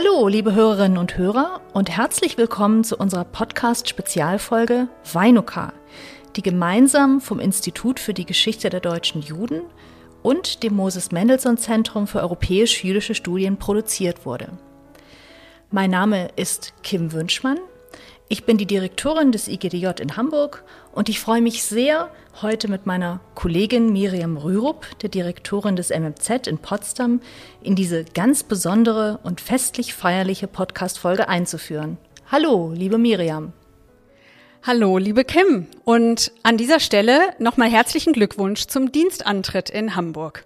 Hallo, 0.00 0.28
liebe 0.28 0.54
Hörerinnen 0.54 0.96
und 0.96 1.18
Hörer 1.18 1.60
und 1.72 1.90
herzlich 1.90 2.38
willkommen 2.38 2.84
zu 2.84 2.96
unserer 2.96 3.24
Podcast-Spezialfolge 3.24 4.86
Weinuka, 5.12 5.72
die 6.36 6.42
gemeinsam 6.42 7.20
vom 7.20 7.40
Institut 7.40 7.98
für 7.98 8.14
die 8.14 8.24
Geschichte 8.24 8.70
der 8.70 8.78
deutschen 8.78 9.22
Juden 9.22 9.62
und 10.22 10.62
dem 10.62 10.76
Moses 10.76 11.10
Mendelssohn 11.10 11.56
Zentrum 11.56 12.06
für 12.06 12.20
europäisch-jüdische 12.20 13.16
Studien 13.16 13.56
produziert 13.56 14.24
wurde. 14.24 14.50
Mein 15.72 15.90
Name 15.90 16.28
ist 16.36 16.74
Kim 16.84 17.10
Wünschmann. 17.10 17.58
Ich 18.30 18.44
bin 18.44 18.58
die 18.58 18.66
Direktorin 18.66 19.32
des 19.32 19.48
IGDJ 19.48 20.02
in 20.02 20.18
Hamburg 20.18 20.62
und 20.92 21.08
ich 21.08 21.18
freue 21.18 21.40
mich 21.40 21.62
sehr, 21.62 22.10
heute 22.42 22.68
mit 22.68 22.84
meiner 22.84 23.20
Kollegin 23.34 23.90
Miriam 23.90 24.36
Rürup, 24.36 24.86
der 25.00 25.08
Direktorin 25.08 25.76
des 25.76 25.88
MMZ 25.88 26.46
in 26.46 26.58
Potsdam, 26.58 27.22
in 27.62 27.74
diese 27.74 28.04
ganz 28.04 28.42
besondere 28.42 29.18
und 29.22 29.40
festlich 29.40 29.94
feierliche 29.94 30.46
Podcast-Folge 30.46 31.26
einzuführen. 31.26 31.96
Hallo, 32.30 32.70
liebe 32.74 32.98
Miriam. 32.98 33.54
Hallo, 34.62 34.98
liebe 34.98 35.24
Kim. 35.24 35.66
Und 35.84 36.30
an 36.42 36.58
dieser 36.58 36.80
Stelle 36.80 37.30
nochmal 37.38 37.70
herzlichen 37.70 38.12
Glückwunsch 38.12 38.66
zum 38.66 38.92
Dienstantritt 38.92 39.70
in 39.70 39.96
Hamburg. 39.96 40.44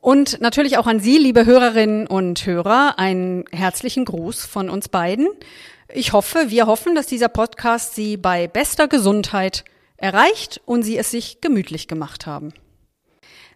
Und 0.00 0.40
natürlich 0.40 0.78
auch 0.78 0.88
an 0.88 0.98
Sie, 0.98 1.16
liebe 1.16 1.46
Hörerinnen 1.46 2.08
und 2.08 2.44
Hörer, 2.44 2.98
einen 2.98 3.44
herzlichen 3.52 4.04
Gruß 4.04 4.44
von 4.44 4.68
uns 4.68 4.88
beiden. 4.88 5.28
Ich 5.94 6.14
hoffe, 6.14 6.46
wir 6.48 6.66
hoffen, 6.66 6.94
dass 6.94 7.06
dieser 7.06 7.28
Podcast 7.28 7.94
Sie 7.94 8.16
bei 8.16 8.48
bester 8.48 8.88
Gesundheit 8.88 9.62
erreicht 9.98 10.58
und 10.64 10.84
Sie 10.84 10.96
es 10.96 11.10
sich 11.10 11.42
gemütlich 11.42 11.86
gemacht 11.86 12.24
haben. 12.24 12.54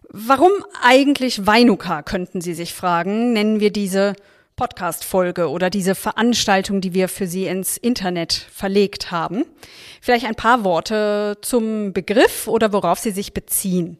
Warum 0.09 0.51
eigentlich 0.83 1.47
Weinuka, 1.47 2.03
könnten 2.03 2.41
Sie 2.41 2.53
sich 2.53 2.75
fragen, 2.75 3.33
nennen 3.33 3.59
wir 3.59 3.71
diese 3.71 4.13
Podcast-Folge 4.57 5.49
oder 5.49 5.69
diese 5.69 5.95
Veranstaltung, 5.95 6.81
die 6.81 6.93
wir 6.93 7.07
für 7.07 7.27
Sie 7.27 7.45
ins 7.45 7.77
Internet 7.77 8.33
verlegt 8.33 9.11
haben. 9.11 9.45
Vielleicht 10.01 10.25
ein 10.25 10.35
paar 10.35 10.63
Worte 10.63 11.37
zum 11.41 11.93
Begriff 11.93 12.47
oder 12.47 12.73
worauf 12.73 12.97
Sie 12.99 13.11
sich 13.11 13.33
beziehen. 13.33 13.99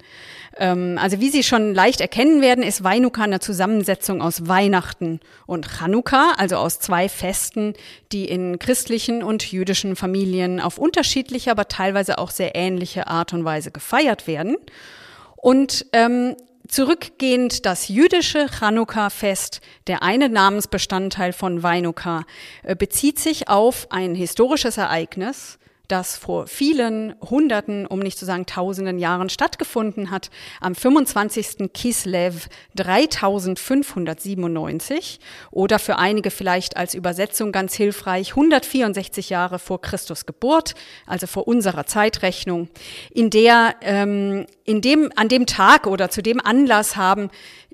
Ähm, 0.57 0.97
also 0.99 1.19
wie 1.21 1.29
Sie 1.29 1.43
schon 1.43 1.75
leicht 1.75 2.01
erkennen 2.01 2.41
werden, 2.41 2.63
ist 2.63 2.83
Weinuka 2.83 3.21
eine 3.21 3.39
Zusammensetzung 3.39 4.21
aus 4.21 4.47
Weihnachten 4.47 5.19
und 5.45 5.67
Chanukka, 5.67 6.33
also 6.37 6.55
aus 6.55 6.79
zwei 6.79 7.07
Festen, 7.07 7.73
die 8.11 8.25
in 8.25 8.57
christlichen 8.57 9.21
und 9.21 9.49
jüdischen 9.49 9.95
Familien 9.95 10.59
auf 10.59 10.79
unterschiedliche, 10.79 11.51
aber 11.51 11.67
teilweise 11.67 12.17
auch 12.17 12.31
sehr 12.31 12.55
ähnliche 12.55 13.05
Art 13.05 13.31
und 13.31 13.45
Weise 13.45 13.69
gefeiert 13.69 14.25
werden. 14.25 14.57
Und 15.35 15.85
ähm, 15.93 16.35
Zurückgehend 16.67 17.65
das 17.65 17.87
jüdische 17.87 18.47
Chanukka-Fest, 18.47 19.61
der 19.87 20.03
eine 20.03 20.27
Namensbestandteil 20.27 21.31
von 21.31 21.63
Weinuka, 21.63 22.23
äh, 22.63 22.75
bezieht 22.75 23.19
sich 23.19 23.47
auf 23.47 23.87
ein 23.89 24.15
historisches 24.15 24.77
Ereignis, 24.77 25.59
das 25.87 26.17
vor 26.17 26.47
vielen 26.47 27.15
Hunderten, 27.21 27.85
um 27.85 27.99
nicht 27.99 28.17
zu 28.17 28.25
sagen 28.25 28.45
Tausenden 28.45 28.99
Jahren 28.99 29.29
stattgefunden 29.29 30.11
hat, 30.11 30.29
am 30.59 30.75
25. 30.75 31.71
Kislev 31.73 32.49
3597 32.75 35.21
oder 35.51 35.79
für 35.79 35.97
einige 35.97 36.31
vielleicht 36.31 36.77
als 36.77 36.93
Übersetzung 36.93 37.51
ganz 37.51 37.75
hilfreich 37.75 38.29
164 38.31 39.29
Jahre 39.29 39.59
vor 39.59 39.81
Christus 39.81 40.25
Geburt, 40.25 40.75
also 41.05 41.27
vor 41.27 41.47
unserer 41.47 41.85
Zeitrechnung, 41.85 42.69
in 43.11 43.29
der 43.29 43.75
ähm, 43.81 44.47
in 44.65 44.81
dem 44.81 45.11
an 45.15 45.29
dem 45.29 45.45
Tag 45.45 45.87
oder 45.87 46.09
zu 46.09 46.21
dem 46.21 46.41
Anlass 46.41 46.97
haben 46.97 47.29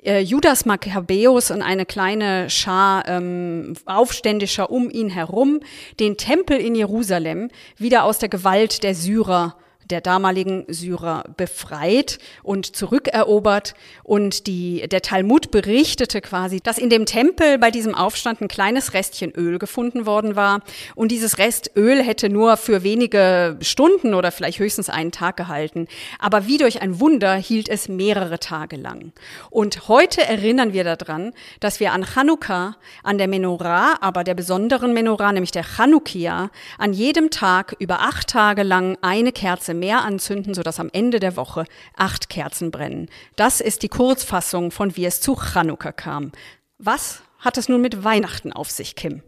äh, 0.06 0.19
Judas 0.19 0.66
Makkabäus 0.66 1.52
und 1.52 1.62
eine 1.62 1.86
kleine 1.86 2.50
Schar 2.50 3.08
ähm, 3.08 3.74
Aufständischer 3.86 4.72
um 4.72 4.90
ihn 4.90 5.09
herum 5.09 5.59
den 6.00 6.18
Tempel 6.18 6.58
in 6.58 6.75
Jerusalem 6.75 7.50
wieder 7.78 8.03
aus 8.03 8.19
der 8.19 8.30
Gewalt 8.30 8.84
der 8.84 8.96
Syrer 8.96 9.56
der 9.90 10.02
damaligen 10.02 10.66
Syrer 10.68 11.24
befreit 11.38 12.20
und 12.42 12.76
zurückerobert. 12.76 13.74
Und 14.04 14.48
die, 14.48 14.88
der 14.88 15.02
Talmud 15.02 15.52
berichtete 15.52 16.22
quasi, 16.22 16.60
dass 16.62 16.78
in 16.78 16.90
dem 16.90 17.06
Tempel 17.06 17.58
bei 17.58 17.72
diesem 17.72 17.96
Aufstand 17.96 18.42
ein 18.42 18.48
kleines 18.48 18.94
Restchen 18.94 19.32
Öl 19.32 19.60
gefunden 19.60 20.06
worden 20.06 20.36
war. 20.36 20.62
Und 20.96 21.12
dieses 21.12 21.38
Restöl 21.38 22.04
hätte 22.04 22.30
nur 22.30 22.58
für 22.58 22.84
wenige 22.84 23.58
Stunden 23.62 24.14
oder 24.14 24.32
vielleicht 24.32 24.60
höchstens 24.60 24.90
einen 24.90 25.12
Tag 25.12 25.38
gehalten. 25.38 25.88
Aber 26.20 26.48
wie 26.48 26.58
durch 26.58 26.82
ein 26.82 27.00
Wunder 27.00 27.36
hielt 27.36 27.70
es 27.70 27.90
mehrere 27.90 28.40
Tage 28.40 28.76
lang. 28.76 29.14
Und 29.50 29.88
heute 29.88 30.22
erinnern 30.24 30.74
wir 30.74 30.84
daran, 30.84 31.34
dass 31.60 31.80
wir 31.80 31.94
an 31.94 32.06
Chanukka, 32.06 32.76
an 33.04 33.18
der 33.18 33.28
Menorah, 33.28 33.98
aber 34.02 34.24
der 34.24 34.34
besonderen 34.34 34.94
Menorah, 34.94 35.32
nämlich 35.32 35.52
der 35.52 35.64
Chanukia, 35.64 36.50
an 36.78 36.94
jedem 36.94 37.30
Tag 37.30 37.76
über 37.80 38.02
acht 38.02 38.28
Tage 38.28 38.64
lang 38.64 38.98
eine 39.02 39.32
Kerze 39.32 39.73
Kerze 39.74 39.80
mehr 39.80 40.04
anzünden, 40.04 40.54
sodass 40.54 40.80
am 40.80 40.90
Ende 40.94 41.20
der 41.20 41.36
Woche 41.36 41.66
acht 41.96 42.30
Kerzen 42.30 42.72
brennen. 42.72 43.10
Das 43.36 43.62
ist 43.62 43.84
die 43.84 43.90
Kurzfassung 43.90 44.72
von 44.72 44.96
wie 44.96 45.06
es 45.06 45.22
zu 45.22 45.36
Chanukka 45.36 45.92
kam. 45.92 46.32
Was 46.78 47.22
hat 47.40 47.58
es 47.58 47.70
nun 47.70 47.82
mit 47.82 48.04
Weihnachten 48.04 48.54
auf 48.54 48.70
sich, 48.70 48.96
Kim? 48.96 49.22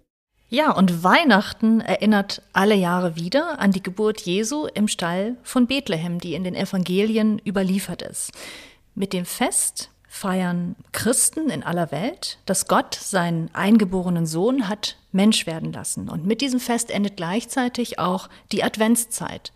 Ja, 0.50 0.72
und 0.72 1.04
Weihnachten 1.04 1.82
erinnert 1.82 2.42
alle 2.54 2.76
Jahre 2.76 3.16
wieder 3.16 3.60
an 3.60 3.72
die 3.72 3.82
Geburt 3.82 4.22
Jesu 4.22 4.68
im 4.74 4.88
Stall 4.88 5.36
von 5.44 5.68
Bethlehem, 5.68 6.20
die 6.20 6.36
in 6.36 6.44
den 6.44 6.56
Evangelien 6.56 7.42
überliefert 7.46 8.04
ist. 8.04 8.32
Mit 8.94 9.12
dem 9.12 9.26
Fest 9.26 9.90
feiern 10.08 10.76
Christen 10.94 11.50
in 11.50 11.64
aller 11.64 11.92
Welt, 11.92 12.38
dass 12.46 12.68
Gott 12.68 12.96
seinen 12.96 13.50
eingeborenen 13.54 14.26
Sohn 14.26 14.70
hat 14.70 14.98
Mensch 15.12 15.46
werden 15.46 15.74
lassen. 15.74 16.08
Und 16.10 16.26
mit 16.26 16.42
diesem 16.42 16.60
Fest 16.60 16.90
endet 16.90 17.18
gleichzeitig 17.18 18.00
auch 18.00 18.30
die 18.52 18.64
Adventszeit. 18.64 19.52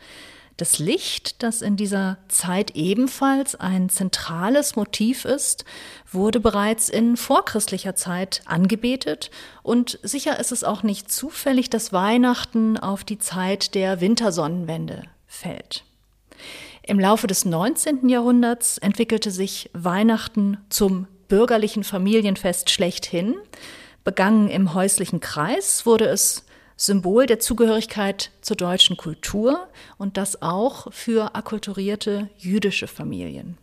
Das 0.60 0.78
Licht, 0.78 1.42
das 1.42 1.62
in 1.62 1.78
dieser 1.78 2.18
Zeit 2.28 2.72
ebenfalls 2.76 3.56
ein 3.56 3.88
zentrales 3.88 4.76
Motiv 4.76 5.24
ist, 5.24 5.64
wurde 6.12 6.42
bereits 6.42 6.90
in 6.90 7.16
vorchristlicher 7.16 7.96
Zeit 7.96 8.42
angebetet 8.44 9.32
und 9.64 10.00
sicher 10.04 10.38
ist 10.38 10.52
es 10.52 10.66
auch 10.66 10.84
nicht 10.84 11.10
zufällig, 11.10 11.70
dass 11.70 11.94
Weihnachten 11.94 12.78
auf 12.78 13.06
die 13.06 13.20
Zeit 13.20 13.74
der 13.74 14.02
Wintersonnenwende 14.02 15.04
fällt. 15.28 15.86
Im 16.84 17.00
Laufe 17.00 17.28
des 17.28 17.46
19. 17.46 18.10
Jahrhunderts 18.10 18.80
entwickelte 18.80 19.32
sich 19.32 19.70
Weihnachten 19.72 20.58
zum 20.68 21.08
bürgerlichen 21.30 21.86
Familienfest 21.86 22.70
schlechthin. 22.70 23.36
Begangen 24.04 24.50
im 24.50 24.74
häuslichen 24.74 25.22
Kreis 25.22 25.86
wurde 25.86 26.08
es 26.08 26.44
Symbol 26.80 27.26
der 27.26 27.40
Zugehörigkeit 27.40 28.32
zur 28.40 28.56
deutschen 28.56 28.96
Kultur 28.96 29.68
und 29.98 30.16
das 30.16 30.42
auch 30.42 30.94
für 30.94 31.36
akkulturierte 31.36 32.30
jüdische 32.38 32.88
Familien. 32.88 33.58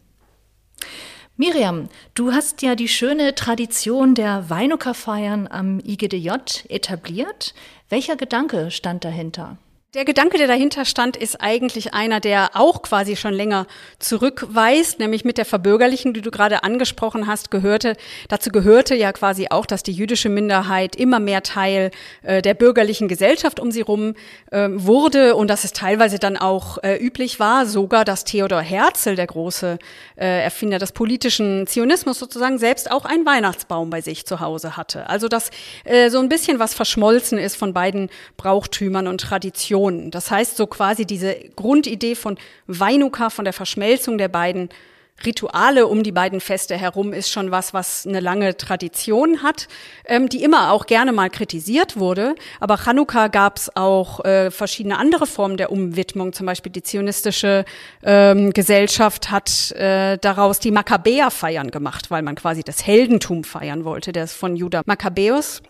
Miriam, 1.38 1.88
du 2.12 2.32
hast 2.32 2.60
ja 2.60 2.74
die 2.74 2.88
schöne 2.88 3.34
Tradition 3.34 4.14
der 4.14 4.50
Weinuka-Feiern 4.50 5.48
am 5.48 5.80
IGDJ 5.80 6.30
etabliert. 6.68 7.54
Welcher 7.88 8.16
Gedanke 8.16 8.70
stand 8.70 9.02
dahinter? 9.06 9.56
Der 9.94 10.04
Gedanke, 10.04 10.36
der 10.36 10.48
dahinter 10.48 10.84
stand, 10.84 11.16
ist 11.16 11.40
eigentlich 11.40 11.94
einer, 11.94 12.18
der 12.18 12.50
auch 12.54 12.82
quasi 12.82 13.14
schon 13.14 13.32
länger 13.32 13.66
zurückweist, 14.00 14.98
nämlich 14.98 15.24
mit 15.24 15.38
der 15.38 15.44
Verbürgerlichen, 15.44 16.12
die 16.12 16.22
du 16.22 16.32
gerade 16.32 16.64
angesprochen 16.64 17.28
hast, 17.28 17.52
gehörte, 17.52 17.96
dazu 18.28 18.50
gehörte 18.50 18.96
ja 18.96 19.12
quasi 19.12 19.46
auch, 19.48 19.64
dass 19.64 19.84
die 19.84 19.92
jüdische 19.92 20.28
Minderheit 20.28 20.96
immer 20.96 21.20
mehr 21.20 21.44
Teil 21.44 21.92
äh, 22.24 22.42
der 22.42 22.54
bürgerlichen 22.54 23.06
Gesellschaft 23.06 23.60
um 23.60 23.70
sie 23.70 23.80
rum 23.80 24.14
äh, 24.50 24.68
wurde 24.70 25.36
und 25.36 25.48
dass 25.48 25.62
es 25.62 25.72
teilweise 25.72 26.18
dann 26.18 26.36
auch 26.36 26.78
äh, 26.82 26.96
üblich 26.96 27.38
war, 27.38 27.64
sogar, 27.64 28.04
dass 28.04 28.24
Theodor 28.24 28.60
Herzl, 28.60 29.14
der 29.14 29.28
große 29.28 29.78
äh, 30.16 30.42
Erfinder 30.42 30.80
des 30.80 30.92
politischen 30.92 31.68
Zionismus 31.68 32.18
sozusagen, 32.18 32.58
selbst 32.58 32.90
auch 32.90 33.04
einen 33.04 33.24
Weihnachtsbaum 33.24 33.88
bei 33.90 34.00
sich 34.00 34.26
zu 34.26 34.40
Hause 34.40 34.76
hatte. 34.76 35.08
Also, 35.08 35.28
dass 35.28 35.50
äh, 35.84 36.10
so 36.10 36.18
ein 36.18 36.28
bisschen 36.28 36.58
was 36.58 36.74
verschmolzen 36.74 37.38
ist 37.38 37.56
von 37.56 37.72
beiden 37.72 38.10
Brauchtümern 38.36 39.06
und 39.06 39.20
Traditionen 39.20 39.75
Religion. 39.76 40.10
Das 40.10 40.30
heißt, 40.30 40.56
so 40.56 40.66
quasi 40.66 41.06
diese 41.06 41.36
Grundidee 41.56 42.14
von 42.14 42.38
Weinuka, 42.66 43.30
von 43.30 43.44
der 43.44 43.54
Verschmelzung 43.54 44.18
der 44.18 44.28
beiden 44.28 44.68
Rituale 45.24 45.86
um 45.86 46.02
die 46.02 46.12
beiden 46.12 46.42
Feste 46.42 46.76
herum 46.76 47.14
ist 47.14 47.30
schon 47.30 47.50
was, 47.50 47.72
was 47.72 48.06
eine 48.06 48.20
lange 48.20 48.54
Tradition 48.58 49.42
hat, 49.42 49.66
ähm, 50.04 50.28
die 50.28 50.44
immer 50.44 50.72
auch 50.72 50.84
gerne 50.84 51.10
mal 51.10 51.30
kritisiert 51.30 51.98
wurde. 51.98 52.34
Aber 52.60 52.76
Chanukka 52.76 53.28
gab 53.28 53.56
es 53.56 53.74
auch 53.74 54.22
äh, 54.26 54.50
verschiedene 54.50 54.98
andere 54.98 55.26
Formen 55.26 55.56
der 55.56 55.72
Umwidmung. 55.72 56.34
Zum 56.34 56.44
Beispiel 56.44 56.70
die 56.70 56.82
zionistische 56.82 57.64
ähm, 58.02 58.52
Gesellschaft 58.52 59.30
hat 59.30 59.72
äh, 59.72 60.18
daraus 60.18 60.58
die 60.58 60.70
Makkabäer-Feiern 60.70 61.70
gemacht, 61.70 62.10
weil 62.10 62.20
man 62.20 62.34
quasi 62.34 62.62
das 62.62 62.86
Heldentum 62.86 63.42
feiern 63.42 63.86
wollte, 63.86 64.10
ist 64.10 64.34
von 64.34 64.54
Judah 64.54 64.82
Makkabäus. 64.84 65.62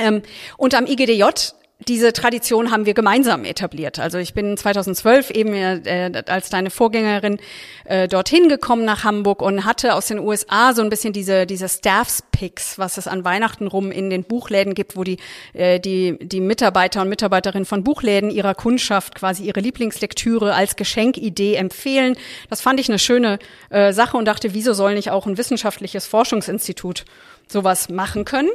Ähm, 0.00 0.22
und 0.56 0.74
am 0.74 0.86
IGDJ 0.86 1.52
diese 1.88 2.12
Tradition 2.12 2.70
haben 2.70 2.86
wir 2.86 2.94
gemeinsam 2.94 3.44
etabliert. 3.44 3.98
Also 3.98 4.18
ich 4.18 4.34
bin 4.34 4.56
2012 4.56 5.30
eben 5.30 5.54
äh, 5.54 6.22
als 6.26 6.50
deine 6.50 6.70
Vorgängerin 6.70 7.38
äh, 7.84 8.06
dorthin 8.06 8.48
gekommen 8.48 8.84
nach 8.84 9.04
Hamburg 9.04 9.42
und 9.42 9.64
hatte 9.64 9.94
aus 9.94 10.06
den 10.06 10.18
USA 10.18 10.74
so 10.74 10.82
ein 10.82 10.90
bisschen 10.90 11.12
diese 11.12 11.46
diese 11.46 11.68
Staffs 11.68 12.22
Picks, 12.32 12.78
was 12.78 12.98
es 12.98 13.06
an 13.08 13.24
Weihnachten 13.24 13.66
rum 13.66 13.90
in 13.90 14.10
den 14.10 14.24
Buchläden 14.24 14.74
gibt, 14.74 14.96
wo 14.96 15.04
die 15.04 15.18
äh, 15.54 15.80
die 15.80 16.18
die 16.20 16.40
Mitarbeiter 16.40 17.02
und 17.02 17.08
Mitarbeiterinnen 17.08 17.64
von 17.64 17.82
Buchläden 17.82 18.30
ihrer 18.30 18.54
Kundschaft 18.54 19.14
quasi 19.14 19.44
ihre 19.44 19.60
Lieblingslektüre 19.60 20.54
als 20.54 20.76
Geschenkidee 20.76 21.54
empfehlen. 21.54 22.16
Das 22.50 22.60
fand 22.60 22.78
ich 22.80 22.88
eine 22.88 22.98
schöne 22.98 23.38
äh, 23.70 23.92
Sache 23.92 24.16
und 24.16 24.26
dachte, 24.26 24.54
wieso 24.54 24.74
soll 24.74 24.94
nicht 24.94 25.10
auch 25.10 25.26
ein 25.26 25.38
wissenschaftliches 25.38 26.06
Forschungsinstitut 26.06 27.04
sowas 27.48 27.88
machen 27.88 28.24
können? 28.24 28.50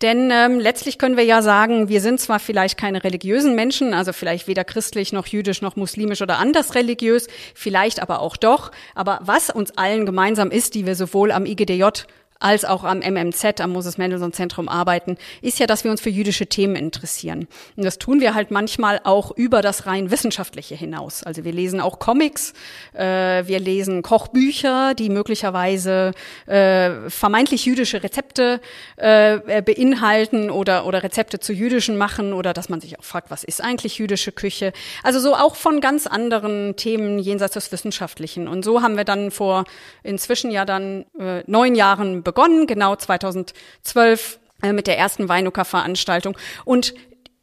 Denn 0.00 0.30
ähm, 0.30 0.58
letztlich 0.58 0.98
können 0.98 1.16
wir 1.16 1.24
ja 1.24 1.42
sagen, 1.42 1.88
wir 1.88 2.00
sind 2.00 2.20
zwar 2.20 2.38
vielleicht 2.38 2.78
keine 2.78 3.04
religiösen 3.04 3.54
Menschen, 3.54 3.94
also 3.94 4.12
vielleicht 4.12 4.48
weder 4.48 4.64
christlich 4.64 5.12
noch 5.12 5.26
jüdisch 5.26 5.62
noch 5.62 5.76
muslimisch 5.76 6.22
oder 6.22 6.38
anders 6.38 6.74
religiös, 6.74 7.28
vielleicht 7.54 8.00
aber 8.00 8.20
auch 8.20 8.36
doch. 8.36 8.70
Aber 8.94 9.20
was 9.22 9.50
uns 9.50 9.76
allen 9.76 10.06
gemeinsam 10.06 10.50
ist, 10.50 10.74
die 10.74 10.86
wir 10.86 10.94
sowohl 10.94 11.32
am 11.32 11.46
IGDJ 11.46 11.84
als 12.42 12.64
auch 12.64 12.84
am 12.84 12.98
MMZ, 12.98 13.60
am 13.60 13.72
Moses 13.72 13.98
Mendelssohn 13.98 14.32
Zentrum 14.32 14.68
arbeiten, 14.68 15.16
ist 15.40 15.58
ja, 15.58 15.66
dass 15.66 15.84
wir 15.84 15.90
uns 15.90 16.00
für 16.00 16.10
jüdische 16.10 16.46
Themen 16.46 16.76
interessieren. 16.76 17.46
Und 17.76 17.84
das 17.84 17.98
tun 17.98 18.20
wir 18.20 18.34
halt 18.34 18.50
manchmal 18.50 19.00
auch 19.04 19.30
über 19.30 19.62
das 19.62 19.86
rein 19.86 20.10
wissenschaftliche 20.10 20.74
hinaus. 20.74 21.22
Also 21.22 21.44
wir 21.44 21.52
lesen 21.52 21.80
auch 21.80 21.98
Comics, 21.98 22.52
äh, 22.94 23.46
wir 23.46 23.60
lesen 23.60 24.02
Kochbücher, 24.02 24.94
die 24.94 25.08
möglicherweise 25.08 26.12
äh, 26.46 27.08
vermeintlich 27.08 27.64
jüdische 27.64 28.02
Rezepte 28.02 28.60
äh, 28.96 29.62
beinhalten 29.62 30.50
oder, 30.50 30.86
oder 30.86 31.02
Rezepte 31.02 31.38
zu 31.38 31.52
jüdischen 31.52 31.96
machen 31.96 32.32
oder 32.32 32.52
dass 32.52 32.68
man 32.68 32.80
sich 32.80 32.98
auch 32.98 33.04
fragt, 33.04 33.30
was 33.30 33.44
ist 33.44 33.62
eigentlich 33.62 33.98
jüdische 33.98 34.32
Küche? 34.32 34.72
Also 35.02 35.20
so 35.20 35.34
auch 35.34 35.54
von 35.54 35.80
ganz 35.80 36.06
anderen 36.06 36.76
Themen 36.76 37.18
jenseits 37.18 37.54
des 37.54 37.70
Wissenschaftlichen. 37.72 38.48
Und 38.48 38.64
so 38.64 38.82
haben 38.82 38.96
wir 38.96 39.04
dann 39.04 39.30
vor 39.30 39.64
inzwischen 40.02 40.50
ja 40.50 40.64
dann 40.64 41.06
äh, 41.18 41.42
neun 41.46 41.74
Jahren 41.74 42.22
begonnen, 42.22 42.31
genau 42.66 42.96
2012 42.96 44.38
äh, 44.62 44.72
mit 44.72 44.86
der 44.86 44.98
ersten 44.98 45.28
Weinuka-Veranstaltung. 45.28 46.36
Und 46.64 46.94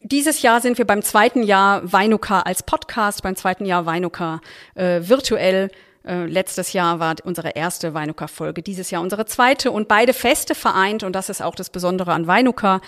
dieses 0.02 0.42
Jahr 0.42 0.62
sind 0.62 0.78
wir 0.78 0.86
beim 0.86 1.02
zweiten 1.02 1.44
Jahr 1.44 1.82
Weinuka 1.92 2.42
als 2.42 2.64
Podcast, 2.64 3.22
beim 3.24 3.36
zweiten 3.36 3.66
Jahr 3.66 3.86
Weinuka 3.86 4.42
äh, 4.76 5.02
virtuell 5.02 5.70
äh, 6.06 6.26
letztes 6.26 6.74
Jahr 6.74 7.00
war 7.00 7.16
unsere 7.24 7.50
erste 7.50 7.94
Weinuka-Folge, 7.94 8.62
dieses 8.62 8.90
Jahr 8.90 9.02
unsere 9.02 9.26
zweite 9.26 9.72
und 9.72 9.88
beide 9.88 10.14
Feste 10.14 10.56
vereint 10.56 11.04
und 11.04 11.14
das 11.14 11.30
ist 11.30 11.42
auch 11.42 11.56
das 11.56 11.70
Besondere 11.70 12.14
an 12.14 12.26
Weinuka 12.26 12.80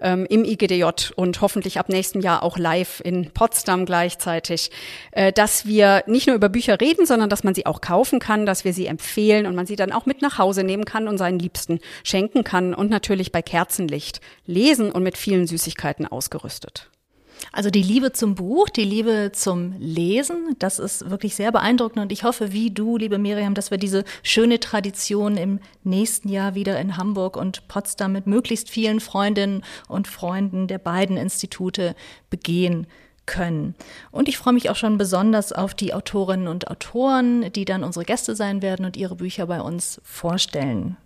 ähm, 0.00 0.26
im 0.30 0.44
IGDJ 0.44 1.12
und 1.16 1.40
hoffentlich 1.40 1.78
ab 1.78 1.88
nächstem 1.88 2.20
Jahr 2.20 2.42
auch 2.42 2.58
live 2.58 3.00
in 3.04 3.30
Potsdam 3.32 3.86
gleichzeitig, 3.86 4.70
äh, 5.10 5.32
dass 5.32 5.66
wir 5.66 6.04
nicht 6.06 6.28
nur 6.28 6.36
über 6.36 6.48
Bücher 6.48 6.80
reden, 6.80 7.06
sondern 7.06 7.28
dass 7.28 7.42
man 7.44 7.54
sie 7.54 7.66
auch 7.66 7.80
kaufen 7.80 8.20
kann, 8.20 8.46
dass 8.46 8.64
wir 8.64 8.72
sie 8.72 8.86
empfehlen 8.86 9.46
und 9.46 9.56
man 9.56 9.66
sie 9.66 9.76
dann 9.76 9.92
auch 9.92 10.06
mit 10.06 10.22
nach 10.22 10.38
Hause 10.38 10.62
nehmen 10.62 10.84
kann 10.84 11.08
und 11.08 11.18
seinen 11.18 11.38
Liebsten 11.38 11.80
schenken 12.04 12.44
kann 12.44 12.72
und 12.72 12.88
natürlich 12.88 13.32
bei 13.32 13.42
Kerzenlicht 13.42 14.20
lesen 14.46 14.92
und 14.92 15.02
mit 15.02 15.18
vielen 15.18 15.46
Süßigkeiten 15.46 16.06
ausgerüstet. 16.06 16.88
Also 17.52 17.70
die 17.70 17.82
Liebe 17.82 18.12
zum 18.12 18.34
Buch, 18.34 18.68
die 18.68 18.84
Liebe 18.84 19.30
zum 19.32 19.74
Lesen, 19.78 20.56
das 20.58 20.78
ist 20.78 21.10
wirklich 21.10 21.34
sehr 21.34 21.52
beeindruckend 21.52 22.02
und 22.02 22.12
ich 22.12 22.24
hoffe, 22.24 22.52
wie 22.52 22.70
du, 22.70 22.96
liebe 22.96 23.18
Miriam, 23.18 23.54
dass 23.54 23.70
wir 23.70 23.78
diese 23.78 24.04
schöne 24.22 24.60
Tradition 24.60 25.36
im 25.36 25.60
nächsten 25.82 26.28
Jahr 26.28 26.54
wieder 26.54 26.78
in 26.80 26.96
Hamburg 26.96 27.36
und 27.36 27.66
Potsdam 27.68 28.12
mit 28.12 28.26
möglichst 28.26 28.70
vielen 28.70 29.00
Freundinnen 29.00 29.64
und 29.88 30.06
Freunden 30.06 30.66
der 30.66 30.78
beiden 30.78 31.16
Institute 31.16 31.94
begehen 32.28 32.86
können. 33.26 33.74
Und 34.10 34.28
ich 34.28 34.38
freue 34.38 34.54
mich 34.54 34.70
auch 34.70 34.76
schon 34.76 34.98
besonders 34.98 35.52
auf 35.52 35.74
die 35.74 35.94
Autorinnen 35.94 36.48
und 36.48 36.68
Autoren, 36.68 37.52
die 37.52 37.64
dann 37.64 37.84
unsere 37.84 38.04
Gäste 38.04 38.34
sein 38.34 38.62
werden 38.62 38.84
und 38.84 38.96
ihre 38.96 39.16
Bücher 39.16 39.46
bei 39.46 39.60
uns 39.60 40.00
vorstellen 40.04 40.96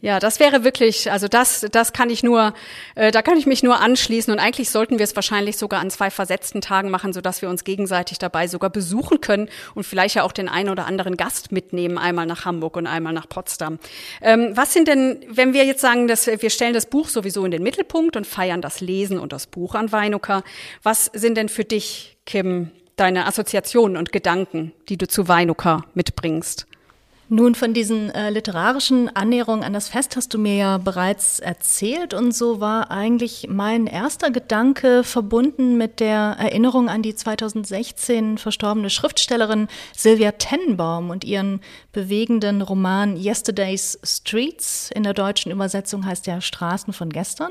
ja, 0.00 0.20
das 0.20 0.38
wäre 0.38 0.62
wirklich, 0.62 1.10
also 1.10 1.26
das, 1.26 1.66
das 1.72 1.92
kann 1.92 2.08
ich 2.08 2.22
nur, 2.22 2.54
äh, 2.94 3.10
da 3.10 3.20
kann 3.20 3.36
ich 3.36 3.46
mich 3.46 3.64
nur 3.64 3.80
anschließen 3.80 4.32
und 4.32 4.38
eigentlich 4.38 4.70
sollten 4.70 4.98
wir 4.98 5.04
es 5.04 5.16
wahrscheinlich 5.16 5.56
sogar 5.56 5.80
an 5.80 5.90
zwei 5.90 6.08
versetzten 6.10 6.60
Tagen 6.60 6.90
machen, 6.90 7.12
so 7.12 7.20
dass 7.20 7.42
wir 7.42 7.48
uns 7.48 7.64
gegenseitig 7.64 8.18
dabei 8.18 8.46
sogar 8.46 8.70
besuchen 8.70 9.20
können 9.20 9.48
und 9.74 9.82
vielleicht 9.84 10.14
ja 10.14 10.22
auch 10.22 10.30
den 10.30 10.48
einen 10.48 10.68
oder 10.68 10.86
anderen 10.86 11.16
Gast 11.16 11.50
mitnehmen, 11.50 11.98
einmal 11.98 12.26
nach 12.26 12.44
Hamburg 12.44 12.76
und 12.76 12.86
einmal 12.86 13.12
nach 13.12 13.28
Potsdam. 13.28 13.80
Ähm, 14.22 14.52
was 14.54 14.72
sind 14.72 14.86
denn, 14.86 15.24
wenn 15.30 15.52
wir 15.52 15.64
jetzt 15.64 15.80
sagen, 15.80 16.06
dass 16.06 16.28
wir 16.28 16.50
stellen 16.50 16.74
das 16.74 16.86
Buch 16.86 17.08
sowieso 17.08 17.44
in 17.44 17.50
den 17.50 17.64
Mittelpunkt 17.64 18.16
und 18.16 18.24
feiern 18.24 18.62
das 18.62 18.80
Lesen 18.80 19.18
und 19.18 19.32
das 19.32 19.48
Buch 19.48 19.74
an 19.74 19.90
Weinuka, 19.90 20.44
was 20.84 21.06
sind 21.06 21.36
denn 21.36 21.48
für 21.48 21.64
dich, 21.64 22.16
Kim, 22.24 22.70
deine 22.94 23.26
Assoziationen 23.26 23.96
und 23.96 24.12
Gedanken, 24.12 24.72
die 24.88 24.96
du 24.96 25.08
zu 25.08 25.26
Weinuka 25.26 25.84
mitbringst? 25.94 26.68
Nun, 27.30 27.54
von 27.54 27.74
diesen 27.74 28.10
äh, 28.10 28.30
literarischen 28.30 29.14
Annäherungen 29.14 29.62
an 29.62 29.74
das 29.74 29.90
Fest 29.90 30.16
hast 30.16 30.32
du 30.32 30.38
mir 30.38 30.54
ja 30.54 30.78
bereits 30.78 31.40
erzählt 31.40 32.14
und 32.14 32.32
so 32.32 32.60
war 32.60 32.90
eigentlich 32.90 33.48
mein 33.50 33.86
erster 33.86 34.30
Gedanke 34.30 35.04
verbunden 35.04 35.76
mit 35.76 36.00
der 36.00 36.36
Erinnerung 36.38 36.88
an 36.88 37.02
die 37.02 37.14
2016 37.14 38.38
verstorbene 38.38 38.88
Schriftstellerin 38.88 39.68
Sylvia 39.94 40.32
Tenenbaum 40.32 41.10
und 41.10 41.22
ihren 41.22 41.60
bewegenden 41.92 42.62
Roman 42.62 43.18
Yesterday's 43.18 43.98
Streets. 44.02 44.90
In 44.94 45.02
der 45.02 45.12
deutschen 45.12 45.52
Übersetzung 45.52 46.06
heißt 46.06 46.26
der 46.26 46.40
Straßen 46.40 46.94
von 46.94 47.10
gestern. 47.10 47.50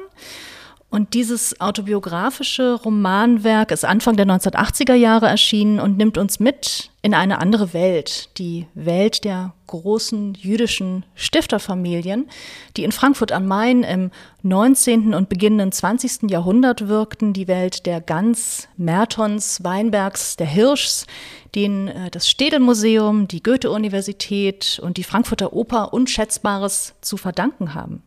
Und 0.89 1.13
dieses 1.13 1.59
autobiografische 1.59 2.73
Romanwerk 2.73 3.71
ist 3.71 3.83
Anfang 3.83 4.15
der 4.15 4.25
1980er 4.25 4.93
Jahre 4.93 5.27
erschienen 5.27 5.81
und 5.81 5.97
nimmt 5.97 6.17
uns 6.17 6.39
mit 6.39 6.91
in 7.01 7.13
eine 7.13 7.39
andere 7.39 7.73
Welt, 7.73 8.29
die 8.37 8.67
Welt 8.73 9.25
der 9.25 9.53
großen 9.67 10.33
jüdischen 10.33 11.05
Stifterfamilien, 11.13 12.29
die 12.77 12.85
in 12.85 12.93
Frankfurt 12.93 13.33
am 13.33 13.47
Main 13.47 13.83
im 13.83 14.11
19. 14.43 15.13
und 15.13 15.27
beginnenden 15.27 15.73
20. 15.73 16.31
Jahrhundert 16.31 16.87
wirkten, 16.87 17.33
die 17.33 17.49
Welt 17.49 17.85
der 17.85 17.99
Gans, 17.99 18.69
Mertons, 18.77 19.63
Weinbergs, 19.65 20.37
der 20.37 20.47
Hirschs, 20.47 21.05
denen 21.53 21.89
äh, 21.89 22.09
das 22.11 22.29
Städelmuseum, 22.29 23.27
die 23.27 23.43
Goethe-Universität 23.43 24.79
und 24.81 24.95
die 24.95 25.03
Frankfurter 25.03 25.51
Oper 25.51 25.93
Unschätzbares 25.93 26.95
zu 27.01 27.17
verdanken 27.17 27.73
haben. 27.73 28.03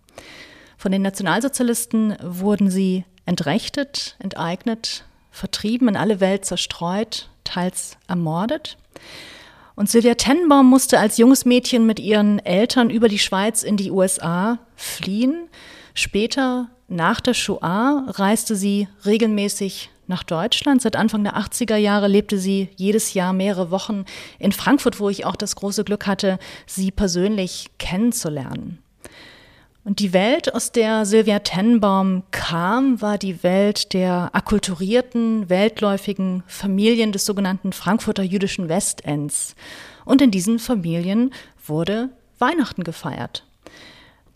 Von 0.81 0.93
den 0.93 1.03
Nationalsozialisten 1.03 2.17
wurden 2.23 2.71
sie 2.71 3.05
entrechtet, 3.27 4.17
enteignet, 4.19 5.05
vertrieben, 5.31 5.89
in 5.89 5.97
alle 5.97 6.21
Welt 6.21 6.47
zerstreut, 6.47 7.29
teils 7.45 7.99
ermordet. 8.09 8.79
Und 9.75 9.91
Sylvia 9.91 10.15
Tenenbaum 10.15 10.71
musste 10.71 10.99
als 10.99 11.19
junges 11.19 11.45
Mädchen 11.45 11.85
mit 11.85 12.01
ihren 12.01 12.39
Eltern 12.39 12.89
über 12.89 13.09
die 13.09 13.19
Schweiz 13.19 13.63
in 13.63 13.77
die 13.77 13.91
USA 13.91 14.59
fliehen. 14.75 15.51
Später, 15.93 16.71
nach 16.89 17.21
der 17.21 17.35
Shoah, 17.35 18.07
reiste 18.09 18.57
sie 18.57 18.89
regelmäßig 19.05 19.91
nach 20.07 20.23
Deutschland. 20.23 20.81
Seit 20.81 20.97
Anfang 20.97 21.25
der 21.25 21.37
80er 21.37 21.77
Jahre 21.77 22.09
lebte 22.09 22.39
sie 22.39 22.71
jedes 22.77 23.13
Jahr 23.13 23.35
mehrere 23.35 23.71
Wochen 23.71 24.07
in 24.39 24.53
Frankfurt, 24.53 24.99
wo 24.99 25.11
ich 25.11 25.27
auch 25.27 25.37
das 25.37 25.57
große 25.57 25.85
Glück 25.85 26.07
hatte, 26.07 26.39
sie 26.65 26.91
persönlich 26.91 27.67
kennenzulernen. 27.77 28.79
Und 29.83 30.01
die 30.01 30.13
Welt, 30.13 30.55
aus 30.55 30.73
der 30.73 31.07
Sylvia 31.07 31.39
Tenenbaum 31.39 32.23
kam, 32.33 33.01
war 33.01 33.17
die 33.17 33.43
Welt 33.43 33.95
der 33.95 34.31
akkulturierten, 34.35 35.49
weltläufigen 35.49 36.43
Familien 36.47 37.13
des 37.13 37.25
sogenannten 37.25 37.73
Frankfurter 37.73 38.23
jüdischen 38.23 38.69
Westends. 38.69 39.55
Und 40.05 40.21
in 40.21 40.31
diesen 40.31 40.59
Familien 40.59 41.33
wurde 41.67 42.11
Weihnachten 42.39 42.85
gefeiert. 42.85 43.47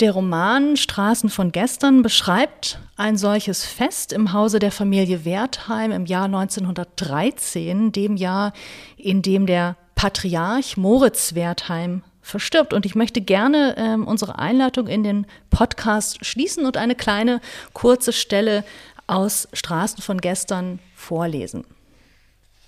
Der 0.00 0.12
Roman 0.12 0.76
Straßen 0.76 1.28
von 1.28 1.52
gestern 1.52 2.02
beschreibt 2.02 2.80
ein 2.96 3.16
solches 3.16 3.64
Fest 3.64 4.12
im 4.12 4.32
Hause 4.32 4.58
der 4.58 4.72
Familie 4.72 5.24
Wertheim 5.24 5.92
im 5.92 6.06
Jahr 6.06 6.24
1913, 6.24 7.92
dem 7.92 8.16
Jahr, 8.16 8.52
in 8.96 9.22
dem 9.22 9.46
der 9.46 9.76
Patriarch 9.94 10.76
Moritz 10.76 11.34
Wertheim 11.34 12.02
verstirbt. 12.24 12.72
Und 12.72 12.86
ich 12.86 12.94
möchte 12.96 13.20
gerne 13.20 13.76
ähm, 13.78 14.06
unsere 14.06 14.38
Einleitung 14.38 14.88
in 14.88 15.04
den 15.04 15.26
Podcast 15.50 16.24
schließen 16.24 16.66
und 16.66 16.76
eine 16.76 16.96
kleine 16.96 17.40
kurze 17.72 18.12
Stelle 18.12 18.64
aus 19.06 19.46
Straßen 19.52 20.02
von 20.02 20.20
gestern 20.20 20.80
vorlesen. 20.96 21.64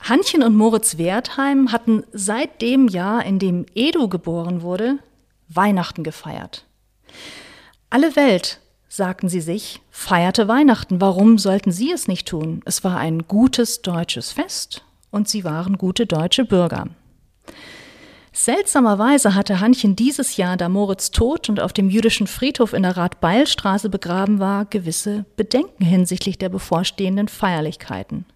Hannchen 0.01 0.43
und 0.43 0.55
Moritz 0.55 0.99
Wertheim 0.99 1.73
hatten 1.73 2.05
seit 2.13 2.61
dem 2.63 2.87
Jahr, 2.87 3.25
in 3.25 3.39
dem 3.39 3.67
Edu 3.75 4.09
geboren 4.09 4.63
wurde, 4.63 4.99
Weihnachten 5.49 6.05
gefeiert. 6.05 6.65
Alle 7.89 8.15
Welt, 8.15 8.61
sagten 8.89 9.29
sie 9.29 9.41
sich, 9.41 9.81
feierte 9.91 10.49
Weihnachten. 10.49 11.01
Warum 11.01 11.39
sollten 11.39 11.73
sie 11.73 11.93
es 11.93 12.09
nicht 12.09 12.29
tun? 12.29 12.63
Es 12.65 12.85
war 12.85 12.99
ein 12.99 13.27
gutes 13.27 13.83
deutsches 13.83 14.33
Fest 14.33 14.85
und 15.11 15.29
sie 15.29 15.45
waren 15.45 15.79
gute 15.79 16.07
deutsche 16.07 16.45
Bürger. 16.45 16.89
Seltsamerweise 18.39 19.35
hatte 19.35 19.61
Hannchen 19.61 19.97
dieses 19.97 20.37
Jahr, 20.37 20.59
da 20.59 20.69
Moritz 20.69 21.11
tot 21.11 21.49
und 21.49 21.59
auf 21.59 21.73
dem 21.73 21.89
jüdischen 21.89 22.27
Friedhof 22.27 22.75
in 22.75 22.83
der 22.83 22.95
Radbeilstraße 22.95 23.89
begraben 23.89 24.41
war, 24.41 24.67
gewisse 24.67 25.25
Bedenken 25.37 25.83
hinsichtlich 25.83 26.37
der 26.37 26.51
bevorstehenden 26.51 27.29
Feierlichkeiten. 27.29 28.27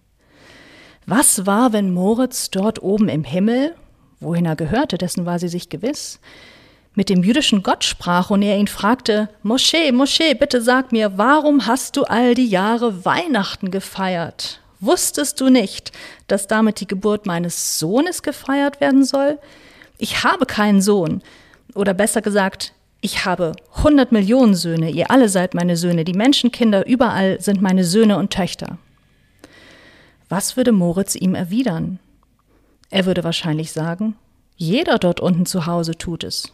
Was 1.05 1.45
war, 1.45 1.71
wenn 1.71 1.93
Moritz 1.93 2.49
dort 2.49 2.81
oben 2.81 3.09
im 3.09 3.23
Himmel, 3.23 3.75
wohin 4.19 4.47
er 4.47 4.55
gehörte, 4.55 4.97
dessen 4.97 5.27
war 5.27 5.37
sie 5.37 5.49
sich 5.49 5.69
gewiss, 5.69 6.19
mit 6.95 7.07
dem 7.09 7.23
jüdischen 7.23 7.61
Gott 7.61 7.83
sprach 7.83 8.31
und 8.31 8.41
er 8.41 8.57
ihn 8.57 8.67
fragte, 8.67 9.29
Moschee, 9.43 9.91
Moschee, 9.91 10.33
bitte 10.33 10.63
sag 10.63 10.91
mir, 10.91 11.19
warum 11.19 11.67
hast 11.67 11.95
du 11.95 12.05
all 12.05 12.33
die 12.33 12.47
Jahre 12.47 13.05
Weihnachten 13.05 13.69
gefeiert? 13.69 14.61
Wusstest 14.79 15.39
du 15.39 15.49
nicht, 15.49 15.91
dass 16.25 16.47
damit 16.47 16.79
die 16.79 16.87
Geburt 16.87 17.27
meines 17.27 17.77
Sohnes 17.77 18.23
gefeiert 18.23 18.81
werden 18.81 19.05
soll? 19.05 19.37
Ich 20.01 20.23
habe 20.23 20.47
keinen 20.47 20.81
Sohn. 20.81 21.21
Oder 21.75 21.93
besser 21.93 22.23
gesagt, 22.23 22.73
ich 23.01 23.23
habe 23.23 23.51
hundert 23.83 24.11
Millionen 24.11 24.55
Söhne, 24.55 24.89
ihr 24.89 25.11
alle 25.11 25.29
seid 25.29 25.53
meine 25.53 25.77
Söhne, 25.77 26.03
die 26.03 26.15
Menschenkinder 26.15 26.87
überall 26.87 27.39
sind 27.39 27.61
meine 27.61 27.83
Söhne 27.83 28.17
und 28.17 28.33
Töchter. 28.33 28.79
Was 30.27 30.57
würde 30.57 30.71
Moritz 30.71 31.13
ihm 31.13 31.35
erwidern? 31.35 31.99
Er 32.89 33.05
würde 33.05 33.23
wahrscheinlich 33.23 33.73
sagen, 33.73 34.15
jeder 34.55 34.97
dort 34.97 35.19
unten 35.19 35.45
zu 35.45 35.67
Hause 35.67 35.95
tut 35.95 36.23
es. 36.23 36.51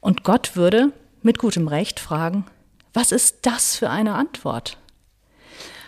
Und 0.00 0.22
Gott 0.22 0.54
würde 0.54 0.92
mit 1.22 1.38
gutem 1.38 1.68
Recht 1.68 2.00
fragen, 2.00 2.44
was 2.92 3.12
ist 3.12 3.46
das 3.46 3.76
für 3.76 3.88
eine 3.88 4.12
Antwort? 4.12 4.76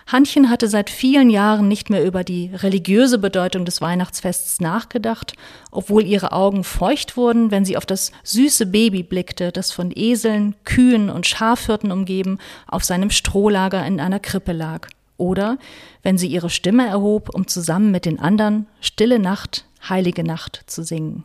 Hannchen 0.07 0.51
hatte 0.51 0.67
seit 0.67 0.91
vielen 0.91 1.31
Jahren 1.31 1.67
nicht 1.67 1.89
mehr 1.89 2.05
über 2.05 2.23
die 2.23 2.51
religiöse 2.53 3.17
Bedeutung 3.17 3.65
des 3.65 3.81
Weihnachtsfests 3.81 4.59
nachgedacht, 4.59 5.33
obwohl 5.71 6.05
ihre 6.05 6.31
Augen 6.31 6.63
feucht 6.63 7.17
wurden, 7.17 7.49
wenn 7.49 7.65
sie 7.65 7.75
auf 7.75 7.87
das 7.87 8.11
süße 8.23 8.67
Baby 8.67 9.01
blickte, 9.01 9.51
das 9.51 9.71
von 9.71 9.91
Eseln, 9.95 10.55
Kühen 10.63 11.09
und 11.09 11.25
Schafhirten 11.25 11.91
umgeben 11.91 12.37
auf 12.67 12.83
seinem 12.83 13.09
Strohlager 13.09 13.83
in 13.85 13.99
einer 13.99 14.19
Krippe 14.19 14.51
lag. 14.51 14.87
Oder 15.17 15.57
wenn 16.03 16.19
sie 16.19 16.27
ihre 16.27 16.51
Stimme 16.51 16.85
erhob, 16.85 17.33
um 17.33 17.47
zusammen 17.47 17.89
mit 17.89 18.05
den 18.05 18.19
anderen 18.19 18.67
Stille 18.81 19.17
Nacht, 19.17 19.65
heilige 19.89 20.23
Nacht 20.23 20.63
zu 20.67 20.83
singen. 20.83 21.23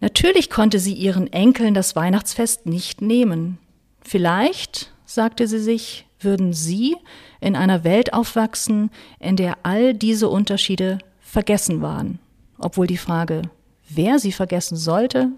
Natürlich 0.00 0.48
konnte 0.48 0.78
sie 0.78 0.92
ihren 0.92 1.32
Enkeln 1.32 1.74
das 1.74 1.96
Weihnachtsfest 1.96 2.66
nicht 2.66 3.00
nehmen. 3.00 3.58
Vielleicht, 4.02 4.92
sagte 5.06 5.48
sie 5.48 5.60
sich, 5.60 6.06
würden 6.24 6.52
sie 6.52 6.96
in 7.40 7.56
einer 7.56 7.84
Welt 7.84 8.12
aufwachsen, 8.12 8.90
in 9.20 9.36
der 9.36 9.58
all 9.62 9.94
diese 9.94 10.28
Unterschiede 10.28 10.98
vergessen 11.20 11.82
waren, 11.82 12.18
obwohl 12.58 12.86
die 12.86 12.96
Frage, 12.96 13.42
wer 13.88 14.18
sie 14.18 14.32
vergessen 14.32 14.76
sollte, 14.76 15.30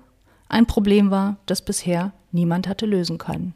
ein 0.49 0.67
Problem 0.67 1.11
war, 1.11 1.39
das 1.47 1.63
bisher 1.63 2.13
niemand 2.33 2.69
hatte 2.69 2.87
lösen 2.87 3.19
können. 3.19 3.55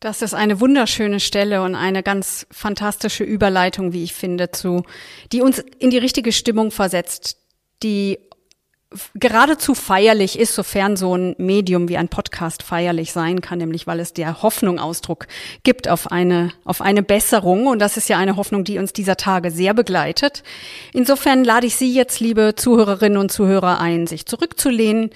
Das 0.00 0.22
ist 0.22 0.34
eine 0.34 0.60
wunderschöne 0.60 1.18
Stelle 1.18 1.62
und 1.62 1.74
eine 1.74 2.04
ganz 2.04 2.46
fantastische 2.52 3.24
Überleitung, 3.24 3.92
wie 3.92 4.04
ich 4.04 4.14
finde, 4.14 4.50
zu, 4.52 4.84
die 5.32 5.42
uns 5.42 5.58
in 5.58 5.90
die 5.90 5.98
richtige 5.98 6.30
Stimmung 6.30 6.70
versetzt, 6.70 7.38
die 7.82 8.18
geradezu 9.14 9.74
feierlich 9.74 10.38
ist, 10.38 10.54
sofern 10.54 10.96
so 10.96 11.14
ein 11.14 11.34
Medium 11.36 11.88
wie 11.88 11.98
ein 11.98 12.08
Podcast 12.08 12.62
feierlich 12.62 13.12
sein 13.12 13.42
kann, 13.42 13.58
nämlich 13.58 13.86
weil 13.86 14.00
es 14.00 14.14
der 14.14 14.42
Hoffnung 14.42 14.78
Ausdruck 14.78 15.26
gibt 15.62 15.88
auf 15.88 16.10
eine, 16.10 16.52
auf 16.64 16.80
eine 16.80 17.02
Besserung. 17.02 17.66
Und 17.66 17.80
das 17.80 17.98
ist 17.98 18.08
ja 18.08 18.16
eine 18.16 18.36
Hoffnung, 18.36 18.64
die 18.64 18.78
uns 18.78 18.94
dieser 18.94 19.16
Tage 19.16 19.50
sehr 19.50 19.74
begleitet. 19.74 20.42
Insofern 20.94 21.44
lade 21.44 21.66
ich 21.66 21.76
Sie 21.76 21.92
jetzt, 21.92 22.20
liebe 22.20 22.54
Zuhörerinnen 22.56 23.18
und 23.18 23.30
Zuhörer, 23.30 23.78
ein, 23.78 24.06
sich 24.06 24.24
zurückzulehnen, 24.24 25.10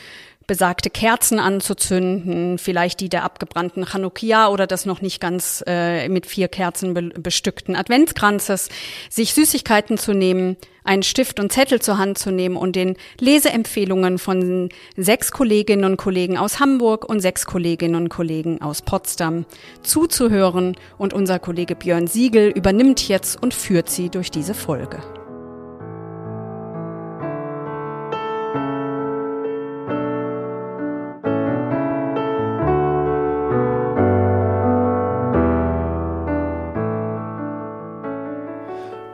besagte 0.46 0.90
Kerzen 0.90 1.38
anzuzünden, 1.38 2.58
vielleicht 2.58 3.00
die 3.00 3.08
der 3.08 3.24
abgebrannten 3.24 3.86
Chanukia 3.86 4.48
oder 4.48 4.66
das 4.66 4.84
noch 4.84 5.00
nicht 5.00 5.20
ganz 5.20 5.64
äh, 5.66 6.08
mit 6.10 6.26
vier 6.26 6.48
Kerzen 6.48 6.92
be 6.92 7.02
bestückten 7.18 7.74
Adventskranzes, 7.74 8.68
sich 9.08 9.32
Süßigkeiten 9.32 9.96
zu 9.96 10.12
nehmen, 10.12 10.56
einen 10.84 11.02
Stift 11.02 11.40
und 11.40 11.52
Zettel 11.52 11.80
zur 11.80 11.98
Hand 11.98 12.18
zu 12.18 12.30
nehmen 12.30 12.56
und 12.56 12.76
den 12.76 12.96
Leseempfehlungen 13.20 14.18
von 14.18 14.68
sechs 14.96 15.30
Kolleginnen 15.30 15.84
und 15.84 15.96
Kollegen 15.96 16.38
aus 16.38 16.60
Hamburg 16.60 17.08
und 17.08 17.20
sechs 17.20 17.46
Kolleginnen 17.46 17.96
und 17.96 18.08
Kollegen 18.08 18.60
aus 18.60 18.82
Potsdam 18.82 19.44
zuzuhören. 19.82 20.76
Und 20.98 21.14
unser 21.14 21.38
Kollege 21.38 21.74
Björn 21.74 22.06
Siegel 22.06 22.50
übernimmt 22.50 23.08
jetzt 23.08 23.42
und 23.42 23.54
führt 23.54 23.88
sie 23.88 24.08
durch 24.08 24.30
diese 24.30 24.54
Folge. 24.54 25.02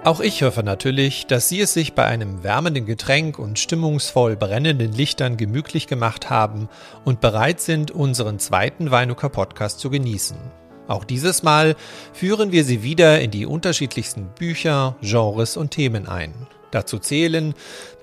Auch 0.09 0.21
ich 0.21 0.43
hoffe 0.43 0.63
natürlich, 0.63 1.27
dass 1.27 1.51
Sie 1.51 1.61
es 1.61 1.75
sich 1.75 1.93
bei 1.93 2.07
einem 2.07 2.43
wärmenden 2.43 2.87
Getränk 2.87 3.39
und 3.39 3.59
stimmungsvoll 3.59 4.37
brennenden 4.37 4.91
Lichtern 4.91 5.37
gemütlich 5.37 5.87
gemacht 5.87 6.31
haben 6.31 6.71
und 7.05 7.21
bereit 7.21 7.61
sind, 7.61 7.91
unseren 7.91 8.39
zweiten 8.39 8.91
Weinuka 8.91 9.29
Podcast 9.29 9.81
zu 9.81 9.91
genießen. 9.91 10.39
Auch 10.87 11.05
dieses 11.05 11.43
Mal 11.43 11.77
führen 12.15 12.53
wir 12.53 12.65
Sie 12.65 12.83
wieder 12.83 13.21
in 13.21 13.31
die 13.31 13.45
unterschiedlichsten 13.45 14.29
Bücher, 14.29 14.97
Genres 15.03 15.59
und 15.59 15.73
Themen 15.73 16.09
ein. 16.09 16.33
Dazu 16.71 16.99
zählen 16.99 17.55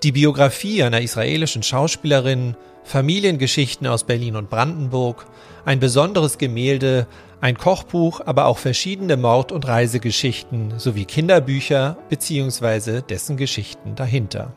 die 0.03 0.11
Biografie 0.11 0.83
einer 0.83 1.01
israelischen 1.01 1.63
Schauspielerin, 1.63 2.55
Familiengeschichten 2.83 3.87
aus 3.87 4.03
Berlin 4.03 4.35
und 4.35 4.49
Brandenburg, 4.49 5.25
ein 5.65 5.79
besonderes 5.79 6.37
Gemälde, 6.37 7.07
ein 7.41 7.57
Kochbuch, 7.57 8.21
aber 8.25 8.45
auch 8.45 8.57
verschiedene 8.57 9.17
Mord- 9.17 9.51
und 9.51 9.67
Reisegeschichten 9.67 10.79
sowie 10.79 11.05
Kinderbücher 11.05 11.97
bzw. 12.09 13.01
dessen 13.01 13.37
Geschichten 13.37 13.95
dahinter. 13.95 14.53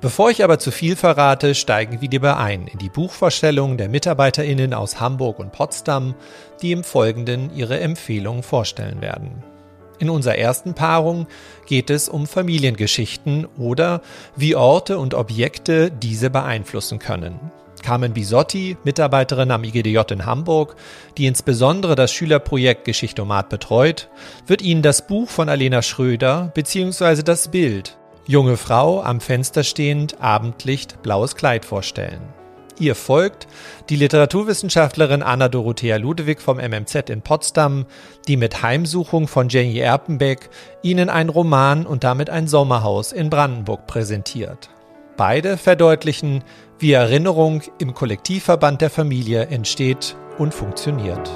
Bevor 0.00 0.30
ich 0.30 0.44
aber 0.44 0.58
zu 0.58 0.70
viel 0.70 0.96
verrate, 0.96 1.54
steigen 1.54 2.00
wir 2.00 2.10
lieber 2.10 2.38
ein 2.38 2.66
in 2.66 2.78
die 2.78 2.90
Buchvorstellung 2.90 3.76
der 3.78 3.88
MitarbeiterInnen 3.88 4.74
aus 4.74 5.00
Hamburg 5.00 5.38
und 5.38 5.52
Potsdam, 5.52 6.14
die 6.60 6.72
im 6.72 6.84
Folgenden 6.84 7.54
ihre 7.54 7.80
Empfehlungen 7.80 8.42
vorstellen 8.42 9.00
werden. 9.00 9.42
In 9.98 10.10
unserer 10.10 10.36
ersten 10.36 10.74
Paarung 10.74 11.26
geht 11.66 11.90
es 11.90 12.08
um 12.08 12.26
Familiengeschichten 12.26 13.46
oder 13.58 14.02
wie 14.36 14.56
Orte 14.56 14.98
und 14.98 15.14
Objekte 15.14 15.90
diese 15.90 16.30
beeinflussen 16.30 16.98
können. 16.98 17.52
Carmen 17.82 18.14
Bisotti, 18.14 18.76
Mitarbeiterin 18.84 19.50
am 19.50 19.62
IGDJ 19.62 20.00
in 20.10 20.24
Hamburg, 20.24 20.74
die 21.18 21.26
insbesondere 21.26 21.94
das 21.94 22.12
Schülerprojekt 22.12 22.84
Geschichtomat 22.84 23.50
betreut, 23.50 24.08
wird 24.46 24.62
Ihnen 24.62 24.82
das 24.82 25.06
Buch 25.06 25.28
von 25.28 25.48
Alena 25.48 25.82
Schröder 25.82 26.50
bzw. 26.54 27.22
das 27.22 27.48
Bild 27.48 27.98
Junge 28.26 28.56
Frau 28.56 29.02
am 29.02 29.20
Fenster 29.20 29.62
stehend, 29.64 30.18
Abendlicht, 30.18 31.02
blaues 31.02 31.36
Kleid 31.36 31.66
vorstellen. 31.66 32.22
Ihr 32.78 32.96
folgt 32.96 33.46
die 33.88 33.96
Literaturwissenschaftlerin 33.96 35.22
Anna 35.22 35.48
Dorothea 35.48 35.96
Ludwig 35.96 36.40
vom 36.40 36.56
MMZ 36.56 37.08
in 37.08 37.22
Potsdam, 37.22 37.86
die 38.26 38.36
mit 38.36 38.62
Heimsuchung 38.62 39.28
von 39.28 39.48
Jenny 39.48 39.78
Erpenbeck 39.78 40.50
Ihnen 40.82 41.08
ein 41.08 41.28
Roman 41.28 41.86
und 41.86 42.02
damit 42.02 42.30
ein 42.30 42.48
Sommerhaus 42.48 43.12
in 43.12 43.30
Brandenburg 43.30 43.86
präsentiert. 43.86 44.70
Beide 45.16 45.56
verdeutlichen, 45.56 46.42
wie 46.80 46.92
Erinnerung 46.92 47.62
im 47.78 47.94
Kollektivverband 47.94 48.80
der 48.80 48.90
Familie 48.90 49.46
entsteht 49.46 50.16
und 50.38 50.52
funktioniert. 50.52 51.30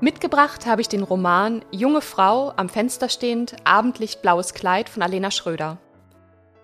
Mitgebracht 0.00 0.64
habe 0.64 0.80
ich 0.80 0.88
den 0.88 1.02
Roman 1.02 1.64
Junge 1.72 2.02
Frau 2.02 2.52
am 2.56 2.68
Fenster 2.68 3.08
stehend, 3.08 3.56
Abendlicht 3.64 4.22
blaues 4.22 4.54
Kleid 4.54 4.88
von 4.88 5.02
Alena 5.02 5.32
Schröder. 5.32 5.78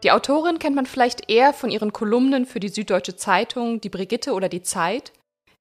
Die 0.05 0.13
Autorin 0.13 0.61
kennt 0.61 0.77
man 0.77 0.87
vielleicht 0.87 1.29
eher 1.29 1.53
von 1.53 1.71
ihren 1.71 1.93
Kolumnen 1.93 2.47
für 2.47 2.61
die 2.61 2.69
Süddeutsche 2.69 3.17
Zeitung, 3.17 3.81
die 3.81 3.89
Brigitte 3.89 4.35
oder 4.35 4.49
die 4.49 4.63
Zeit, 4.63 5.13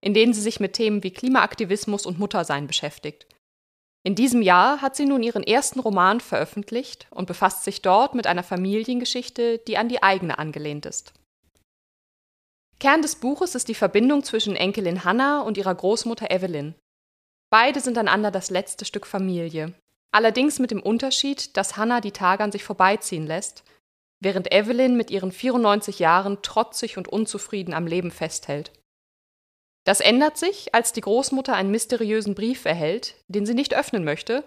in 0.01 0.13
denen 0.13 0.33
sie 0.33 0.41
sich 0.41 0.59
mit 0.59 0.73
Themen 0.73 1.01
wie 1.01 1.09
Klimaaktivismus 1.09 2.05
und 2.05 2.19
Muttersein 2.19 2.67
beschäftigt. 2.67 3.25
In 4.03 4.13
diesem 4.13 4.43
Jahr 4.43 4.81
hat 4.81 4.95
sie 4.95 5.05
nun 5.05 5.23
ihren 5.23 5.43
ersten 5.43 5.79
Roman 5.79 6.19
veröffentlicht 6.19 7.07
und 7.09 7.25
befasst 7.25 7.63
sich 7.63 7.81
dort 7.81 8.13
mit 8.13 8.27
einer 8.27 8.43
Familiengeschichte, 8.43 9.57
die 9.57 9.77
an 9.77 9.89
die 9.89 10.03
eigene 10.03 10.37
angelehnt 10.37 10.85
ist. 10.85 11.13
Kern 12.79 13.01
des 13.01 13.15
Buches 13.15 13.55
ist 13.55 13.67
die 13.67 13.75
Verbindung 13.75 14.23
zwischen 14.23 14.55
Enkelin 14.55 15.05
Hannah 15.05 15.41
und 15.41 15.57
ihrer 15.57 15.73
Großmutter 15.73 16.29
Evelyn. 16.29 16.75
Beide 17.53 17.81
sind 17.81 17.99
einander 17.99 18.31
das 18.31 18.49
letzte 18.49 18.83
Stück 18.83 19.05
Familie. 19.05 19.75
Allerdings 20.11 20.57
mit 20.57 20.71
dem 20.71 20.81
Unterschied, 20.81 21.55
dass 21.55 21.77
Hannah 21.77 22.01
die 22.01 22.09
Tage 22.09 22.43
an 22.43 22.51
sich 22.51 22.63
vorbeiziehen 22.63 23.27
lässt, 23.27 23.63
während 24.19 24.51
Evelyn 24.51 24.97
mit 24.97 25.11
ihren 25.11 25.31
94 25.31 25.99
Jahren 25.99 26.41
trotzig 26.41 26.97
und 26.97 27.07
unzufrieden 27.07 27.75
am 27.75 27.85
Leben 27.85 28.09
festhält. 28.09 28.71
Das 29.83 29.99
ändert 29.99 30.35
sich, 30.35 30.73
als 30.73 30.93
die 30.93 31.01
Großmutter 31.01 31.53
einen 31.53 31.69
mysteriösen 31.69 32.33
Brief 32.33 32.65
erhält, 32.65 33.17
den 33.27 33.45
sie 33.45 33.53
nicht 33.53 33.75
öffnen 33.75 34.03
möchte, 34.03 34.43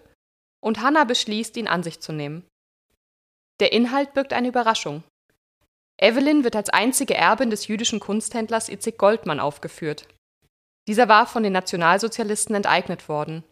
und 0.60 0.80
Hannah 0.80 1.04
beschließt, 1.04 1.56
ihn 1.58 1.68
an 1.68 1.84
sich 1.84 2.00
zu 2.00 2.12
nehmen. 2.12 2.44
Der 3.60 3.72
Inhalt 3.72 4.14
birgt 4.14 4.32
eine 4.32 4.48
Überraschung. 4.48 5.04
Evelyn 5.96 6.42
wird 6.42 6.56
als 6.56 6.70
einzige 6.70 7.14
Erbin 7.14 7.50
des 7.50 7.68
jüdischen 7.68 8.00
Kunsthändlers 8.00 8.68
Itzig 8.68 8.98
Goldmann 8.98 9.38
aufgeführt. 9.38 10.08
Dieser 10.86 11.08
war 11.08 11.26
von 11.26 11.42
den 11.42 11.52
Nationalsozialisten 11.52 12.54
enteignet 12.54 13.08
worden. 13.08 13.44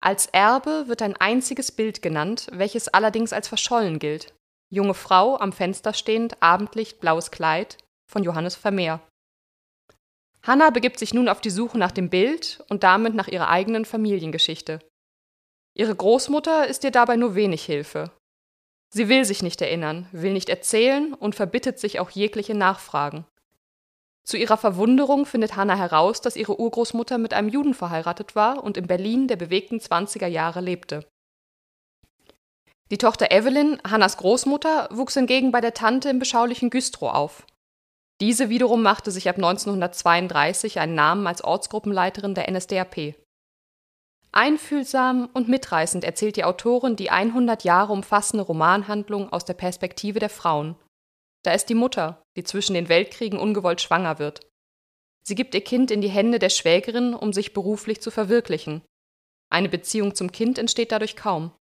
Als 0.00 0.26
Erbe 0.26 0.84
wird 0.86 1.02
ein 1.02 1.16
einziges 1.16 1.72
Bild 1.72 2.02
genannt, 2.02 2.48
welches 2.52 2.88
allerdings 2.88 3.32
als 3.32 3.48
verschollen 3.48 3.98
gilt. 3.98 4.34
Junge 4.70 4.94
Frau 4.94 5.38
am 5.38 5.52
Fenster 5.52 5.94
stehend, 5.94 6.42
Abendlicht, 6.42 7.00
blaues 7.00 7.30
Kleid 7.30 7.78
von 8.10 8.22
Johannes 8.22 8.54
Vermeer. 8.54 9.00
Hannah 10.42 10.70
begibt 10.70 10.98
sich 10.98 11.14
nun 11.14 11.28
auf 11.28 11.40
die 11.40 11.50
Suche 11.50 11.78
nach 11.78 11.92
dem 11.92 12.10
Bild 12.10 12.62
und 12.68 12.82
damit 12.82 13.14
nach 13.14 13.28
ihrer 13.28 13.48
eigenen 13.48 13.86
Familiengeschichte. 13.86 14.80
Ihre 15.74 15.94
Großmutter 15.94 16.66
ist 16.66 16.84
ihr 16.84 16.90
dabei 16.90 17.16
nur 17.16 17.34
wenig 17.34 17.64
Hilfe. 17.64 18.10
Sie 18.90 19.08
will 19.08 19.24
sich 19.24 19.42
nicht 19.42 19.60
erinnern, 19.62 20.06
will 20.12 20.32
nicht 20.32 20.48
erzählen 20.48 21.14
und 21.14 21.34
verbittet 21.34 21.78
sich 21.80 21.98
auch 21.98 22.10
jegliche 22.10 22.54
Nachfragen. 22.54 23.26
Zu 24.24 24.38
ihrer 24.38 24.56
Verwunderung 24.56 25.26
findet 25.26 25.54
Hannah 25.54 25.76
heraus, 25.76 26.22
dass 26.22 26.36
ihre 26.36 26.58
Urgroßmutter 26.58 27.18
mit 27.18 27.34
einem 27.34 27.48
Juden 27.48 27.74
verheiratet 27.74 28.34
war 28.34 28.64
und 28.64 28.78
in 28.78 28.86
Berlin 28.86 29.28
der 29.28 29.36
bewegten 29.36 29.78
20er 29.78 30.26
Jahre 30.26 30.60
lebte. 30.60 31.06
Die 32.90 32.98
Tochter 32.98 33.30
Evelyn, 33.30 33.78
Hannas 33.86 34.16
Großmutter, 34.16 34.88
wuchs 34.90 35.14
hingegen 35.14 35.52
bei 35.52 35.60
der 35.60 35.74
Tante 35.74 36.08
im 36.08 36.18
beschaulichen 36.18 36.70
Güstrow 36.70 37.12
auf. 37.12 37.46
Diese 38.20 38.48
wiederum 38.48 38.82
machte 38.82 39.10
sich 39.10 39.28
ab 39.28 39.36
1932 39.36 40.78
einen 40.78 40.94
Namen 40.94 41.26
als 41.26 41.42
Ortsgruppenleiterin 41.42 42.34
der 42.34 42.50
NSDAP. 42.50 43.16
Einfühlsam 44.32 45.28
und 45.32 45.48
mitreißend 45.48 46.04
erzählt 46.04 46.36
die 46.36 46.44
Autorin 46.44 46.96
die 46.96 47.10
100 47.10 47.64
Jahre 47.64 47.92
umfassende 47.92 48.44
Romanhandlung 48.44 49.32
aus 49.32 49.44
der 49.44 49.54
Perspektive 49.54 50.18
der 50.18 50.30
Frauen. 50.30 50.76
Da 51.44 51.52
ist 51.52 51.66
die 51.66 51.74
Mutter, 51.74 52.22
die 52.36 52.44
zwischen 52.44 52.74
den 52.74 52.88
Weltkriegen 52.88 53.38
ungewollt 53.38 53.80
schwanger 53.80 54.18
wird. 54.18 54.40
Sie 55.26 55.34
gibt 55.34 55.54
ihr 55.54 55.62
Kind 55.62 55.90
in 55.90 56.00
die 56.00 56.08
Hände 56.08 56.38
der 56.38 56.50
Schwägerin, 56.50 57.14
um 57.14 57.32
sich 57.32 57.52
beruflich 57.52 58.00
zu 58.00 58.10
verwirklichen. 58.10 58.82
Eine 59.50 59.68
Beziehung 59.68 60.14
zum 60.14 60.32
Kind 60.32 60.58
entsteht 60.58 60.90
dadurch 60.90 61.16
kaum. 61.16 61.52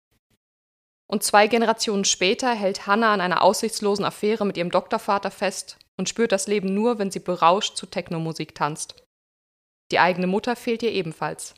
Und 1.10 1.24
zwei 1.24 1.48
Generationen 1.48 2.06
später 2.06 2.54
hält 2.54 2.88
Hannah 2.88 3.14
an 3.14 3.22
einer 3.22 3.42
aussichtslosen 3.42 4.06
Affäre 4.06 4.46
mit 4.46 4.58
ihrem 4.58 4.72
Doktorvater 4.72 5.32
fest 5.32 5.78
und 5.98 6.10
spürt 6.10 6.32
das 6.32 6.48
Leben 6.48 6.74
nur, 6.74 6.98
wenn 6.98 7.12
sie 7.12 7.20
berauscht 7.20 7.76
zu 7.78 7.86
Technomusik 7.86 8.56
tanzt. 8.56 9.04
Die 9.92 10.00
eigene 10.00 10.28
Mutter 10.28 10.56
fehlt 10.56 10.82
ihr 10.82 10.92
ebenfalls. 10.92 11.56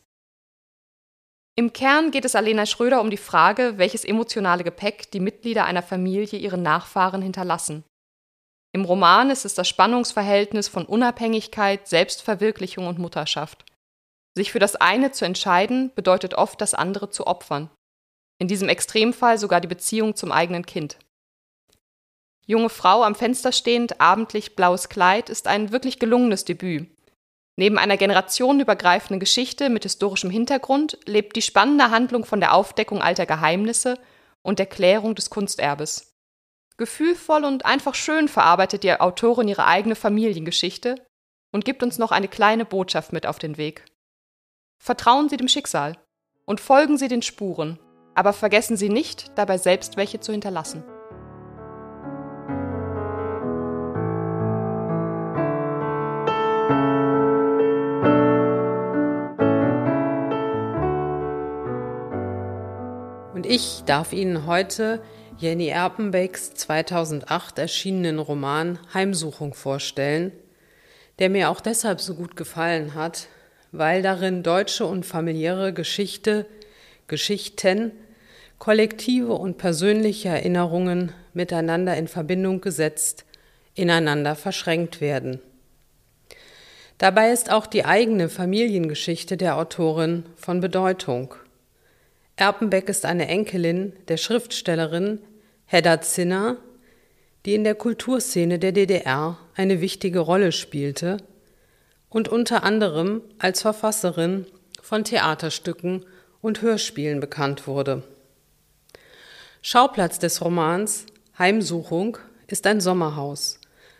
Im 1.55 1.72
Kern 1.72 2.12
geht 2.12 2.25
es 2.25 2.36
Alena 2.36 2.65
Schröder 2.65 3.00
um 3.00 3.10
die 3.10 3.17
Frage, 3.17 3.77
welches 3.77 4.03
emotionale 4.03 4.63
Gepäck 4.63 5.10
die 5.12 5.22
Mitglieder 5.22 5.63
einer 5.63 5.84
Familie 5.84 6.38
ihren 6.38 6.63
Nachfahren 6.63 7.22
hinterlassen. 7.22 7.86
Im 8.75 8.84
Roman 8.84 9.29
ist 9.29 9.46
es 9.46 9.53
das 9.53 9.70
Spannungsverhältnis 9.70 10.67
von 10.67 10.86
Unabhängigkeit, 10.86 11.88
Selbstverwirklichung 11.88 12.88
und 12.88 13.00
Mutterschaft. 13.00 13.63
Sich 14.36 14.51
für 14.51 14.60
das 14.60 14.75
eine 14.75 15.13
zu 15.13 15.24
entscheiden, 15.24 15.94
bedeutet 15.96 16.34
oft, 16.34 16.60
das 16.60 16.74
andere 16.74 17.10
zu 17.10 17.25
opfern. 17.25 17.70
In 18.38 18.50
diesem 18.50 18.67
Extremfall 18.67 19.38
sogar 19.38 19.62
die 19.62 19.70
Beziehung 19.70 20.17
zum 20.17 20.34
eigenen 20.34 20.65
Kind. 20.65 20.98
Junge 22.46 22.67
Frau 22.67 23.03
am 23.03 23.15
Fenster 23.15 23.53
stehend, 23.53 24.01
abendlich 24.01 24.58
blaues 24.58 24.89
Kleid 24.89 25.29
ist 25.29 25.48
ein 25.48 25.72
wirklich 25.72 25.98
gelungenes 25.98 26.44
Debüt, 26.44 26.89
Neben 27.58 27.77
einer 27.77 27.96
generationenübergreifenden 27.96 29.22
Geschichte 29.22 29.70
mit 29.70 29.84
historischem 29.84 30.29
Hintergrund 30.29 30.98
lebt 31.05 31.38
die 31.38 31.41
spannende 31.41 31.89
Handlung 31.91 32.25
von 32.25 32.41
der 32.41 32.53
Aufdeckung 32.53 33.01
alter 33.01 33.25
Geheimnisse 33.25 33.98
und 34.41 34.60
der 34.60 34.65
Klärung 34.65 35.15
des 35.15 35.29
Kunsterbes. 35.29 36.14
Gefühlvoll 36.77 37.46
und 37.46 37.65
einfach 37.65 37.96
schön 37.96 38.27
verarbeitet 38.27 38.84
die 38.84 39.00
Autorin 39.00 39.48
ihre 39.48 39.65
eigene 39.65 39.96
Familiengeschichte 39.96 40.96
und 41.53 41.63
gibt 41.63 41.84
uns 41.84 41.98
noch 41.98 42.12
eine 42.12 42.27
kleine 42.27 42.65
Botschaft 42.65 43.13
mit 43.13 43.25
auf 43.25 43.39
den 43.39 43.55
Weg. 43.55 43.86
Vertrauen 44.78 45.30
Sie 45.30 45.38
dem 45.38 45.47
Schicksal 45.47 45.97
und 46.45 46.60
folgen 46.60 46.97
Sie 46.97 47.08
den 47.08 47.21
Spuren, 47.21 47.80
aber 48.13 48.34
vergessen 48.34 48.76
Sie 48.76 48.89
nicht, 48.89 49.32
dabei 49.36 49.58
selbst 49.58 49.95
welche 49.95 50.19
zu 50.19 50.34
hinterlassen. 50.34 50.84
Und 63.34 63.45
ich 63.45 63.84
darf 63.86 64.12
Ihnen 64.12 64.45
heute 64.45 65.02
Jenny 65.38 65.67
Erpenbecks 65.67 66.54
2008 66.54 67.60
erschienenen 67.60 68.19
Roman 68.19 68.80
Heimsuchung 68.93 69.54
vorstellen, 69.54 70.32
der 71.19 71.30
mir 71.30 71.50
auch 71.50 71.60
deshalb 71.60 72.00
so 72.00 72.15
gut 72.15 72.38
gefallen 72.38 72.93
hat, 72.93 73.28
weil 73.74 74.02
darin 74.02 74.43
deutsche 74.43 74.86
und 74.86 75.06
familiäre 75.06 75.74
Geschichte, 75.74 76.45
Geschichten, 77.08 77.91
kollektive 78.60 79.34
und 79.34 79.58
persönliche 79.58 80.30
Erinnerungen 80.30 81.12
miteinander 81.34 81.98
in 81.98 82.08
Verbindung 82.08 82.62
gesetzt, 82.62 83.26
ineinander 83.74 84.38
verschränkt 84.38 85.02
werden. 85.02 85.41
Dabei 86.98 87.32
ist 87.32 87.52
auch 87.52 87.67
die 87.67 87.84
eigene 87.84 88.30
Familiengeschichte 88.30 89.36
der 89.36 89.58
Autorin 89.58 90.24
von 90.38 90.62
Bedeutung. 90.62 91.36
Erpenbeck 92.38 92.89
ist 92.89 93.06
eine 93.06 93.28
Enkelin 93.28 93.93
der 94.08 94.17
Schriftstellerin 94.17 95.19
Hedda 95.65 96.02
Zinner, 96.02 96.58
die 97.45 97.56
in 97.56 97.63
der 97.63 97.76
Kulturszene 97.76 98.60
der 98.60 98.74
DDR 98.74 99.38
eine 99.56 99.80
wichtige 99.80 100.19
Rolle 100.19 100.52
spielte 100.52 101.17
und 102.10 102.28
unter 102.28 102.63
anderem 102.63 103.21
als 103.39 103.62
Verfasserin 103.62 104.48
von 104.82 105.04
Theaterstücken 105.04 106.06
und 106.41 106.62
Hörspielen 106.62 107.19
bekannt 107.19 107.67
wurde. 107.67 108.04
Schauplatz 109.62 110.19
des 110.19 110.41
Romans 110.43 111.06
Heimsuchung 111.39 112.17
ist 112.48 112.67
ein 112.67 112.82
Sommerhaus, 112.82 113.60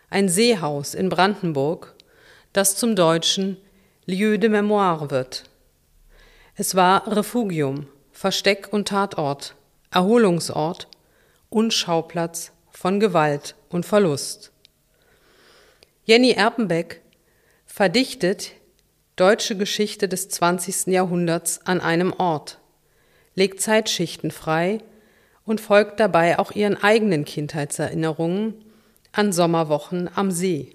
ein 0.10 0.30
Seehaus 0.30 0.93
in 0.93 1.10
Brandenburg, 1.10 1.95
das 2.54 2.76
zum 2.76 2.95
Deutschen 2.95 3.58
Lieu 4.06 4.38
de 4.38 4.50
Mémoire 4.50 5.10
wird. 5.10 5.43
Es 6.56 6.76
war 6.76 7.08
Refugium, 7.15 7.88
Versteck 8.15 8.69
und 8.71 8.88
Tatort, 8.88 9.56
Erholungsort 9.91 10.88
und 11.49 11.73
Schauplatz 11.73 12.54
von 12.71 13.01
Gewalt 13.01 13.56
und 13.67 13.86
Verlust. 13.86 14.54
Jenny 16.06 16.32
Erpenbeck 16.32 17.01
verdichtet 17.65 18.54
deutsche 19.17 19.58
Geschichte 19.58 20.08
des 20.08 20.30
20. 20.30 20.88
Jahrhunderts 20.88 21.60
an 21.65 21.82
einem 21.82 22.13
Ort, 22.13 22.60
legt 23.36 23.60
Zeitschichten 23.60 24.32
frei 24.32 24.80
und 25.43 25.60
folgt 25.60 25.99
dabei 25.99 26.39
auch 26.39 26.54
ihren 26.54 26.82
eigenen 26.82 27.25
Kindheitserinnerungen 27.25 28.63
an 29.12 29.34
Sommerwochen 29.34 30.10
am 30.15 30.32
See. 30.32 30.71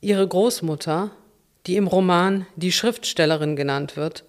Ihre 0.00 0.26
Großmutter, 0.26 1.12
die 1.68 1.76
im 1.76 1.86
Roman 1.86 2.46
die 2.56 2.72
Schriftstellerin 2.72 3.54
genannt 3.54 3.96
wird, 3.96 4.24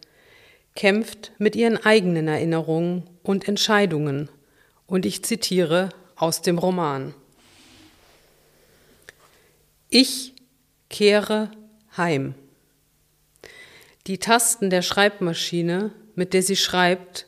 kämpft 0.78 1.32
mit 1.40 1.58
ihren 1.58 1.84
eigenen 1.84 2.30
Erinnerungen 2.30 3.10
und 3.24 3.48
Entscheidungen. 3.50 4.30
Und 4.86 5.06
ich 5.06 5.26
zitiere 5.26 5.90
aus 6.16 6.42
dem 6.42 6.58
Roman. 6.58 7.14
Ich 9.90 10.34
kehre 10.90 11.52
heim. 11.98 12.36
Die 14.06 14.20
Tasten 14.20 14.70
der 14.70 14.84
Schreibmaschine, 14.84 15.92
mit 16.16 16.34
der 16.34 16.44
sie 16.44 16.56
schreibt, 16.56 17.26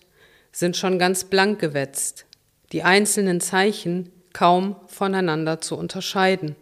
sind 0.51 0.77
schon 0.77 0.99
ganz 0.99 1.23
blank 1.23 1.59
gewetzt, 1.59 2.25
die 2.71 2.83
einzelnen 2.83 3.41
Zeichen 3.41 4.11
kaum 4.31 4.75
voneinander 4.85 5.59
zu 5.59 5.75
unterscheiden. 5.75 6.55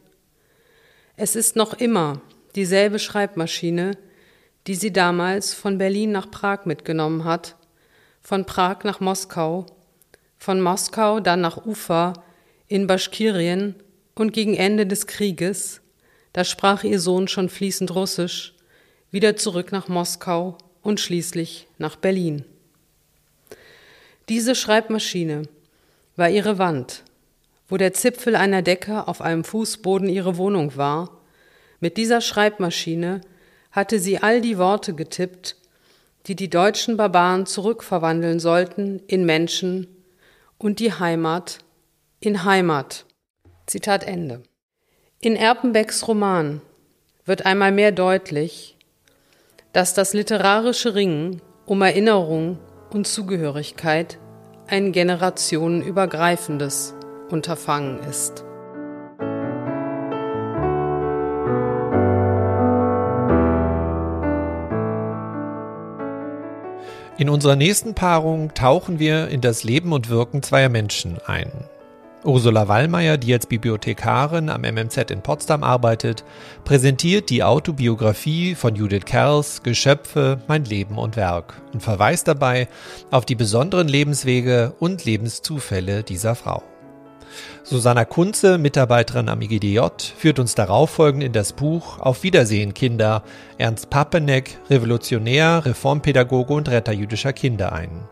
Es 1.17 1.35
ist 1.35 1.55
noch 1.55 1.73
immer 1.73 2.21
dieselbe 2.55 2.97
Schreibmaschine, 2.97 3.97
die 4.67 4.75
sie 4.75 4.91
damals 4.91 5.53
von 5.53 5.77
Berlin 5.77 6.11
nach 6.11 6.29
Prag 6.29 6.65
mitgenommen 6.65 7.23
hat, 7.23 7.55
von 8.21 8.45
Prag 8.45 8.83
nach 8.83 8.99
Moskau, 8.99 9.65
von 10.37 10.61
Moskau 10.61 11.21
dann 11.21 11.41
nach 11.41 11.65
Ufa 11.65 12.13
in 12.67 12.85
Baschkirien 12.85 13.75
und 14.13 14.33
gegen 14.33 14.55
Ende 14.55 14.85
des 14.85 15.07
Krieges, 15.07 15.81
da 16.33 16.43
sprach 16.43 16.83
ihr 16.83 16.99
Sohn 16.99 17.29
schon 17.29 17.47
fließend 17.49 17.95
Russisch, 17.95 18.53
wieder 19.09 19.37
zurück 19.37 19.71
nach 19.71 19.87
Moskau 19.87 20.57
und 20.81 20.99
schließlich 20.99 21.67
nach 21.77 21.95
Berlin. 21.95 22.43
Diese 24.27 24.53
Schreibmaschine 24.53 25.43
war 26.17 26.29
ihre 26.29 26.57
Wand, 26.57 27.03
wo 27.69 27.77
der 27.77 27.93
Zipfel 27.93 28.35
einer 28.35 28.61
Decke 28.61 29.07
auf 29.07 29.21
einem 29.21 29.45
Fußboden 29.45 30.09
ihre 30.09 30.35
Wohnung 30.35 30.75
war. 30.75 31.21
Mit 31.79 31.95
dieser 31.95 32.19
Schreibmaschine 32.19 33.21
hatte 33.77 33.99
sie 33.99 34.23
all 34.23 34.41
die 34.41 34.57
Worte 34.57 34.95
getippt, 34.95 35.55
die 36.25 36.35
die 36.35 36.49
deutschen 36.49 36.97
Barbaren 36.97 37.45
zurückverwandeln 37.45 38.39
sollten 38.39 39.03
in 39.05 39.23
Menschen 39.23 39.85
und 40.57 40.79
die 40.79 40.93
Heimat 40.93 41.59
in 42.19 42.43
Heimat. 42.43 43.05
Zitat 43.67 44.03
Ende. 44.03 44.41
In 45.21 45.35
Erpenbecks 45.35 46.07
Roman 46.07 46.61
wird 47.23 47.45
einmal 47.45 47.71
mehr 47.71 47.91
deutlich, 47.91 48.77
dass 49.73 49.93
das 49.93 50.13
literarische 50.13 50.95
Ringen 50.95 51.43
um 51.67 51.83
Erinnerung 51.83 52.57
und 52.89 53.05
Zugehörigkeit 53.05 54.17
ein 54.65 54.91
generationenübergreifendes 54.91 56.95
Unterfangen 57.29 57.99
ist. 58.09 58.46
In 67.19 67.29
unserer 67.29 67.55
nächsten 67.55 67.95
Paarung 67.95 68.53
tauchen 68.53 68.99
wir 68.99 69.29
in 69.29 69.41
das 69.41 69.63
Leben 69.63 69.91
und 69.91 70.07
Wirken 70.07 70.43
zweier 70.43 70.69
Menschen 70.69 71.17
ein. 71.25 71.51
Ursula 72.23 72.67
Wallmeier, 72.67 73.17
die 73.17 73.33
als 73.33 73.47
Bibliothekarin 73.47 74.49
am 74.49 74.61
MMZ 74.61 75.09
in 75.09 75.23
Potsdam 75.23 75.63
arbeitet, 75.63 76.23
präsentiert 76.63 77.31
die 77.31 77.43
Autobiografie 77.43 78.53
von 78.53 78.75
Judith 78.75 79.05
Kerls 79.05 79.63
Geschöpfe, 79.63 80.41
mein 80.47 80.65
Leben 80.65 80.99
und 80.99 81.15
Werk 81.15 81.59
und 81.73 81.81
verweist 81.81 82.27
dabei 82.27 82.67
auf 83.09 83.25
die 83.25 83.35
besonderen 83.35 83.87
Lebenswege 83.87 84.75
und 84.77 85.05
Lebenszufälle 85.05 86.03
dieser 86.03 86.35
Frau. 86.35 86.61
Susanna 87.69 88.05
Kunze, 88.05 88.57
Mitarbeiterin 88.57 89.27
am 89.27 89.41
IGDJ, 89.41 89.81
führt 90.15 90.39
uns 90.39 90.55
darauffolgend 90.55 91.21
in 91.21 91.33
das 91.33 91.51
Buch 91.51 91.99
Auf 91.99 92.23
Wiedersehen 92.23 92.73
Kinder, 92.73 93.23
Ernst 93.57 93.89
Papeneck, 93.89 94.57
Revolutionär, 94.69 95.65
Reformpädagoge 95.65 96.53
und 96.53 96.69
Retter 96.69 96.93
jüdischer 96.93 97.33
Kinder 97.33 97.73
ein. 97.73 98.07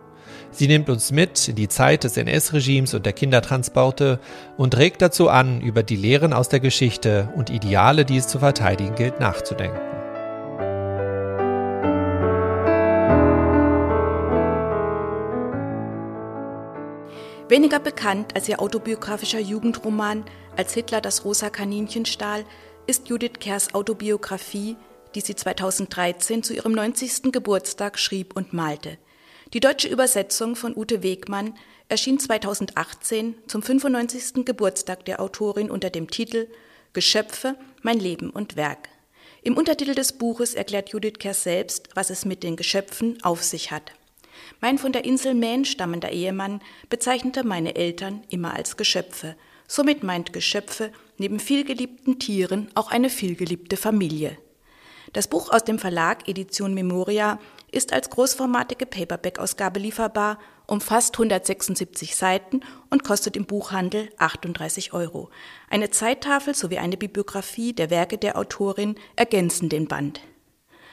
Sie 0.52 0.68
nimmt 0.68 0.90
uns 0.90 1.14
mit 1.14 1.48
in 1.48 1.56
die 1.56 1.70
Zeit 1.70 2.04
des 2.04 2.18
NS-Regimes 2.18 2.96
und 2.96 3.06
der 3.06 3.14
Kindertransporte 3.14 4.20
und 4.58 4.76
regt 4.76 5.02
dazu 5.02 5.30
an, 5.30 5.62
über 5.62 5.84
die 5.84 5.96
Lehren 5.96 6.34
aus 6.34 6.50
der 6.50 6.60
Geschichte 6.60 7.30
und 7.38 7.50
Ideale, 7.50 8.04
die 8.04 8.18
es 8.18 8.28
zu 8.28 8.40
verteidigen 8.40 8.96
gilt, 8.96 9.22
nachzudenken. 9.22 9.95
Weniger 17.48 17.80
bekannt 17.80 18.36
als 18.36 18.50
ihr 18.50 18.60
autobiografischer 18.60 19.40
Jugendroman 19.40 20.26
Als 20.58 20.74
Hitler 20.74 21.00
das 21.00 21.26
rosa 21.26 21.52
Kaninchen 21.52 22.08
stahl 22.08 22.44
ist 22.88 23.08
Judith 23.08 23.40
Kers 23.40 23.76
Autobiografie, 23.76 24.78
die 25.14 25.22
sie 25.22 25.36
2013 25.36 26.42
zu 26.42 26.56
ihrem 26.56 26.72
90. 26.72 27.32
Geburtstag 27.32 28.00
schrieb 28.00 28.36
und 28.36 28.54
malte. 28.54 28.98
Die 29.54 29.60
deutsche 29.60 29.88
Übersetzung 29.88 30.56
von 30.56 30.76
Ute 30.76 31.04
Wegmann 31.04 31.54
erschien 31.88 32.18
2018 32.18 33.36
zum 33.46 33.62
95. 33.62 34.44
Geburtstag 34.44 35.06
der 35.06 35.20
Autorin 35.20 35.70
unter 35.70 35.92
dem 35.92 36.10
Titel 36.10 36.48
Geschöpfe, 36.94 37.56
mein 37.84 38.00
Leben 38.00 38.32
und 38.32 38.56
Werk. 38.56 38.90
Im 39.44 39.56
Untertitel 39.56 39.94
des 39.94 40.14
Buches 40.14 40.56
erklärt 40.56 40.90
Judith 40.90 41.20
Kers 41.20 41.44
selbst, 41.44 41.90
was 41.94 42.10
es 42.10 42.26
mit 42.26 42.42
den 42.42 42.56
Geschöpfen 42.56 43.22
auf 43.22 43.44
sich 43.44 43.70
hat. 43.70 43.92
Mein 44.62 44.78
von 44.78 44.92
der 44.92 45.06
Insel 45.06 45.34
Maine 45.34 45.66
stammender 45.66 46.12
Ehemann 46.12 46.62
bezeichnete 46.90 47.44
meine 47.44 47.76
Eltern 47.76 48.24
immer 48.30 48.54
als 48.54 48.78
Geschöpfe. 48.78 49.36
Somit 49.68 50.04
meint 50.04 50.34
Geschöpfe 50.34 50.92
neben 51.18 51.40
vielgeliebten 51.40 52.20
Tieren 52.20 52.70
auch 52.76 52.92
eine 52.92 53.10
vielgeliebte 53.10 53.78
Familie. 53.78 54.38
Das 55.14 55.28
Buch 55.28 55.50
aus 55.50 55.64
dem 55.64 55.80
Verlag 55.80 56.28
Edition 56.28 56.74
Memoria 56.74 57.40
ist 57.72 57.94
als 57.94 58.10
großformatige 58.10 58.86
Paperback-Ausgabe 58.86 59.80
lieferbar, 59.80 60.40
umfasst 60.68 61.16
176 61.16 62.16
Seiten 62.16 62.62
und 62.90 63.04
kostet 63.04 63.38
im 63.38 63.46
Buchhandel 63.46 64.10
38 64.18 64.94
Euro. 64.94 65.30
Eine 65.70 65.90
Zeittafel 65.90 66.56
sowie 66.56 66.80
eine 66.80 66.98
Bibliografie 66.98 67.74
der 67.74 67.90
Werke 67.90 68.18
der 68.18 68.38
Autorin 68.38 68.96
ergänzen 69.16 69.70
den 69.70 69.88
Band. 69.88 70.22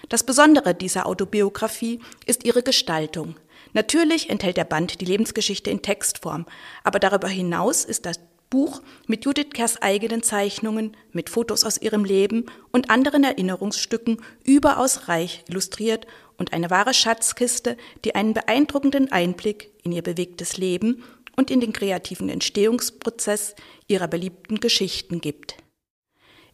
Das 0.09 0.25
Besondere 0.25 0.75
dieser 0.75 1.07
Autobiografie 1.07 2.01
ist 2.27 2.45
ihre 2.45 2.63
Gestaltung. 2.63 3.37
Natürlich 3.73 4.29
enthält 4.29 4.57
der 4.57 4.65
Band 4.65 5.01
die 5.01 5.05
Lebensgeschichte 5.05 5.71
in 5.71 5.83
Textform, 5.83 6.47
aber 6.85 6.99
darüber 6.99 7.29
hinaus 7.29 7.85
ist 7.85 8.05
das 8.07 8.21
Buch 8.51 8.83
mit 9.07 9.25
Judith 9.25 9.51
Kers 9.55 9.81
eigenen 9.81 10.23
Zeichnungen, 10.23 10.95
mit 11.13 11.31
Fotos 11.31 11.65
aus 11.65 11.79
ihrem 11.81 12.05
Leben 12.05 12.45
und 12.71 12.91
anderen 12.91 13.25
Erinnerungsstücken 13.25 14.21
überaus 14.45 15.09
reich 15.09 15.43
illustriert 15.49 16.07
und 16.37 16.53
eine 16.53 16.69
wahre 16.69 16.93
Schatzkiste, 16.93 17.79
die 18.05 18.15
einen 18.15 18.35
beeindruckenden 18.35 19.11
Einblick 19.11 19.71
in 19.83 19.93
ihr 19.93 20.03
bewegtes 20.03 20.59
Leben 20.59 21.03
und 21.35 21.51
in 21.51 21.61
den 21.61 21.73
kreativen 21.73 22.29
Entstehungsprozess 22.29 23.55
ihrer 23.87 24.07
beliebten 24.07 24.61
Geschichten 24.61 25.23
gibt. 25.23 25.57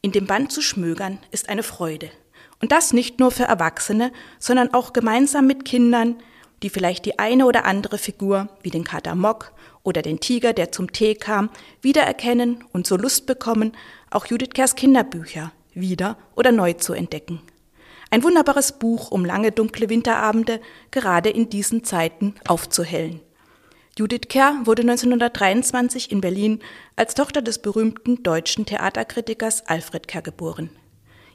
In 0.00 0.12
dem 0.12 0.26
Band 0.26 0.52
zu 0.52 0.62
schmögern 0.62 1.18
ist 1.32 1.48
eine 1.48 1.64
Freude. 1.64 2.12
Und 2.60 2.72
das 2.72 2.92
nicht 2.92 3.20
nur 3.20 3.30
für 3.30 3.44
Erwachsene, 3.44 4.12
sondern 4.38 4.74
auch 4.74 4.92
gemeinsam 4.92 5.46
mit 5.46 5.64
Kindern, 5.64 6.16
die 6.62 6.70
vielleicht 6.70 7.04
die 7.04 7.18
eine 7.18 7.46
oder 7.46 7.64
andere 7.64 7.98
Figur, 7.98 8.48
wie 8.62 8.70
den 8.70 8.84
Kater 8.84 9.14
Mock 9.14 9.52
oder 9.84 10.02
den 10.02 10.20
Tiger, 10.20 10.52
der 10.52 10.72
zum 10.72 10.92
Tee 10.92 11.14
kam, 11.14 11.50
wiedererkennen 11.82 12.64
und 12.72 12.86
so 12.86 12.96
Lust 12.96 13.26
bekommen, 13.26 13.72
auch 14.10 14.26
Judith 14.26 14.50
Kers 14.54 14.74
Kinderbücher 14.74 15.52
wieder 15.72 16.16
oder 16.34 16.50
neu 16.50 16.72
zu 16.72 16.94
entdecken. 16.94 17.40
Ein 18.10 18.24
wunderbares 18.24 18.72
Buch, 18.72 19.10
um 19.10 19.24
lange 19.24 19.52
dunkle 19.52 19.88
Winterabende 19.88 20.60
gerade 20.90 21.28
in 21.28 21.50
diesen 21.50 21.84
Zeiten 21.84 22.34
aufzuhellen. 22.46 23.20
Judith 23.98 24.28
Kerr 24.28 24.60
wurde 24.64 24.82
1923 24.82 26.10
in 26.10 26.20
Berlin 26.20 26.60
als 26.96 27.14
Tochter 27.14 27.42
des 27.42 27.60
berühmten 27.60 28.22
deutschen 28.22 28.64
Theaterkritikers 28.64 29.66
Alfred 29.66 30.08
Kerr 30.08 30.22
geboren. 30.22 30.70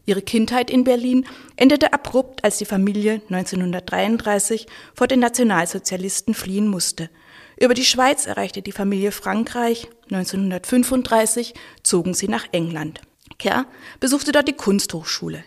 Ihre 0.06 0.22
Kindheit 0.22 0.70
in 0.70 0.84
Berlin 0.84 1.26
endete 1.56 1.94
abrupt, 1.94 2.44
als 2.44 2.58
die 2.58 2.66
Familie 2.66 3.22
1933 3.30 4.68
vor 4.94 5.08
den 5.08 5.20
Nationalsozialisten 5.20 6.34
fliehen 6.34 6.68
musste. 6.68 7.10
Über 7.58 7.74
die 7.74 7.86
Schweiz 7.86 8.26
erreichte 8.26 8.62
die 8.62 8.72
Familie 8.72 9.12
Frankreich. 9.12 9.88
1935 10.12 11.54
zogen 11.84 12.13
sie 12.13 12.28
nach 12.28 12.48
England. 12.52 13.02
Kerr 13.39 13.66
besuchte 14.00 14.32
dort 14.32 14.48
die 14.48 14.54
Kunsthochschule. 14.54 15.44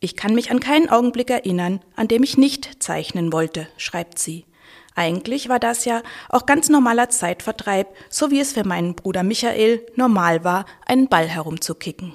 Ich 0.00 0.16
kann 0.16 0.34
mich 0.34 0.50
an 0.50 0.60
keinen 0.60 0.90
Augenblick 0.90 1.30
erinnern, 1.30 1.80
an 1.94 2.08
dem 2.08 2.22
ich 2.22 2.36
nicht 2.36 2.82
zeichnen 2.82 3.32
wollte, 3.32 3.68
schreibt 3.76 4.18
sie. 4.18 4.44
Eigentlich 4.94 5.48
war 5.48 5.58
das 5.58 5.84
ja 5.84 6.02
auch 6.28 6.44
ganz 6.44 6.68
normaler 6.68 7.08
Zeitvertreib, 7.08 7.88
so 8.10 8.30
wie 8.30 8.40
es 8.40 8.52
für 8.52 8.66
meinen 8.66 8.94
Bruder 8.94 9.22
Michael 9.22 9.86
normal 9.94 10.44
war, 10.44 10.66
einen 10.84 11.08
Ball 11.08 11.28
herumzukicken. 11.28 12.12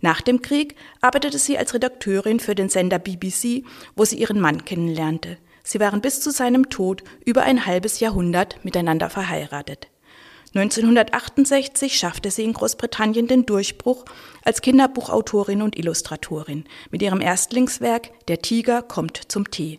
Nach 0.00 0.20
dem 0.20 0.42
Krieg 0.42 0.76
arbeitete 1.00 1.38
sie 1.38 1.58
als 1.58 1.74
Redakteurin 1.74 2.40
für 2.40 2.54
den 2.54 2.68
Sender 2.68 2.98
BBC, 2.98 3.64
wo 3.96 4.04
sie 4.04 4.16
ihren 4.16 4.40
Mann 4.40 4.64
kennenlernte. 4.64 5.38
Sie 5.62 5.80
waren 5.80 6.00
bis 6.00 6.20
zu 6.20 6.30
seinem 6.30 6.70
Tod 6.70 7.04
über 7.24 7.42
ein 7.42 7.66
halbes 7.66 8.00
Jahrhundert 8.00 8.64
miteinander 8.64 9.10
verheiratet. 9.10 9.88
1968 10.54 11.96
schaffte 11.96 12.30
sie 12.30 12.42
in 12.42 12.54
Großbritannien 12.54 13.28
den 13.28 13.46
Durchbruch 13.46 14.04
als 14.42 14.62
Kinderbuchautorin 14.62 15.62
und 15.62 15.78
Illustratorin 15.78 16.64
mit 16.90 17.02
ihrem 17.02 17.20
Erstlingswerk 17.20 18.10
Der 18.26 18.42
Tiger 18.42 18.82
kommt 18.82 19.30
zum 19.30 19.48
Tee. 19.48 19.78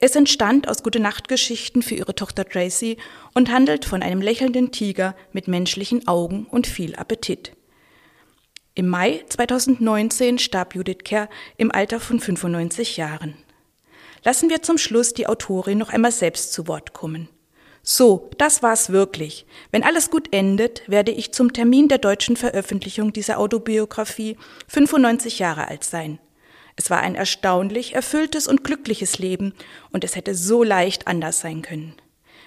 Es 0.00 0.16
entstand 0.16 0.68
aus 0.68 0.82
Gute 0.82 0.98
Nachtgeschichten 0.98 1.82
für 1.82 1.94
ihre 1.94 2.16
Tochter 2.16 2.44
Tracy 2.44 2.96
und 3.34 3.50
handelt 3.50 3.84
von 3.84 4.02
einem 4.02 4.20
lächelnden 4.20 4.72
Tiger 4.72 5.14
mit 5.32 5.46
menschlichen 5.46 6.08
Augen 6.08 6.46
und 6.50 6.66
viel 6.66 6.96
Appetit. 6.96 7.52
Im 8.78 8.86
Mai 8.86 9.24
2019 9.28 10.38
starb 10.38 10.76
Judith 10.76 10.98
Kerr 11.02 11.28
im 11.56 11.72
Alter 11.72 11.98
von 11.98 12.20
95 12.20 12.96
Jahren. 12.96 13.34
Lassen 14.22 14.50
wir 14.50 14.62
zum 14.62 14.78
Schluss 14.78 15.12
die 15.14 15.26
Autorin 15.26 15.78
noch 15.78 15.92
einmal 15.92 16.12
selbst 16.12 16.52
zu 16.52 16.68
Wort 16.68 16.92
kommen. 16.92 17.28
So, 17.82 18.30
das 18.38 18.62
war's 18.62 18.90
wirklich. 18.90 19.46
Wenn 19.72 19.82
alles 19.82 20.10
gut 20.10 20.32
endet, 20.32 20.88
werde 20.88 21.10
ich 21.10 21.32
zum 21.32 21.52
Termin 21.52 21.88
der 21.88 21.98
deutschen 21.98 22.36
Veröffentlichung 22.36 23.12
dieser 23.12 23.40
Autobiografie 23.40 24.36
95 24.68 25.40
Jahre 25.40 25.66
alt 25.66 25.82
sein. 25.82 26.20
Es 26.76 26.88
war 26.88 27.00
ein 27.00 27.16
erstaunlich 27.16 27.96
erfülltes 27.96 28.46
und 28.46 28.62
glückliches 28.62 29.18
Leben 29.18 29.54
und 29.90 30.04
es 30.04 30.14
hätte 30.14 30.36
so 30.36 30.62
leicht 30.62 31.08
anders 31.08 31.40
sein 31.40 31.62
können. 31.62 31.94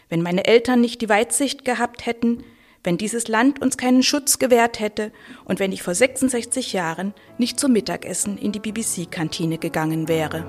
Wenn 0.07 0.21
meine 0.21 0.45
Eltern 0.45 0.79
nicht 0.79 1.01
die 1.01 1.09
Weitsicht 1.09 1.65
gehabt 1.65 2.05
hätten, 2.05 2.45
wenn 2.83 2.97
dieses 2.97 3.27
Land 3.27 3.61
uns 3.61 3.77
keinen 3.77 4.03
Schutz 4.03 4.39
gewährt 4.39 4.79
hätte 4.79 5.11
und 5.45 5.59
wenn 5.59 5.71
ich 5.71 5.83
vor 5.83 5.93
66 5.93 6.73
Jahren 6.73 7.13
nicht 7.37 7.59
zum 7.59 7.73
Mittagessen 7.73 8.37
in 8.37 8.51
die 8.51 8.59
BBC-Kantine 8.59 9.57
gegangen 9.57 10.07
wäre. 10.07 10.45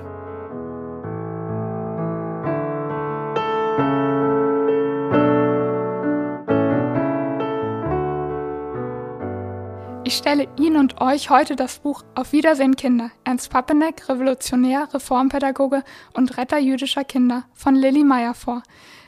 Ich 10.05 10.17
stelle 10.17 10.47
Ihnen 10.59 10.77
und 10.77 11.01
euch 11.01 11.29
heute 11.29 11.55
das 11.55 11.79
Buch 11.79 12.03
Auf 12.13 12.33
Wiedersehen 12.33 12.75
Kinder, 12.75 13.09
Ernst 13.23 13.49
Papeneck, 13.49 14.09
Revolutionär, 14.09 14.87
Reformpädagoge 14.93 15.83
und 16.13 16.37
Retter 16.37 16.59
jüdischer 16.59 17.03
Kinder 17.03 17.45
von 17.53 17.73
Lilly 17.73 18.03
Meyer 18.03 18.33
vor. 18.33 18.61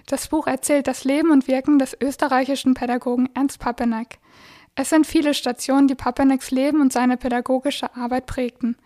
Das 0.05 0.27
Buch 0.27 0.45
erzählt 0.45 0.85
das 0.85 1.03
Leben 1.03 1.31
und 1.31 1.47
Wirken 1.47 1.79
des 1.79 1.97
österreichischen 1.99 2.75
Pädagogen 2.75 3.27
Ernst 3.33 3.57
Papeneck. 3.59 4.19
Es 4.75 4.89
sind 4.89 5.07
viele 5.07 5.33
Stationen, 5.33 5.87
die 5.87 5.95
Papenecks 5.95 6.51
Leben 6.51 6.79
und 6.79 6.93
seine 6.93 7.17
pädagogische 7.17 7.95
Arbeit 7.95 8.27
prägten. 8.27 8.77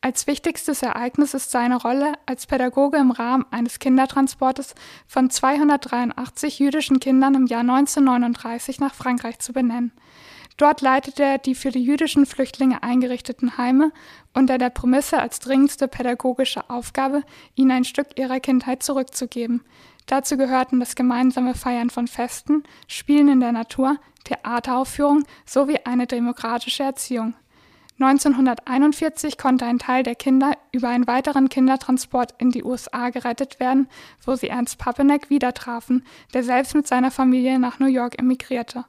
Als 0.00 0.28
wichtigstes 0.28 0.82
Ereignis 0.82 1.34
ist 1.34 1.50
seine 1.50 1.80
Rolle 1.82 2.12
als 2.26 2.46
Pädagoge 2.46 2.98
im 2.98 3.10
Rahmen 3.10 3.44
eines 3.50 3.80
Kindertransportes 3.80 4.76
von 5.08 5.30
283 5.30 6.60
jüdischen 6.60 7.00
Kindern 7.00 7.34
im 7.34 7.46
Jahr 7.46 7.62
1939 7.62 8.78
nach 8.78 8.94
Frankreich 8.94 9.40
zu 9.40 9.52
benennen. 9.52 9.90
Dort 10.58 10.80
leitete 10.80 11.24
er 11.24 11.38
die 11.38 11.56
für 11.56 11.72
die 11.72 11.82
jüdischen 11.82 12.26
Flüchtlinge 12.26 12.84
eingerichteten 12.84 13.58
Heime 13.58 13.90
unter 14.32 14.58
der 14.58 14.70
Prämisse 14.70 15.18
als 15.18 15.40
dringendste 15.40 15.88
pädagogische 15.88 16.70
Aufgabe, 16.70 17.24
ihnen 17.56 17.72
ein 17.72 17.84
Stück 17.84 18.16
ihrer 18.16 18.38
Kindheit 18.38 18.84
zurückzugeben. 18.84 19.64
Dazu 20.08 20.38
gehörten 20.38 20.80
das 20.80 20.96
gemeinsame 20.96 21.54
Feiern 21.54 21.90
von 21.90 22.08
Festen, 22.08 22.64
Spielen 22.86 23.28
in 23.28 23.40
der 23.40 23.52
Natur, 23.52 23.98
Theateraufführungen 24.24 25.24
sowie 25.44 25.80
eine 25.84 26.06
demokratische 26.06 26.82
Erziehung. 26.82 27.34
1941 28.00 29.36
konnte 29.36 29.66
ein 29.66 29.78
Teil 29.78 30.04
der 30.04 30.14
Kinder 30.14 30.52
über 30.72 30.88
einen 30.88 31.06
weiteren 31.06 31.50
Kindertransport 31.50 32.34
in 32.38 32.50
die 32.50 32.64
USA 32.64 33.10
gerettet 33.10 33.60
werden, 33.60 33.88
wo 34.24 34.34
sie 34.34 34.48
Ernst 34.48 34.78
Papeneck 34.78 35.28
wieder 35.28 35.52
trafen, 35.52 36.06
der 36.32 36.42
selbst 36.42 36.74
mit 36.74 36.86
seiner 36.86 37.10
Familie 37.10 37.58
nach 37.58 37.78
New 37.78 37.86
York 37.86 38.18
emigrierte. 38.18 38.86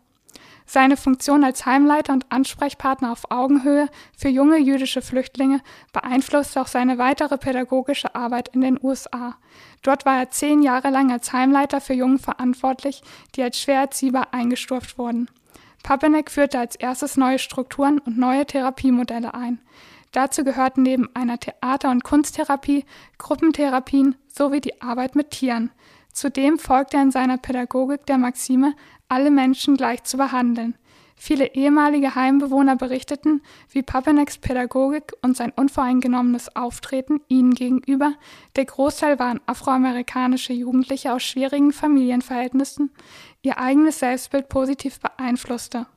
Seine 0.72 0.98
Funktion 0.98 1.44
als 1.44 1.66
Heimleiter 1.66 2.14
und 2.14 2.32
Ansprechpartner 2.32 3.12
auf 3.12 3.32
Augenhöhe 3.32 3.88
für 4.16 4.30
junge 4.30 4.60
jüdische 4.60 5.02
Flüchtlinge 5.02 5.62
beeinflusste 5.94 6.62
auch 6.62 6.68
seine 6.68 7.00
weitere 7.00 7.40
pädagogische 7.40 8.14
Arbeit 8.14 8.50
in 8.50 8.62
den 8.62 8.80
USA. 8.80 9.36
Dort 9.82 10.06
war 10.06 10.20
er 10.20 10.30
zehn 10.30 10.62
Jahre 10.62 10.92
lang 10.92 11.12
als 11.12 11.34
Heimleiter 11.34 11.82
für 11.82 11.96
Jungen 11.96 12.20
verantwortlich, 12.20 13.02
die 13.34 13.42
als 13.42 13.60
schwer 13.60 13.80
erziehbar 13.80 14.28
eingestuft 14.32 15.00
wurden. 15.00 15.28
Papeneck 15.82 16.30
führte 16.30 16.60
als 16.60 16.76
erstes 16.76 17.18
neue 17.18 17.40
Strukturen 17.40 17.98
und 17.98 18.20
neue 18.20 18.46
Therapiemodelle 18.46 19.34
ein. 19.34 19.60
Dazu 20.12 20.44
gehörten 20.44 20.84
neben 20.84 21.10
einer 21.16 21.40
Theater- 21.40 21.90
und 21.90 22.04
Kunsttherapie 22.04 22.86
Gruppentherapien 23.18 24.18
sowie 24.28 24.62
die 24.62 24.84
Arbeit 24.84 25.16
mit 25.16 25.32
Tieren. 25.32 25.72
Zudem 26.12 26.60
folgte 26.60 26.98
er 26.98 27.04
in 27.04 27.12
seiner 27.12 27.38
Pädagogik 27.38 28.06
der 28.06 28.18
Maxime, 28.18 28.76
alle 29.08 29.32
Menschen 29.32 29.78
gleich 29.78 30.04
zu 30.04 30.18
behandeln. 30.18 30.76
Viele 31.22 31.54
ehemalige 31.54 32.16
Heimbewohner 32.16 32.78
berichteten, 32.78 33.42
wie 33.70 33.84
Papenecks 33.84 34.38
Pädagogik 34.38 35.12
und 35.22 35.36
sein 35.36 35.52
unvoreingenommenes 35.54 36.56
Auftreten 36.56 37.20
ihnen 37.28 37.54
gegenüber, 37.54 38.14
der 38.56 38.64
Großteil 38.64 39.20
waren 39.20 39.42
afroamerikanische 39.46 40.54
Jugendliche 40.54 41.12
aus 41.12 41.24
schwierigen 41.24 41.74
Familienverhältnissen, 41.74 42.92
ihr 43.42 43.58
eigenes 43.58 44.00
Selbstbild 44.00 44.48
positiv 44.48 45.02
beeinflusste. 45.02 45.88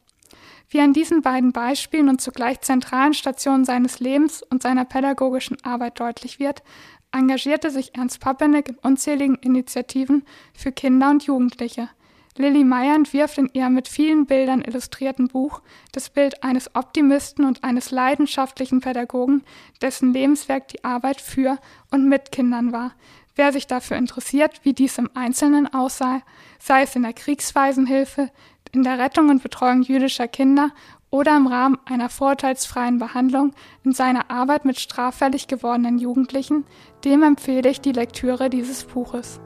Wie 0.68 0.80
an 0.80 0.92
diesen 0.92 1.22
beiden 1.22 1.52
Beispielen 1.52 2.08
und 2.08 2.20
zugleich 2.20 2.60
zentralen 2.62 3.14
Stationen 3.14 3.64
seines 3.64 4.00
Lebens 4.00 4.42
und 4.42 4.62
seiner 4.62 4.84
pädagogischen 4.84 5.62
Arbeit 5.62 6.00
deutlich 6.00 6.40
wird, 6.40 6.64
engagierte 7.12 7.70
sich 7.70 7.94
Ernst 7.94 8.20
Papeneck 8.20 8.68
in 8.70 8.78
unzähligen 8.82 9.36
Initiativen 9.36 10.24
für 10.54 10.72
Kinder 10.72 11.10
und 11.10 11.24
Jugendliche– 11.24 11.88
Lilly 12.38 12.64
Meyer 12.64 12.94
entwirft 12.94 13.36
in 13.36 13.50
ihrem 13.52 13.74
mit 13.74 13.88
vielen 13.88 14.24
Bildern 14.24 14.62
illustrierten 14.62 15.28
Buch 15.28 15.60
das 15.92 16.08
Bild 16.08 16.42
eines 16.42 16.74
Optimisten 16.74 17.44
und 17.44 17.62
eines 17.62 17.90
leidenschaftlichen 17.90 18.80
Pädagogen, 18.80 19.42
dessen 19.82 20.14
Lebenswerk 20.14 20.68
die 20.68 20.82
Arbeit 20.82 21.20
für 21.20 21.58
und 21.90 22.08
mit 22.08 22.32
Kindern 22.32 22.72
war. 22.72 22.92
Wer 23.34 23.52
sich 23.52 23.66
dafür 23.66 23.98
interessiert, 23.98 24.60
wie 24.62 24.72
dies 24.72 24.96
im 24.96 25.10
Einzelnen 25.14 25.72
aussah, 25.72 26.22
sei 26.58 26.82
es 26.82 26.96
in 26.96 27.02
der 27.02 27.12
Kriegswaisenhilfe, 27.12 28.30
in 28.72 28.82
der 28.82 28.98
Rettung 28.98 29.28
und 29.28 29.42
Betreuung 29.42 29.82
jüdischer 29.82 30.28
Kinder 30.28 30.70
oder 31.12 31.36
im 31.36 31.46
Rahmen 31.46 31.78
einer 31.84 32.08
vorteilsfreien 32.08 32.98
Behandlung 32.98 33.52
in 33.84 33.92
seiner 33.92 34.30
Arbeit 34.30 34.64
mit 34.64 34.80
straffällig 34.80 35.46
gewordenen 35.46 35.98
Jugendlichen, 35.98 36.64
dem 37.04 37.22
empfehle 37.22 37.68
ich 37.68 37.80
die 37.80 37.92
Lektüre 37.92 38.50
dieses 38.50 38.84
Buches. 38.84 39.38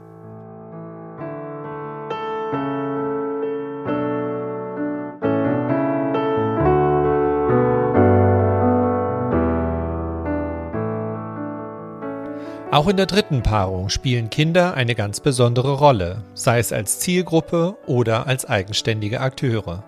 Auch 12.71 12.87
in 12.87 12.97
der 12.97 13.07
dritten 13.07 13.43
Paarung 13.43 13.89
spielen 13.89 14.29
Kinder 14.29 14.75
eine 14.75 14.93
ganz 14.93 15.19
besondere 15.19 15.73
Rolle, 15.73 16.23
sei 16.33 16.59
es 16.59 16.71
als 16.71 16.99
Zielgruppe 16.99 17.75
oder 17.87 18.27
als 18.27 18.45
eigenständige 18.45 19.19
Akteure. 19.19 19.83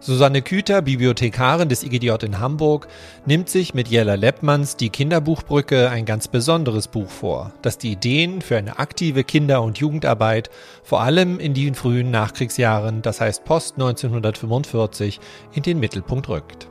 Susanne 0.00 0.42
Küter, 0.42 0.80
Bibliothekarin 0.80 1.68
des 1.68 1.82
IGJ 1.82 2.12
in 2.22 2.38
Hamburg, 2.38 2.86
nimmt 3.26 3.48
sich 3.48 3.74
mit 3.74 3.88
Jella 3.88 4.14
Leppmanns 4.14 4.76
Die 4.76 4.90
Kinderbuchbrücke 4.90 5.90
ein 5.90 6.04
ganz 6.04 6.28
besonderes 6.28 6.86
Buch 6.86 7.08
vor, 7.10 7.52
das 7.62 7.78
die 7.78 7.92
Ideen 7.92 8.40
für 8.40 8.56
eine 8.56 8.78
aktive 8.78 9.24
Kinder- 9.24 9.60
und 9.60 9.78
Jugendarbeit 9.78 10.50
vor 10.84 11.00
allem 11.00 11.40
in 11.40 11.52
den 11.52 11.74
frühen 11.74 12.12
Nachkriegsjahren, 12.12 13.02
das 13.02 13.20
heißt 13.20 13.44
post 13.44 13.74
1945, 13.74 15.18
in 15.52 15.64
den 15.64 15.80
Mittelpunkt 15.80 16.28
rückt. 16.28 16.68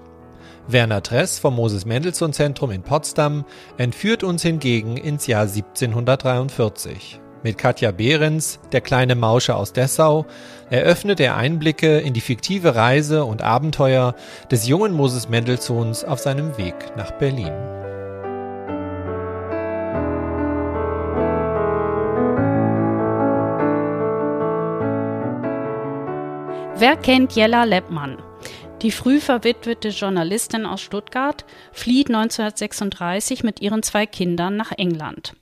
Werner 0.69 1.03
Tress 1.03 1.37
vom 1.37 1.55
Moses 1.55 1.85
Mendelssohn 1.85 2.31
Zentrum 2.31 2.71
in 2.71 2.81
Potsdam 2.81 3.43
entführt 3.77 4.23
uns 4.23 4.41
hingegen 4.41 4.95
ins 4.95 5.27
Jahr 5.27 5.43
1743. 5.43 7.19
Mit 7.43 7.57
Katja 7.57 7.91
Behrens, 7.91 8.59
der 8.71 8.81
kleine 8.81 9.15
Mausche 9.15 9.55
aus 9.55 9.71
Dessau, 9.71 10.25
eröffnet 10.69 11.19
er 11.19 11.35
Einblicke 11.35 11.99
in 11.99 12.13
die 12.13 12.21
fiktive 12.21 12.75
Reise 12.75 13.25
und 13.25 13.43
Abenteuer 13.43 14.15
des 14.49 14.67
jungen 14.67 14.93
Moses 14.93 15.29
Mendelssohns 15.29 16.03
auf 16.03 16.19
seinem 16.19 16.57
Weg 16.57 16.75
nach 16.95 17.11
Berlin. 17.11 17.53
Wer 26.79 26.95
kennt 26.95 27.33
Jella 27.33 27.63
Leppmann? 27.63 28.17
Die 28.83 28.91
früh 28.91 29.19
verwitwete 29.19 29.89
Journalistin 29.89 30.67
aus 30.67 30.81
Stuttgart 30.81 31.45
flieht 31.71 32.09
1936 32.09 33.43
mit 33.43 33.61
ihren 33.61 33.81
zwei 33.81 34.05
Kindern 34.05 34.55
nach 34.55 34.71
England. 34.71 35.33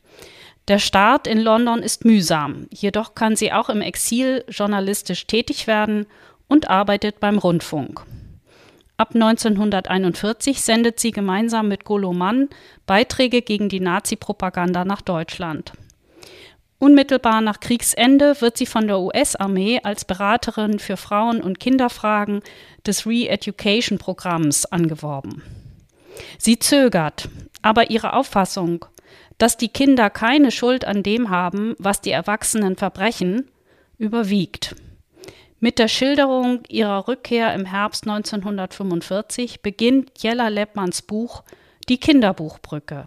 Der 0.67 0.79
Start 0.79 1.27
in 1.27 1.39
London 1.39 1.83
ist 1.83 2.05
mühsam, 2.05 2.65
jedoch 2.71 3.13
kann 3.13 3.35
sie 3.35 3.53
auch 3.53 3.69
im 3.69 3.81
Exil 3.81 4.43
journalistisch 4.49 5.27
tätig 5.27 5.67
werden 5.67 6.07
und 6.47 6.69
arbeitet 6.71 7.19
beim 7.19 7.37
Rundfunk. 7.37 8.01
Ab 8.97 9.13
1941 9.13 10.61
sendet 10.61 10.99
sie 10.99 11.11
gemeinsam 11.11 11.67
mit 11.67 11.83
Golo 11.83 12.13
Mann 12.13 12.49
Beiträge 12.87 13.43
gegen 13.43 13.69
die 13.69 13.79
Nazi-Propaganda 13.79 14.85
nach 14.85 15.01
Deutschland. 15.01 15.73
Unmittelbar 16.79 17.41
nach 17.41 17.59
Kriegsende 17.59 18.41
wird 18.41 18.57
sie 18.57 18.65
von 18.65 18.87
der 18.87 18.99
US-Armee 18.99 19.81
als 19.83 20.05
Beraterin 20.05 20.79
für 20.79 20.97
Frauen- 20.97 21.41
und 21.41 21.59
Kinderfragen 21.59 22.41
des 22.87 23.05
Re-Education-Programms 23.05 24.65
angeworben. 24.65 25.43
Sie 26.37 26.57
zögert, 26.57 27.29
aber 27.61 27.89
ihre 27.91 28.13
Auffassung, 28.13 28.85
dass 29.37 29.57
die 29.57 29.69
Kinder 29.69 30.09
keine 30.09 30.51
Schuld 30.51 30.85
an 30.85 31.03
dem 31.03 31.29
haben, 31.29 31.75
was 31.77 32.01
die 32.01 32.11
Erwachsenen 32.11 32.75
verbrechen, 32.75 33.49
überwiegt. 33.97 34.75
Mit 35.59 35.79
der 35.79 35.87
Schilderung 35.87 36.63
ihrer 36.67 37.07
Rückkehr 37.07 37.53
im 37.53 37.65
Herbst 37.65 38.07
1945 38.07 39.61
beginnt 39.61 40.11
Jella 40.17 40.49
Leppmanns 40.49 41.01
Buch 41.01 41.43
Die 41.89 41.97
Kinderbuchbrücke. 41.97 43.05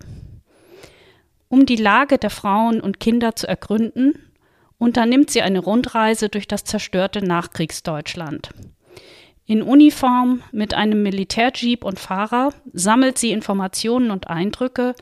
Um 1.49 1.67
die 1.67 1.77
Lage 1.77 2.19
der 2.19 2.31
Frauen 2.31 2.81
und 2.81 3.01
Kinder 3.01 3.37
zu 3.37 3.47
ergründen, 3.47 4.19
unternimmt 4.79 5.31
sie 5.31 5.43
eine 5.43 5.61
Rundreise 5.61 6.29
durch 6.29 6.47
das 6.47 6.64
zerstörte 6.64 7.25
Nachkriegsdeutschland. 7.25 8.51
In 9.47 9.62
Uniform 9.62 10.43
mit 10.53 10.75
einem 10.75 11.03
Militärjeep 11.03 11.85
und 11.85 11.99
Fahrer 11.99 12.53
sammelt 12.73 13.19
sie 13.19 13.33
Informationen 13.33 14.11
und 14.11 14.29
Eindrücke, 14.29 14.95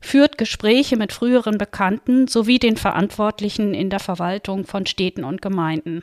führt 0.00 0.38
Gespräche 0.38 0.96
mit 0.96 1.12
früheren 1.12 1.58
Bekannten 1.58 2.28
sowie 2.28 2.58
den 2.58 2.76
Verantwortlichen 2.76 3.74
in 3.74 3.90
der 3.90 4.00
Verwaltung 4.00 4.64
von 4.64 4.86
Städten 4.86 5.24
und 5.24 5.42
Gemeinden. 5.42 6.02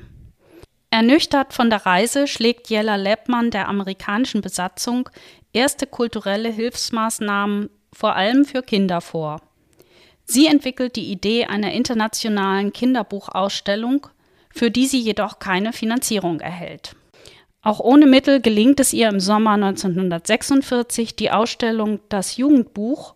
Ernüchtert 0.89 1.53
von 1.53 1.69
der 1.69 1.85
Reise 1.85 2.27
schlägt 2.27 2.69
Jella 2.69 2.95
Leppmann 2.95 3.51
der 3.51 3.67
amerikanischen 3.67 4.41
Besatzung 4.41 5.09
erste 5.51 5.87
kulturelle 5.87 6.49
Hilfsmaßnahmen 6.49 7.69
vor 7.93 8.15
allem 8.15 8.45
für 8.45 8.61
Kinder 8.61 9.01
vor. 9.01 9.41
Sie 10.25 10.47
entwickelt 10.47 10.95
die 10.95 11.11
Idee 11.11 11.45
einer 11.45 11.71
internationalen 11.71 12.73
Kinderbuchausstellung, 12.73 14.07
für 14.49 14.71
die 14.71 14.87
sie 14.87 14.99
jedoch 14.99 15.39
keine 15.39 15.71
Finanzierung 15.71 16.39
erhält. 16.39 16.95
Auch 17.61 17.79
ohne 17.79 18.05
Mittel 18.05 18.41
gelingt 18.41 18.79
es 18.79 18.93
ihr 18.93 19.09
im 19.09 19.19
Sommer 19.19 19.51
1946, 19.51 21.15
die 21.15 21.31
Ausstellung 21.31 21.99
Das 22.09 22.37
Jugendbuch 22.37 23.15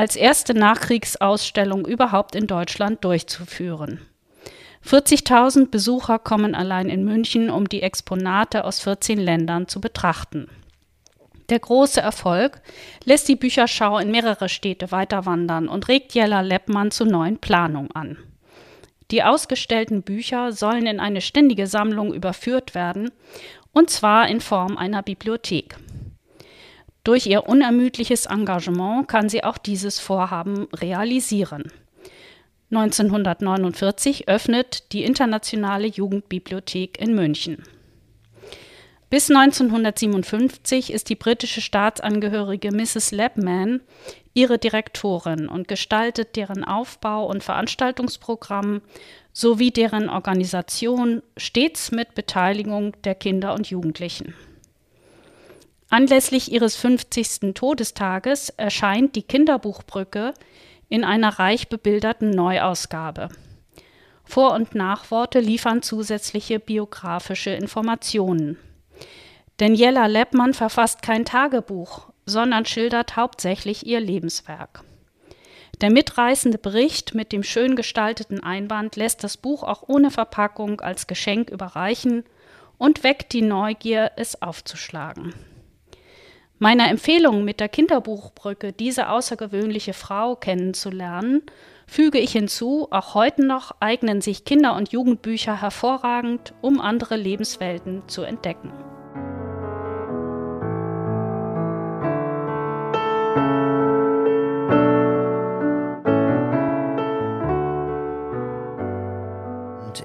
als 0.00 0.16
erste 0.16 0.54
Nachkriegsausstellung 0.54 1.86
überhaupt 1.86 2.34
in 2.34 2.46
Deutschland 2.46 3.04
durchzuführen. 3.04 4.00
40.000 4.82 5.68
Besucher 5.70 6.18
kommen 6.18 6.54
allein 6.54 6.88
in 6.88 7.04
München, 7.04 7.50
um 7.50 7.68
die 7.68 7.82
Exponate 7.82 8.64
aus 8.64 8.80
14 8.80 9.20
Ländern 9.20 9.68
zu 9.68 9.78
betrachten. 9.78 10.48
Der 11.50 11.58
große 11.58 12.00
Erfolg 12.00 12.62
lässt 13.04 13.28
die 13.28 13.36
Bücherschau 13.36 13.98
in 13.98 14.10
mehrere 14.10 14.48
Städte 14.48 14.90
weiterwandern 14.90 15.68
und 15.68 15.88
regt 15.88 16.14
Jella 16.14 16.40
Leppmann 16.40 16.90
zu 16.90 17.04
neuen 17.04 17.36
Planungen 17.36 17.90
an. 17.90 18.16
Die 19.10 19.22
ausgestellten 19.22 20.00
Bücher 20.00 20.52
sollen 20.52 20.86
in 20.86 20.98
eine 20.98 21.20
ständige 21.20 21.66
Sammlung 21.66 22.14
überführt 22.14 22.74
werden, 22.74 23.10
und 23.74 23.90
zwar 23.90 24.28
in 24.28 24.40
Form 24.40 24.78
einer 24.78 25.02
Bibliothek. 25.02 25.76
Durch 27.04 27.26
ihr 27.26 27.48
unermüdliches 27.48 28.26
Engagement 28.26 29.08
kann 29.08 29.28
sie 29.28 29.42
auch 29.42 29.58
dieses 29.58 29.98
Vorhaben 29.98 30.68
realisieren. 30.74 31.72
1949 32.70 34.28
öffnet 34.28 34.92
die 34.92 35.02
Internationale 35.02 35.86
Jugendbibliothek 35.86 37.00
in 37.00 37.14
München. 37.14 37.64
Bis 39.08 39.28
1957 39.28 40.92
ist 40.92 41.08
die 41.08 41.16
britische 41.16 41.60
Staatsangehörige 41.60 42.70
Mrs. 42.70 43.10
Labman 43.10 43.80
ihre 44.34 44.58
Direktorin 44.58 45.48
und 45.48 45.66
gestaltet 45.66 46.36
deren 46.36 46.62
Aufbau 46.62 47.26
und 47.26 47.42
Veranstaltungsprogramm 47.42 48.82
sowie 49.32 49.72
deren 49.72 50.08
Organisation 50.08 51.22
stets 51.36 51.90
mit 51.90 52.14
Beteiligung 52.14 52.94
der 53.02 53.16
Kinder 53.16 53.54
und 53.54 53.68
Jugendlichen. 53.68 54.34
Anlässlich 55.90 56.52
ihres 56.52 56.76
50. 56.76 57.52
Todestages 57.52 58.50
erscheint 58.50 59.16
die 59.16 59.24
Kinderbuchbrücke 59.24 60.34
in 60.88 61.02
einer 61.04 61.40
reich 61.40 61.68
bebilderten 61.68 62.30
Neuausgabe. 62.30 63.28
Vor- 64.24 64.54
und 64.54 64.76
Nachworte 64.76 65.40
liefern 65.40 65.82
zusätzliche 65.82 66.60
biografische 66.60 67.50
Informationen. 67.50 68.56
Denn 69.58 69.74
Jella 69.74 70.06
Leppmann 70.06 70.54
verfasst 70.54 71.02
kein 71.02 71.24
Tagebuch, 71.24 72.12
sondern 72.24 72.66
schildert 72.66 73.16
hauptsächlich 73.16 73.84
ihr 73.84 73.98
Lebenswerk. 73.98 74.84
Der 75.80 75.90
mitreißende 75.90 76.58
Bericht 76.58 77.16
mit 77.16 77.32
dem 77.32 77.42
schön 77.42 77.74
gestalteten 77.74 78.40
Einband 78.40 78.94
lässt 78.94 79.24
das 79.24 79.36
Buch 79.36 79.64
auch 79.64 79.82
ohne 79.88 80.12
Verpackung 80.12 80.80
als 80.80 81.08
Geschenk 81.08 81.50
überreichen 81.50 82.22
und 82.78 83.02
weckt 83.02 83.32
die 83.32 83.42
Neugier, 83.42 84.12
es 84.16 84.40
aufzuschlagen. 84.40 85.34
Meiner 86.62 86.90
Empfehlung, 86.90 87.42
mit 87.42 87.58
der 87.58 87.70
Kinderbuchbrücke 87.70 88.74
diese 88.74 89.08
außergewöhnliche 89.08 89.94
Frau 89.94 90.36
kennenzulernen, 90.36 91.40
füge 91.86 92.18
ich 92.18 92.32
hinzu, 92.32 92.86
auch 92.90 93.14
heute 93.14 93.46
noch 93.46 93.76
eignen 93.80 94.20
sich 94.20 94.44
Kinder- 94.44 94.76
und 94.76 94.92
Jugendbücher 94.92 95.62
hervorragend, 95.62 96.52
um 96.60 96.78
andere 96.78 97.16
Lebenswelten 97.16 98.02
zu 98.08 98.24
entdecken. 98.24 98.74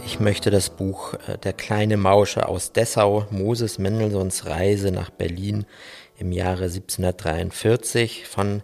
Ich 0.05 0.21
möchte 0.21 0.49
das 0.49 0.69
Buch 0.69 1.15
äh, 1.27 1.37
Der 1.39 1.51
kleine 1.51 1.97
Mausche 1.97 2.47
aus 2.47 2.71
Dessau, 2.71 3.25
Moses 3.31 3.77
Mendelssohns 3.77 4.45
Reise 4.45 4.91
nach 4.91 5.09
Berlin 5.09 5.65
im 6.17 6.31
Jahre 6.31 6.65
1743 6.65 8.27
von 8.27 8.61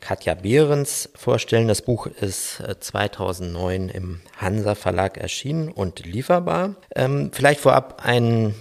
Katja 0.00 0.34
Behrens 0.34 1.08
vorstellen. 1.14 1.68
Das 1.68 1.82
Buch 1.82 2.06
ist 2.06 2.62
2009 2.80 3.88
äh, 3.88 3.96
im 3.96 4.20
Hansa 4.36 4.74
Verlag 4.74 5.18
erschienen 5.18 5.70
und 5.70 6.04
lieferbar. 6.06 6.76
Ähm, 6.94 7.30
vielleicht 7.32 7.60
vorab 7.60 8.02
ein 8.04 8.54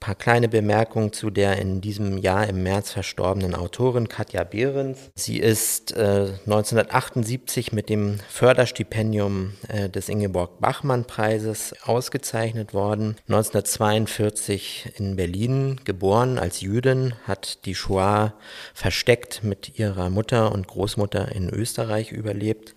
paar 0.00 0.14
kleine 0.14 0.48
Bemerkungen 0.48 1.12
zu 1.12 1.30
der 1.30 1.58
in 1.58 1.80
diesem 1.80 2.18
Jahr 2.18 2.46
im 2.46 2.62
März 2.62 2.92
verstorbenen 2.92 3.54
Autorin 3.54 4.08
Katja 4.08 4.44
Behrens. 4.44 5.10
Sie 5.14 5.38
ist 5.38 5.92
äh, 5.96 6.32
1978 6.46 7.72
mit 7.72 7.88
dem 7.88 8.18
Förderstipendium 8.28 9.54
äh, 9.68 9.88
des 9.88 10.08
Ingeborg 10.08 10.60
Bachmann 10.60 11.04
Preises 11.04 11.74
ausgezeichnet 11.82 12.74
worden. 12.74 13.16
1942 13.28 14.92
in 14.96 15.16
Berlin 15.16 15.80
geboren 15.84 16.38
als 16.38 16.60
Jüdin, 16.60 17.14
hat 17.26 17.64
die 17.64 17.74
Shoah 17.74 18.34
versteckt 18.74 19.42
mit 19.42 19.78
ihrer 19.78 20.10
Mutter 20.10 20.52
und 20.52 20.68
Großmutter 20.68 21.32
in 21.32 21.50
Österreich 21.50 22.12
überlebt 22.12 22.74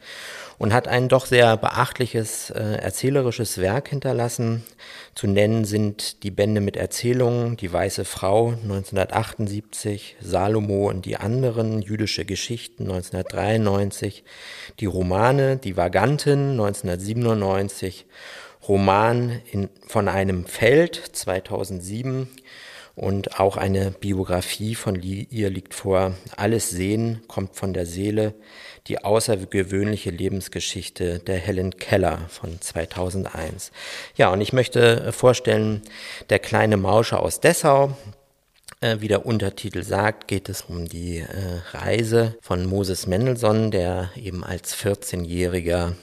und 0.61 0.73
hat 0.73 0.87
ein 0.87 1.09
doch 1.09 1.25
sehr 1.25 1.57
beachtliches 1.57 2.51
äh, 2.51 2.75
erzählerisches 2.75 3.57
Werk 3.57 3.87
hinterlassen. 3.87 4.63
Zu 5.15 5.25
nennen 5.25 5.65
sind 5.65 6.21
die 6.21 6.29
Bände 6.29 6.61
mit 6.61 6.77
Erzählungen, 6.77 7.57
Die 7.57 7.73
Weiße 7.73 8.05
Frau 8.05 8.49
1978, 8.49 10.17
Salomo 10.21 10.87
und 10.87 11.07
die 11.07 11.17
anderen, 11.17 11.81
jüdische 11.81 12.25
Geschichten 12.25 12.83
1993, 12.83 14.23
die 14.79 14.85
Romane, 14.85 15.57
Die 15.57 15.77
Vagantin 15.77 16.51
1997, 16.51 18.05
Roman 18.67 19.41
in, 19.51 19.67
von 19.87 20.07
einem 20.07 20.45
Feld 20.45 20.95
2007 21.13 22.29
und 22.93 23.39
auch 23.39 23.57
eine 23.57 23.89
Biografie 23.89 24.75
von 24.75 25.01
ihr 25.01 25.49
liegt 25.49 25.73
vor. 25.73 26.13
Alles 26.37 26.69
Sehen 26.69 27.21
kommt 27.27 27.55
von 27.55 27.73
der 27.73 27.87
Seele 27.87 28.35
die 28.87 29.03
außergewöhnliche 29.03 30.09
Lebensgeschichte 30.09 31.19
der 31.19 31.37
Helen 31.37 31.77
Keller 31.77 32.19
von 32.29 32.59
2001. 32.59 33.71
Ja, 34.15 34.29
und 34.29 34.41
ich 34.41 34.53
möchte 34.53 35.11
vorstellen, 35.11 35.81
der 36.29 36.39
kleine 36.39 36.77
Mauscher 36.77 37.21
aus 37.21 37.39
Dessau, 37.39 37.95
wie 38.99 39.07
der 39.07 39.27
Untertitel 39.27 39.83
sagt, 39.83 40.27
geht 40.27 40.49
es 40.49 40.63
um 40.63 40.87
die 40.87 41.19
äh, 41.19 41.27
Reise 41.71 42.35
von 42.41 42.65
Moses 42.65 43.05
Mendelssohn, 43.05 43.69
der 43.69 44.09
eben 44.15 44.43
als 44.43 44.75
14-Jähriger 44.75 45.93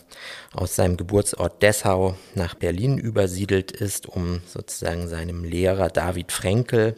aus 0.53 0.77
seinem 0.77 0.97
Geburtsort 0.97 1.61
Dessau 1.61 2.15
nach 2.37 2.55
Berlin 2.55 2.97
übersiedelt 2.97 3.73
ist, 3.73 4.09
um 4.09 4.43
sozusagen 4.47 5.09
seinem 5.09 5.43
Lehrer 5.43 5.89
David 5.89 6.31
Frenkel, 6.31 6.95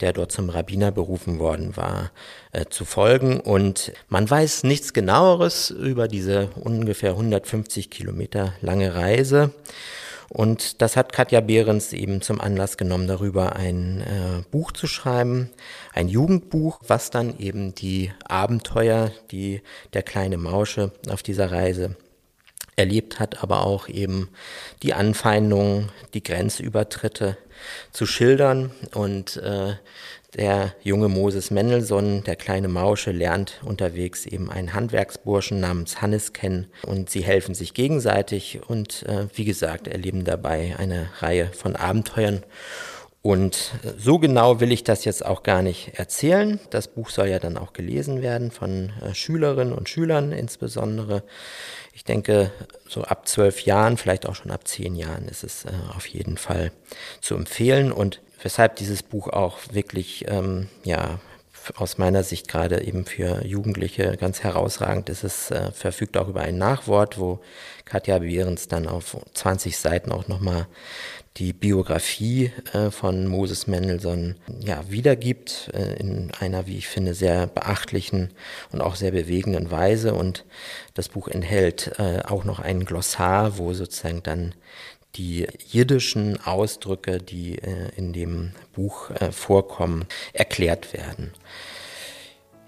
der 0.00 0.12
dort 0.12 0.30
zum 0.30 0.50
Rabbiner 0.50 0.92
berufen 0.92 1.38
worden 1.38 1.74
war, 1.74 2.10
äh, 2.52 2.66
zu 2.68 2.84
folgen. 2.84 3.40
Und 3.40 3.94
man 4.08 4.28
weiß 4.28 4.64
nichts 4.64 4.92
genaueres 4.92 5.70
über 5.70 6.06
diese 6.06 6.50
ungefähr 6.56 7.12
150 7.12 7.88
Kilometer 7.88 8.52
lange 8.60 8.94
Reise. 8.94 9.54
Und 10.28 10.82
das 10.82 10.96
hat 10.96 11.12
Katja 11.12 11.40
Behrens 11.40 11.92
eben 11.92 12.22
zum 12.22 12.40
Anlass 12.40 12.76
genommen, 12.76 13.06
darüber 13.06 13.56
ein 13.56 14.00
äh, 14.00 14.42
Buch 14.50 14.72
zu 14.72 14.86
schreiben, 14.86 15.50
ein 15.92 16.08
Jugendbuch, 16.08 16.80
was 16.86 17.10
dann 17.10 17.38
eben 17.38 17.74
die 17.74 18.12
Abenteuer, 18.24 19.12
die 19.30 19.62
der 19.92 20.02
kleine 20.02 20.36
Mausche 20.36 20.92
auf 21.08 21.22
dieser 21.22 21.52
Reise 21.52 21.96
erlebt 22.76 23.20
hat, 23.20 23.42
aber 23.42 23.64
auch 23.64 23.88
eben 23.88 24.28
die 24.82 24.94
Anfeindungen, 24.94 25.90
die 26.12 26.22
Grenzübertritte 26.22 27.36
zu 27.92 28.06
schildern. 28.06 28.72
Und 28.92 29.36
äh, 29.36 29.74
der 30.36 30.74
junge 30.82 31.08
Moses 31.08 31.50
Mendelssohn, 31.50 32.24
der 32.24 32.36
kleine 32.36 32.68
Mausche, 32.68 33.12
lernt 33.12 33.60
unterwegs 33.64 34.26
eben 34.26 34.50
einen 34.50 34.74
Handwerksburschen 34.74 35.60
namens 35.60 36.00
Hannes 36.02 36.32
kennen 36.32 36.66
und 36.86 37.10
sie 37.10 37.22
helfen 37.22 37.54
sich 37.54 37.74
gegenseitig 37.74 38.60
und 38.66 39.04
äh, 39.04 39.26
wie 39.34 39.44
gesagt 39.44 39.88
erleben 39.88 40.24
dabei 40.24 40.74
eine 40.78 41.08
Reihe 41.20 41.50
von 41.52 41.76
Abenteuern. 41.76 42.42
Und 43.24 43.72
äh, 43.82 43.92
so 43.98 44.18
genau 44.18 44.60
will 44.60 44.70
ich 44.70 44.84
das 44.84 45.06
jetzt 45.06 45.24
auch 45.24 45.42
gar 45.42 45.62
nicht 45.62 45.92
erzählen. 45.98 46.60
Das 46.68 46.88
Buch 46.88 47.08
soll 47.08 47.28
ja 47.28 47.38
dann 47.38 47.56
auch 47.56 47.72
gelesen 47.72 48.20
werden 48.20 48.50
von 48.50 48.92
äh, 49.00 49.14
Schülerinnen 49.14 49.72
und 49.72 49.88
Schülern 49.88 50.30
insbesondere. 50.30 51.22
Ich 51.94 52.04
denke, 52.04 52.50
so 52.86 53.02
ab 53.02 53.26
zwölf 53.26 53.60
Jahren, 53.62 53.96
vielleicht 53.96 54.26
auch 54.26 54.34
schon 54.34 54.50
ab 54.50 54.68
zehn 54.68 54.94
Jahren 54.94 55.26
ist 55.26 55.42
es 55.42 55.64
äh, 55.64 55.70
auf 55.96 56.06
jeden 56.06 56.36
Fall 56.36 56.70
zu 57.22 57.34
empfehlen. 57.34 57.92
Und 57.92 58.20
weshalb 58.44 58.76
dieses 58.76 59.02
Buch 59.02 59.28
auch 59.28 59.58
wirklich, 59.72 60.26
ähm, 60.28 60.68
ja, 60.84 61.18
aus 61.76 61.96
meiner 61.96 62.22
Sicht 62.22 62.46
gerade 62.46 62.84
eben 62.84 63.06
für 63.06 63.42
Jugendliche 63.44 64.18
ganz 64.18 64.42
herausragend 64.42 65.08
ist. 65.08 65.24
Es 65.24 65.50
äh, 65.50 65.72
verfügt 65.72 66.18
auch 66.18 66.28
über 66.28 66.42
ein 66.42 66.58
Nachwort, 66.58 67.18
wo 67.18 67.40
Katja 67.86 68.18
Behrens 68.18 68.68
dann 68.68 68.86
auf 68.86 69.16
20 69.32 69.78
Seiten 69.78 70.12
auch 70.12 70.28
nochmal 70.28 70.66
die 71.38 71.52
Biografie 71.52 72.52
äh, 72.72 72.90
von 72.90 73.26
Moses 73.26 73.66
Mendelssohn 73.66 74.36
ja, 74.60 74.88
wiedergibt, 74.88 75.70
äh, 75.74 75.94
in 75.94 76.30
einer, 76.38 76.66
wie 76.66 76.78
ich 76.78 76.86
finde, 76.86 77.14
sehr 77.14 77.48
beachtlichen 77.48 78.30
und 78.70 78.80
auch 78.80 78.94
sehr 78.94 79.10
bewegenden 79.10 79.70
Weise. 79.70 80.14
Und 80.14 80.44
das 80.94 81.08
Buch 81.08 81.26
enthält 81.26 81.92
äh, 81.98 82.20
auch 82.22 82.44
noch 82.44 82.60
ein 82.60 82.84
Glossar, 82.84 83.58
wo 83.58 83.72
sozusagen 83.72 84.22
dann 84.22 84.54
die 85.16 85.46
jiddischen 85.66 86.44
Ausdrücke, 86.44 87.18
die 87.18 87.58
äh, 87.58 87.90
in 87.96 88.12
dem 88.12 88.52
Buch 88.72 89.10
äh, 89.10 89.32
vorkommen, 89.32 90.06
erklärt 90.32 90.92
werden. 90.92 91.32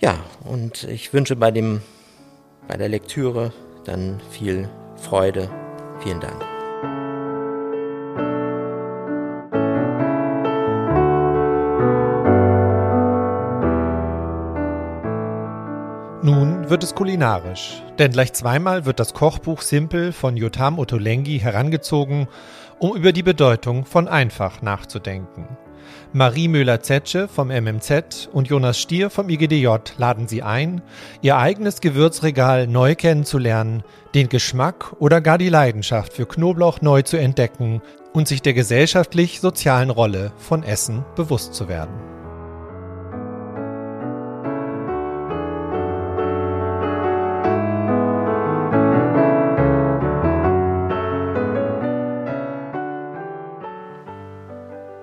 Ja, 0.00 0.24
und 0.44 0.84
ich 0.84 1.12
wünsche 1.12 1.36
bei, 1.36 1.50
dem, 1.50 1.82
bei 2.68 2.76
der 2.76 2.88
Lektüre 2.88 3.52
dann 3.84 4.20
viel 4.30 4.68
Freude. 4.96 5.50
Vielen 6.02 6.20
Dank. 6.20 6.55
Wird 16.68 16.82
es 16.82 16.96
kulinarisch, 16.96 17.80
denn 18.00 18.10
gleich 18.10 18.32
zweimal 18.32 18.86
wird 18.86 18.98
das 18.98 19.14
Kochbuch 19.14 19.60
Simple 19.60 20.12
von 20.12 20.36
Jotam 20.36 20.80
Ottolenghi 20.80 21.38
herangezogen, 21.38 22.26
um 22.80 22.96
über 22.96 23.12
die 23.12 23.22
Bedeutung 23.22 23.84
von 23.84 24.08
einfach 24.08 24.62
nachzudenken. 24.62 25.46
Marie 26.12 26.48
Müller-Zetsche 26.48 27.28
vom 27.28 27.48
MMZ 27.48 28.30
und 28.32 28.48
Jonas 28.48 28.80
Stier 28.80 29.10
vom 29.10 29.28
IGDJ 29.28 29.68
laden 29.96 30.26
Sie 30.26 30.42
ein, 30.42 30.82
Ihr 31.22 31.36
eigenes 31.36 31.80
Gewürzregal 31.80 32.66
neu 32.66 32.96
kennenzulernen, 32.96 33.84
den 34.16 34.28
Geschmack 34.28 34.92
oder 34.98 35.20
gar 35.20 35.38
die 35.38 35.48
Leidenschaft 35.48 36.14
für 36.14 36.26
Knoblauch 36.26 36.80
neu 36.80 37.02
zu 37.02 37.16
entdecken 37.16 37.80
und 38.12 38.26
sich 38.26 38.42
der 38.42 38.54
gesellschaftlich-sozialen 38.54 39.90
Rolle 39.90 40.32
von 40.36 40.64
Essen 40.64 41.04
bewusst 41.14 41.54
zu 41.54 41.68
werden. 41.68 42.15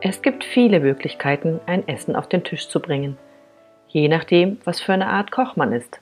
Es 0.05 0.21
gibt 0.21 0.43
viele 0.43 0.81
Möglichkeiten, 0.81 1.61
ein 1.65 1.87
Essen 1.87 2.17
auf 2.17 2.27
den 2.27 2.43
Tisch 2.43 2.67
zu 2.67 2.81
bringen, 2.81 3.17
je 3.87 4.09
nachdem, 4.09 4.59
was 4.65 4.81
für 4.81 4.91
eine 4.91 5.07
Art 5.07 5.31
Koch 5.31 5.55
man 5.55 5.71
ist. 5.71 6.01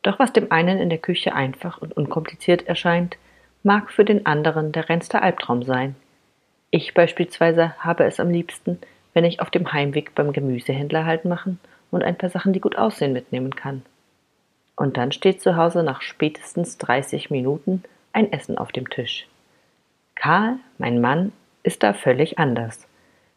Doch 0.00 0.18
was 0.18 0.32
dem 0.32 0.50
einen 0.50 0.78
in 0.78 0.88
der 0.88 1.00
Küche 1.00 1.34
einfach 1.34 1.82
und 1.82 1.94
unkompliziert 1.94 2.66
erscheint, 2.66 3.18
mag 3.62 3.92
für 3.92 4.06
den 4.06 4.24
anderen 4.24 4.72
der 4.72 4.88
reinste 4.88 5.20
Albtraum 5.20 5.64
sein. 5.64 5.96
Ich 6.70 6.94
beispielsweise 6.94 7.74
habe 7.80 8.04
es 8.04 8.20
am 8.20 8.30
liebsten, 8.30 8.78
wenn 9.12 9.26
ich 9.26 9.42
auf 9.42 9.50
dem 9.50 9.70
Heimweg 9.70 10.14
beim 10.14 10.32
Gemüsehändler 10.32 11.04
halt 11.04 11.26
machen 11.26 11.60
und 11.90 12.02
ein 12.02 12.16
paar 12.16 12.30
Sachen, 12.30 12.54
die 12.54 12.60
gut 12.60 12.78
aussehen, 12.78 13.12
mitnehmen 13.12 13.54
kann. 13.54 13.82
Und 14.76 14.96
dann 14.96 15.12
steht 15.12 15.42
zu 15.42 15.56
Hause 15.56 15.82
nach 15.82 16.00
spätestens 16.00 16.78
30 16.78 17.28
Minuten 17.28 17.82
ein 18.14 18.32
Essen 18.32 18.56
auf 18.56 18.72
dem 18.72 18.88
Tisch. 18.88 19.28
Karl, 20.14 20.56
mein 20.78 21.02
Mann, 21.02 21.32
ist 21.62 21.82
da 21.82 21.92
völlig 21.92 22.38
anders. 22.38 22.86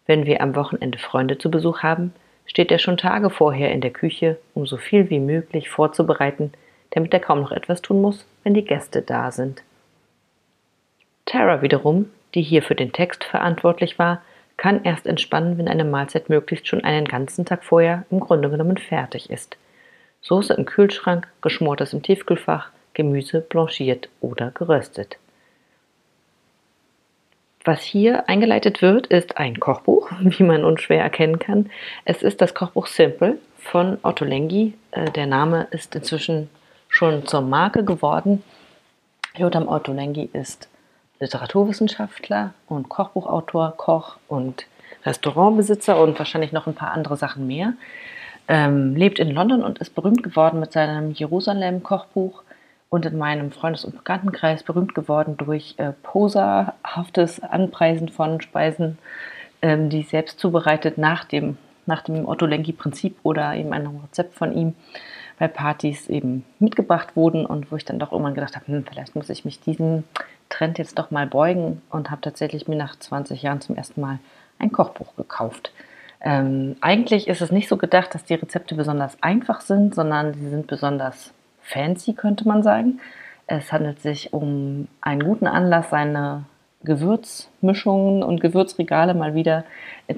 Wenn 0.05 0.25
wir 0.25 0.41
am 0.41 0.55
Wochenende 0.55 0.97
Freunde 0.97 1.37
zu 1.37 1.49
Besuch 1.49 1.83
haben, 1.83 2.13
steht 2.45 2.71
er 2.71 2.79
schon 2.79 2.97
Tage 2.97 3.29
vorher 3.29 3.71
in 3.71 3.81
der 3.81 3.91
Küche, 3.91 4.37
um 4.53 4.65
so 4.65 4.77
viel 4.77 5.09
wie 5.09 5.19
möglich 5.19 5.69
vorzubereiten, 5.69 6.51
damit 6.91 7.13
er 7.13 7.19
kaum 7.19 7.41
noch 7.41 7.51
etwas 7.51 7.81
tun 7.81 8.01
muss, 8.01 8.25
wenn 8.43 8.53
die 8.53 8.65
Gäste 8.65 9.01
da 9.01 9.31
sind. 9.31 9.63
Tara 11.25 11.61
wiederum, 11.61 12.09
die 12.35 12.41
hier 12.41 12.61
für 12.61 12.75
den 12.75 12.91
Text 12.91 13.23
verantwortlich 13.23 13.97
war, 13.97 14.21
kann 14.57 14.83
erst 14.83 15.07
entspannen, 15.07 15.57
wenn 15.57 15.67
eine 15.67 15.85
Mahlzeit 15.85 16.29
möglichst 16.29 16.67
schon 16.67 16.83
einen 16.83 17.05
ganzen 17.05 17.45
Tag 17.45 17.63
vorher 17.63 18.05
im 18.11 18.19
Grunde 18.19 18.49
genommen 18.49 18.77
fertig 18.77 19.29
ist. 19.29 19.57
Soße 20.21 20.53
im 20.53 20.65
Kühlschrank, 20.65 21.27
geschmortes 21.41 21.93
im 21.93 22.03
Tiefkühlfach, 22.03 22.69
Gemüse 22.93 23.41
blanchiert 23.41 24.09
oder 24.21 24.51
geröstet. 24.51 25.17
Was 27.65 27.81
hier 27.81 28.27
eingeleitet 28.27 28.81
wird, 28.81 29.07
ist 29.07 29.37
ein 29.37 29.59
Kochbuch, 29.59 30.11
wie 30.21 30.43
man 30.43 30.65
unschwer 30.65 31.01
erkennen 31.01 31.39
kann. 31.39 31.69
Es 32.05 32.21
ist 32.21 32.41
das 32.41 32.53
Kochbuch 32.53 32.87
Simple 32.87 33.37
von 33.57 33.97
Otto 34.03 34.25
Lengi. 34.25 34.73
Äh, 34.91 35.11
der 35.11 35.27
Name 35.27 35.67
ist 35.71 35.95
inzwischen 35.95 36.49
schon 36.89 37.25
zur 37.25 37.41
Marke 37.41 37.85
geworden. 37.85 38.43
Jotam 39.35 39.67
Otto 39.67 39.93
Lengi 39.93 40.29
ist 40.33 40.67
Literaturwissenschaftler 41.19 42.53
und 42.67 42.89
Kochbuchautor, 42.89 43.75
Koch 43.77 44.17
und 44.27 44.67
Restaurantbesitzer 45.05 45.99
und 45.99 46.19
wahrscheinlich 46.19 46.51
noch 46.51 46.67
ein 46.67 46.75
paar 46.75 46.91
andere 46.91 47.17
Sachen 47.17 47.47
mehr. 47.47 47.73
Ähm, 48.49 48.95
lebt 48.95 49.19
in 49.19 49.31
London 49.31 49.63
und 49.63 49.79
ist 49.79 49.95
berühmt 49.95 50.21
geworden 50.21 50.59
mit 50.59 50.73
seinem 50.73 51.11
Jerusalem-Kochbuch 51.11 52.43
und 52.93 53.07
in 53.07 53.17
meinem 53.17 53.51
Freundes- 53.51 53.85
und 53.85 53.95
Bekanntenkreis 53.95 54.61
berühmt 54.61 54.93
geworden 54.93 55.35
durch 55.35 55.73
äh, 55.77 55.93
poserhaftes 56.03 57.41
Anpreisen 57.41 58.07
von 58.07 58.39
Speisen, 58.39 58.99
ähm, 59.63 59.89
die 59.89 60.03
selbst 60.03 60.39
zubereitet 60.39 60.99
nach 60.99 61.25
dem, 61.25 61.57
nach 61.87 62.03
dem 62.03 62.27
Otto 62.27 62.45
Lengi-Prinzip 62.45 63.17
oder 63.23 63.55
eben 63.55 63.73
einem 63.73 63.99
Rezept 64.01 64.35
von 64.35 64.55
ihm 64.55 64.75
bei 65.39 65.47
Partys 65.47 66.07
eben 66.07 66.45
mitgebracht 66.59 67.15
wurden 67.15 67.47
und 67.47 67.71
wo 67.71 67.77
ich 67.77 67.83
dann 67.83 67.97
doch 67.97 68.11
irgendwann 68.11 68.35
gedacht 68.35 68.55
habe, 68.55 68.67
hm, 68.67 68.85
vielleicht 68.87 69.15
muss 69.15 69.31
ich 69.31 69.43
mich 69.43 69.59
diesem 69.59 70.03
Trend 70.49 70.77
jetzt 70.77 70.99
doch 70.99 71.09
mal 71.09 71.25
beugen 71.25 71.81
und 71.89 72.11
habe 72.11 72.21
tatsächlich 72.21 72.67
mir 72.67 72.75
nach 72.75 72.95
20 72.95 73.41
Jahren 73.41 73.59
zum 73.59 73.75
ersten 73.75 74.01
Mal 74.01 74.19
ein 74.59 74.71
Kochbuch 74.71 75.15
gekauft. 75.15 75.73
Ähm, 76.21 76.75
eigentlich 76.79 77.27
ist 77.27 77.41
es 77.41 77.51
nicht 77.51 77.69
so 77.69 77.77
gedacht, 77.77 78.13
dass 78.13 78.23
die 78.23 78.35
Rezepte 78.35 78.75
besonders 78.75 79.17
einfach 79.23 79.61
sind, 79.61 79.95
sondern 79.95 80.35
sie 80.35 80.47
sind 80.47 80.67
besonders 80.67 81.33
fancy, 81.63 82.13
könnte 82.13 82.47
man 82.47 82.63
sagen. 82.63 82.99
Es 83.47 83.71
handelt 83.71 84.01
sich 84.01 84.33
um 84.33 84.87
einen 85.01 85.23
guten 85.23 85.47
Anlass, 85.47 85.89
seine 85.89 86.45
Gewürzmischungen 86.83 88.23
und 88.23 88.41
Gewürzregale 88.41 89.13
mal 89.13 89.35
wieder 89.35 89.63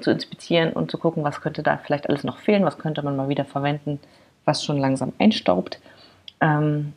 zu 0.00 0.10
inspizieren 0.10 0.72
und 0.72 0.90
zu 0.90 0.98
gucken, 0.98 1.24
was 1.24 1.40
könnte 1.40 1.62
da 1.62 1.76
vielleicht 1.78 2.08
alles 2.08 2.24
noch 2.24 2.38
fehlen, 2.38 2.64
was 2.64 2.78
könnte 2.78 3.02
man 3.02 3.16
mal 3.16 3.28
wieder 3.28 3.44
verwenden, 3.44 4.00
was 4.44 4.64
schon 4.64 4.78
langsam 4.78 5.12
einstaubt. 5.18 5.80
Ähm, 6.40 6.92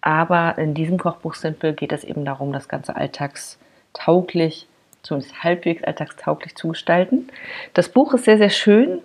aber 0.00 0.56
in 0.56 0.74
diesem 0.74 0.98
Kochbuch 0.98 1.34
Simple 1.34 1.74
geht 1.74 1.92
es 1.92 2.04
eben 2.04 2.24
darum, 2.24 2.52
das 2.52 2.68
Ganze 2.68 2.96
alltagstauglich, 2.96 4.66
zumindest 5.02 5.42
halbwegs 5.42 5.84
alltagstauglich 5.84 6.56
zu 6.56 6.68
gestalten. 6.68 7.28
Das 7.74 7.90
Buch 7.90 8.14
ist 8.14 8.24
sehr, 8.24 8.38
sehr 8.38 8.50
schön 8.50 9.00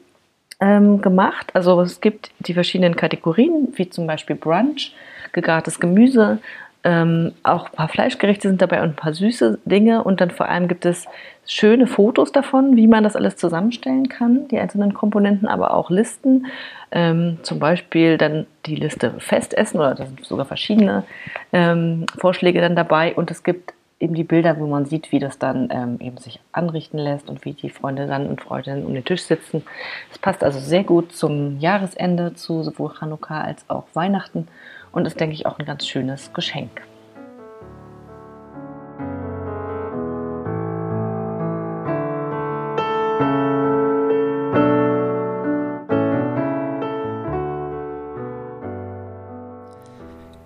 ähm, 0.59 1.01
gemacht. 1.01 1.51
Also 1.53 1.81
es 1.81 2.01
gibt 2.01 2.31
die 2.39 2.53
verschiedenen 2.53 2.95
Kategorien, 2.95 3.69
wie 3.75 3.89
zum 3.89 4.07
Beispiel 4.07 4.35
Brunch, 4.35 4.93
gegartes 5.31 5.79
Gemüse, 5.79 6.39
ähm, 6.85 7.33
auch 7.41 7.65
ein 7.65 7.71
paar 7.71 7.87
Fleischgerichte 7.87 8.47
sind 8.47 8.61
dabei 8.61 8.83
und 8.83 8.89
ein 8.89 8.95
paar 8.95 9.13
süße 9.13 9.59
Dinge. 9.65 10.03
Und 10.03 10.21
dann 10.21 10.29
vor 10.29 10.47
allem 10.47 10.67
gibt 10.67 10.85
es 10.85 11.07
schöne 11.47 11.87
Fotos 11.87 12.31
davon, 12.31 12.75
wie 12.75 12.85
man 12.85 13.03
das 13.03 13.15
alles 13.15 13.37
zusammenstellen 13.37 14.07
kann, 14.07 14.47
die 14.49 14.59
einzelnen 14.59 14.93
Komponenten, 14.93 15.47
aber 15.47 15.73
auch 15.73 15.89
Listen. 15.89 16.45
Ähm, 16.91 17.39
zum 17.41 17.57
Beispiel 17.57 18.19
dann 18.19 18.45
die 18.67 18.75
Liste 18.75 19.15
Festessen 19.17 19.79
oder 19.79 19.95
da 19.95 20.05
sind 20.05 20.23
sogar 20.23 20.45
verschiedene 20.45 21.03
ähm, 21.51 22.05
Vorschläge 22.19 22.61
dann 22.61 22.75
dabei. 22.75 23.15
Und 23.15 23.31
es 23.31 23.43
gibt 23.43 23.73
eben 23.99 24.13
die 24.13 24.23
Bilder, 24.23 24.59
wo 24.59 24.67
man 24.67 24.85
sieht, 24.85 25.11
wie 25.11 25.19
das 25.19 25.39
dann 25.39 25.69
ähm, 25.71 25.97
eben 25.99 26.17
sich 26.17 26.39
anrichten 26.51 26.97
lässt 26.97 27.29
und 27.29 27.45
wie 27.45 27.53
die 27.53 27.69
Freunde 27.69 28.07
dann 28.07 28.27
und 28.27 28.41
Freundinnen 28.41 28.85
um 28.85 28.93
den 28.93 29.05
Tisch 29.05 29.23
sitzen. 29.23 29.63
Es 30.11 30.17
passt 30.17 30.43
also 30.43 30.59
sehr 30.59 30.83
gut 30.83 31.13
zum 31.13 31.59
Jahresende, 31.59 32.33
zu 32.33 32.63
sowohl 32.63 32.93
Chanukka 32.93 33.41
als 33.41 33.69
auch 33.69 33.85
Weihnachten 33.93 34.47
und 34.91 35.05
ist, 35.05 35.19
denke 35.19 35.35
ich, 35.35 35.45
auch 35.45 35.59
ein 35.59 35.65
ganz 35.65 35.87
schönes 35.87 36.33
Geschenk. 36.33 36.81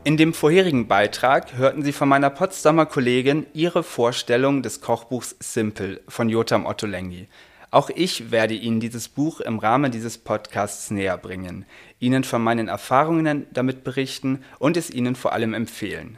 In 0.10 0.18
dem 0.18 0.34
vorherigen 0.34 0.88
Beitrag 0.88 1.56
hörten 1.56 1.84
Sie 1.84 1.92
von 1.92 2.10
meiner 2.10 2.32
Potsdamer 2.32 2.88
Kollegin 2.88 3.46
ihre 3.54 3.84
Vorstellung 3.84 4.64
des 4.64 4.82
Kochbuchs 4.82 5.36
Simple 5.40 6.02
von 6.08 6.30
Jotam 6.30 6.66
Ottolenghi. 6.66 7.28
Auch 7.70 7.92
ich 7.92 8.32
werde 8.32 8.56
Ihnen 8.56 8.80
dieses 8.80 9.08
Buch 9.08 9.40
im 9.40 9.60
Rahmen 9.60 9.92
dieses 9.92 10.18
Podcasts 10.18 10.90
näher 10.90 11.16
bringen, 11.16 11.64
Ihnen 12.00 12.24
von 12.24 12.42
meinen 12.42 12.70
Erfahrungen 12.70 13.46
damit 13.52 13.84
berichten 13.84 14.44
und 14.58 14.78
es 14.78 14.90
Ihnen 14.90 15.14
vor 15.14 15.32
allem 15.32 15.54
empfehlen. 15.54 16.18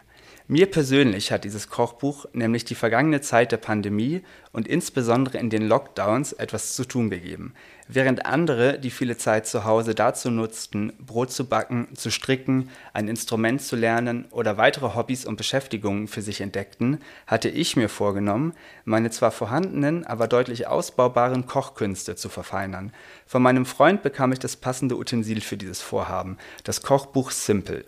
Mir 0.54 0.70
persönlich 0.70 1.32
hat 1.32 1.46
dieses 1.46 1.70
Kochbuch 1.70 2.26
nämlich 2.34 2.66
die 2.66 2.76
vergangene 2.76 3.22
Zeit 3.22 3.54
der 3.54 3.58
Pandemie 3.58 4.22
und 4.52 4.68
insbesondere 4.68 5.38
in 5.38 5.50
den 5.50 5.66
Lockdowns 5.66 6.34
etwas 6.34 6.76
zu 6.76 6.84
tun 6.84 7.10
gegeben. 7.10 7.54
Während 7.88 8.26
andere 8.26 8.78
die 8.78 8.90
viele 8.90 9.16
Zeit 9.16 9.48
zu 9.48 9.64
Hause 9.64 9.96
dazu 9.96 10.30
nutzten, 10.30 10.92
Brot 11.00 11.32
zu 11.32 11.48
backen, 11.48 11.88
zu 11.96 12.12
stricken, 12.12 12.68
ein 12.92 13.08
Instrument 13.08 13.62
zu 13.62 13.78
lernen 13.78 14.26
oder 14.30 14.58
weitere 14.58 14.94
Hobbys 14.94 15.24
und 15.24 15.38
Beschäftigungen 15.38 16.10
für 16.10 16.22
sich 16.22 16.42
entdeckten, 16.42 17.00
hatte 17.28 17.48
ich 17.48 17.78
mir 17.78 17.88
vorgenommen, 17.88 18.52
meine 18.84 19.10
zwar 19.10 19.32
vorhandenen, 19.32 20.06
aber 20.06 20.28
deutlich 20.28 20.68
ausbaubaren 20.68 21.46
Kochkünste 21.46 22.18
zu 22.18 22.28
verfeinern. 22.28 22.92
Von 23.26 23.42
meinem 23.42 23.66
Freund 23.66 24.04
bekam 24.04 24.34
ich 24.34 24.40
das 24.40 24.58
passende 24.58 24.98
Utensil 24.98 25.40
für 25.40 25.56
dieses 25.56 25.80
Vorhaben, 25.80 26.38
das 26.66 26.82
Kochbuch 26.82 27.32
Simple. 27.32 27.86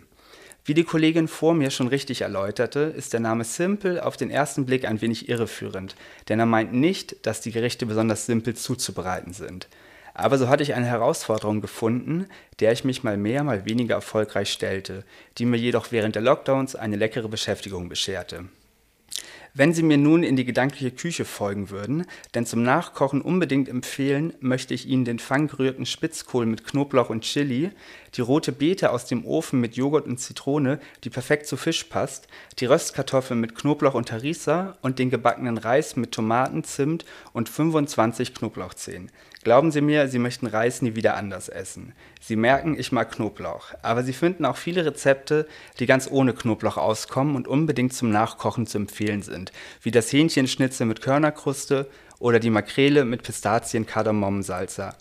Wie 0.66 0.74
die 0.74 0.86
Kollegin 0.86 1.28
vor 1.28 1.54
mir 1.54 1.72
schon 1.72 1.90
richtig 1.90 2.22
erläuterte, 2.22 2.80
ist 2.80 3.12
der 3.12 3.20
Name 3.20 3.44
Simple 3.44 4.06
auf 4.06 4.16
den 4.16 4.30
ersten 4.30 4.66
Blick 4.66 4.86
ein 4.86 5.02
wenig 5.02 5.28
irreführend, 5.28 5.96
denn 6.30 6.40
er 6.40 6.46
meint 6.46 6.72
nicht, 6.72 7.26
dass 7.26 7.42
die 7.42 7.52
Gerichte 7.52 7.86
besonders 7.86 8.26
simpel 8.26 8.56
zuzubereiten 8.56 9.34
sind. 9.34 9.68
Aber 10.14 10.38
so 10.38 10.48
hatte 10.48 10.64
ich 10.64 10.74
eine 10.74 10.86
Herausforderung 10.86 11.60
gefunden, 11.60 12.28
der 12.62 12.72
ich 12.72 12.86
mich 12.86 13.04
mal 13.04 13.18
mehr, 13.18 13.44
mal 13.44 13.66
weniger 13.66 13.96
erfolgreich 13.96 14.54
stellte, 14.54 15.04
die 15.38 15.46
mir 15.46 15.58
jedoch 15.58 15.92
während 15.92 16.16
der 16.16 16.22
Lockdowns 16.22 16.76
eine 16.76 16.96
leckere 16.96 17.28
Beschäftigung 17.28 17.90
bescherte. 17.90 18.46
Wenn 19.56 19.72
Sie 19.72 19.84
mir 19.84 20.00
nun 20.00 20.24
in 20.24 20.36
die 20.36 20.46
gedankliche 20.46 20.90
Küche 20.90 21.26
folgen 21.26 21.70
würden, 21.70 22.08
denn 22.34 22.48
zum 22.48 22.64
Nachkochen 22.64 23.22
unbedingt 23.22 23.70
empfehlen, 23.70 24.34
möchte 24.40 24.74
ich 24.74 24.88
Ihnen 24.88 25.06
den 25.06 25.20
fanggerührten 25.20 25.86
Spitzkohl 25.86 26.48
mit 26.48 26.66
Knoblauch 26.66 27.12
und 27.12 27.22
Chili, 27.22 27.70
die 28.16 28.22
rote 28.22 28.52
Beete 28.52 28.90
aus 28.90 29.06
dem 29.06 29.24
Ofen 29.28 29.62
mit 29.62 29.76
Joghurt 29.76 30.08
und 30.08 30.18
Zitrone, 30.18 30.80
die 31.04 31.12
perfekt 31.12 31.46
zu 31.46 31.56
Fisch 31.56 31.84
passt, 31.84 32.28
die 32.58 32.66
Röstkartoffeln 32.66 33.40
mit 33.40 33.54
Knoblauch 33.54 33.94
und 33.94 34.12
Harissa 34.12 34.76
und 34.82 34.98
den 34.98 35.12
gebackenen 35.12 35.60
Reis 35.60 35.98
mit 35.98 36.14
Tomaten, 36.14 36.64
Zimt 36.64 37.06
und 37.32 37.48
25 37.48 38.34
Knoblauchzehen. 38.34 39.12
Glauben 39.44 39.72
Sie 39.72 39.82
mir, 39.82 40.08
Sie 40.08 40.20
möchten 40.20 40.48
Reis 40.48 40.82
nie 40.82 40.96
wieder 40.96 41.18
anders 41.18 41.50
essen. 41.50 41.92
Sie 42.22 42.38
merken, 42.38 42.80
ich 42.80 42.94
mag 42.94 43.12
Knoblauch, 43.12 43.74
aber 43.82 44.04
Sie 44.04 44.14
finden 44.14 44.46
auch 44.46 44.56
viele 44.56 44.86
Rezepte, 44.86 45.48
die 45.80 45.86
ganz 45.86 46.10
ohne 46.10 46.34
Knoblauch 46.34 46.78
auskommen 46.78 47.36
und 47.36 47.50
unbedingt 47.50 47.94
zum 47.94 48.10
Nachkochen 48.10 48.68
zu 48.68 48.78
empfehlen 48.78 49.22
sind, 49.22 49.52
wie 49.82 49.92
das 49.92 50.14
Hähnchenschnitzel 50.14 50.86
mit 50.86 51.02
Körnerkruste 51.02 51.90
oder 52.20 52.40
die 52.40 52.52
Makrele 52.52 53.04
mit 53.04 53.24
Pistazien-Kardamomsalsa. 53.24 54.96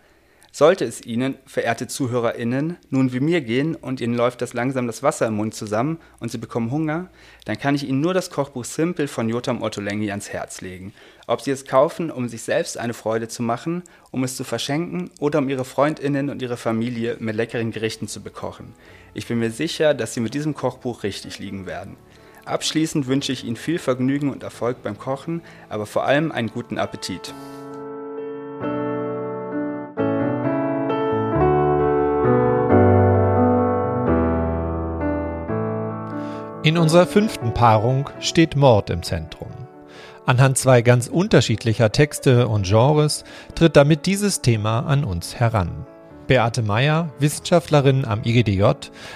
Sollte 0.54 0.84
es 0.84 1.00
Ihnen, 1.06 1.36
verehrte 1.46 1.86
ZuhörerInnen, 1.86 2.76
nun 2.90 3.12
wie 3.14 3.20
mir 3.20 3.40
gehen 3.40 3.74
und 3.74 4.02
Ihnen 4.02 4.14
läuft 4.14 4.42
das 4.42 4.52
langsam 4.52 4.86
das 4.86 5.02
Wasser 5.02 5.28
im 5.28 5.34
Mund 5.34 5.54
zusammen 5.54 5.98
und 6.20 6.30
Sie 6.30 6.36
bekommen 6.36 6.70
Hunger, 6.70 7.08
dann 7.46 7.58
kann 7.58 7.74
ich 7.74 7.88
Ihnen 7.88 8.02
nur 8.02 8.12
das 8.12 8.30
Kochbuch 8.30 8.64
Simple 8.64 9.08
von 9.08 9.30
Jotam 9.30 9.62
Ottolenghi 9.62 10.10
ans 10.10 10.28
Herz 10.30 10.60
legen. 10.60 10.92
Ob 11.26 11.40
Sie 11.40 11.52
es 11.52 11.64
kaufen, 11.64 12.10
um 12.10 12.28
sich 12.28 12.42
selbst 12.42 12.76
eine 12.76 12.94
Freude 12.94 13.28
zu 13.28 13.42
machen, 13.42 13.84
um 14.10 14.24
es 14.24 14.36
zu 14.36 14.42
verschenken 14.42 15.10
oder 15.20 15.38
um 15.38 15.48
Ihre 15.48 15.64
FreundInnen 15.64 16.30
und 16.30 16.42
Ihre 16.42 16.56
Familie 16.56 17.16
mit 17.20 17.36
leckeren 17.36 17.70
Gerichten 17.70 18.08
zu 18.08 18.22
bekochen. 18.22 18.74
Ich 19.14 19.28
bin 19.28 19.38
mir 19.38 19.52
sicher, 19.52 19.94
dass 19.94 20.14
Sie 20.14 20.20
mit 20.20 20.34
diesem 20.34 20.54
Kochbuch 20.54 21.04
richtig 21.04 21.38
liegen 21.38 21.66
werden. 21.66 21.96
Abschließend 22.44 23.06
wünsche 23.06 23.30
ich 23.30 23.44
Ihnen 23.44 23.56
viel 23.56 23.78
Vergnügen 23.78 24.30
und 24.30 24.42
Erfolg 24.42 24.82
beim 24.82 24.98
Kochen, 24.98 25.42
aber 25.68 25.86
vor 25.86 26.04
allem 26.04 26.32
einen 26.32 26.48
guten 26.48 26.76
Appetit. 26.76 27.32
In 36.64 36.78
unserer 36.78 37.06
fünften 37.06 37.54
Paarung 37.54 38.10
steht 38.20 38.56
Mord 38.56 38.90
im 38.90 39.02
Zentrum. 39.02 39.61
Anhand 40.24 40.56
zwei 40.56 40.82
ganz 40.82 41.08
unterschiedlicher 41.08 41.90
Texte 41.90 42.46
und 42.46 42.66
Genres 42.66 43.24
tritt 43.54 43.76
damit 43.76 44.06
dieses 44.06 44.40
Thema 44.40 44.80
an 44.80 45.04
uns 45.04 45.34
heran. 45.34 45.86
Beate 46.28 46.62
Meyer, 46.62 47.10
Wissenschaftlerin 47.18 48.04
am 48.04 48.22
IGDJ, 48.24 48.64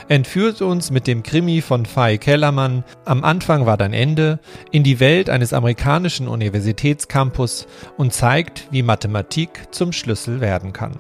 entführt 0.09 0.61
uns 0.63 0.91
mit 0.91 1.07
dem 1.07 1.23
Krimi 1.23 1.63
von 1.63 1.87
Fay 1.87 2.19
Kellermann 2.19 2.85
Am 3.05 3.23
Anfang 3.23 3.67
war 3.67 3.77
dein 3.77 3.93
Ende 3.93 4.41
in 4.73 4.83
die 4.83 4.99
Welt 4.99 5.31
eines 5.31 5.53
amerikanischen 5.53 6.27
Universitätscampus 6.27 7.69
und 7.97 8.13
zeigt, 8.13 8.67
wie 8.73 8.83
Mathematik 8.83 9.69
zum 9.71 9.93
Schlüssel 9.93 10.41
werden 10.41 10.73
kann. 10.73 10.99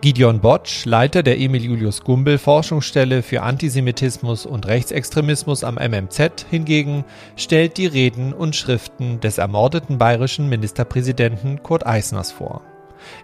Gideon 0.00 0.40
Botsch, 0.40 0.84
Leiter 0.84 1.22
der 1.22 1.38
Emil 1.38 1.64
Julius 1.64 2.02
Gumbel 2.02 2.38
Forschungsstelle 2.38 3.22
für 3.22 3.42
Antisemitismus 3.42 4.46
und 4.46 4.66
Rechtsextremismus 4.66 5.64
am 5.64 5.74
MMZ 5.74 6.46
hingegen, 6.50 7.04
stellt 7.36 7.76
die 7.76 7.86
Reden 7.86 8.32
und 8.32 8.56
Schriften 8.56 9.20
des 9.20 9.38
ermordeten 9.38 9.98
bayerischen 9.98 10.48
Ministerpräsidenten 10.48 11.62
Kurt 11.62 11.86
Eisners 11.86 12.32
vor. 12.32 12.62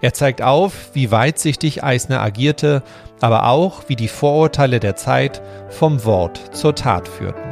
Er 0.00 0.12
zeigt 0.12 0.42
auf, 0.42 0.90
wie 0.94 1.10
weitsichtig 1.10 1.82
Eisner 1.82 2.20
agierte, 2.20 2.82
aber 3.20 3.48
auch, 3.48 3.88
wie 3.88 3.96
die 3.96 4.08
Vorurteile 4.08 4.80
der 4.80 4.96
Zeit 4.96 5.42
vom 5.68 6.04
Wort 6.04 6.54
zur 6.54 6.74
Tat 6.74 7.08
führten. 7.08 7.51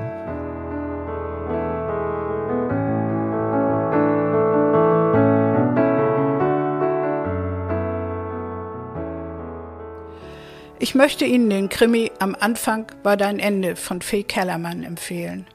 Ich 10.83 10.95
möchte 10.95 11.27
Ihnen 11.27 11.51
den 11.51 11.69
Krimi 11.69 12.11
Am 12.21 12.35
Anfang 12.35 12.87
war 13.03 13.19
dein 13.19 13.39
Ende 13.39 13.77
von 13.77 14.01
Fee 14.01 14.23
Kellermann 14.23 14.83
empfehlen. 14.83 15.47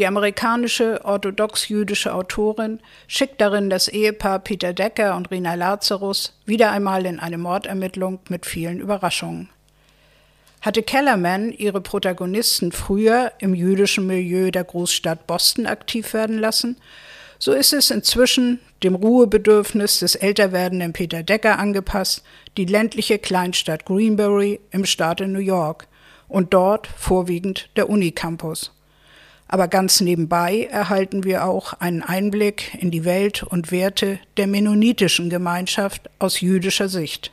Die 0.00 0.06
amerikanische 0.06 1.04
orthodox-jüdische 1.04 2.12
Autorin 2.12 2.80
schickt 3.06 3.40
darin 3.40 3.70
das 3.70 3.86
Ehepaar 3.86 4.40
Peter 4.40 4.72
Decker 4.72 5.14
und 5.14 5.30
Rina 5.30 5.54
Lazarus 5.54 6.36
wieder 6.44 6.72
einmal 6.72 7.06
in 7.06 7.20
eine 7.20 7.38
Mordermittlung 7.38 8.18
mit 8.28 8.44
vielen 8.44 8.80
Überraschungen. 8.80 9.48
Hatte 10.60 10.82
Kellerman 10.82 11.52
ihre 11.52 11.80
Protagonisten 11.80 12.72
früher 12.72 13.30
im 13.38 13.54
jüdischen 13.54 14.08
Milieu 14.08 14.50
der 14.50 14.64
Großstadt 14.64 15.28
Boston 15.28 15.66
aktiv 15.66 16.14
werden 16.14 16.38
lassen, 16.38 16.78
so 17.42 17.50
ist 17.50 17.72
es 17.72 17.90
inzwischen 17.90 18.60
dem 18.84 18.94
Ruhebedürfnis 18.94 19.98
des 19.98 20.14
älter 20.14 20.52
werdenden 20.52 20.92
Peter 20.92 21.24
Decker 21.24 21.58
angepasst, 21.58 22.22
die 22.56 22.66
ländliche 22.66 23.18
Kleinstadt 23.18 23.84
Greenbury 23.84 24.60
im 24.70 24.84
Staate 24.84 25.26
New 25.26 25.40
York 25.40 25.88
und 26.28 26.54
dort 26.54 26.86
vorwiegend 26.86 27.68
der 27.74 27.90
Unicampus. 27.90 28.70
Aber 29.48 29.66
ganz 29.66 30.00
nebenbei 30.00 30.68
erhalten 30.70 31.24
wir 31.24 31.44
auch 31.44 31.72
einen 31.72 32.04
Einblick 32.04 32.80
in 32.80 32.92
die 32.92 33.04
Welt 33.04 33.42
und 33.42 33.72
Werte 33.72 34.20
der 34.36 34.46
mennonitischen 34.46 35.28
Gemeinschaft 35.28 36.10
aus 36.20 36.40
jüdischer 36.40 36.88
Sicht. 36.88 37.32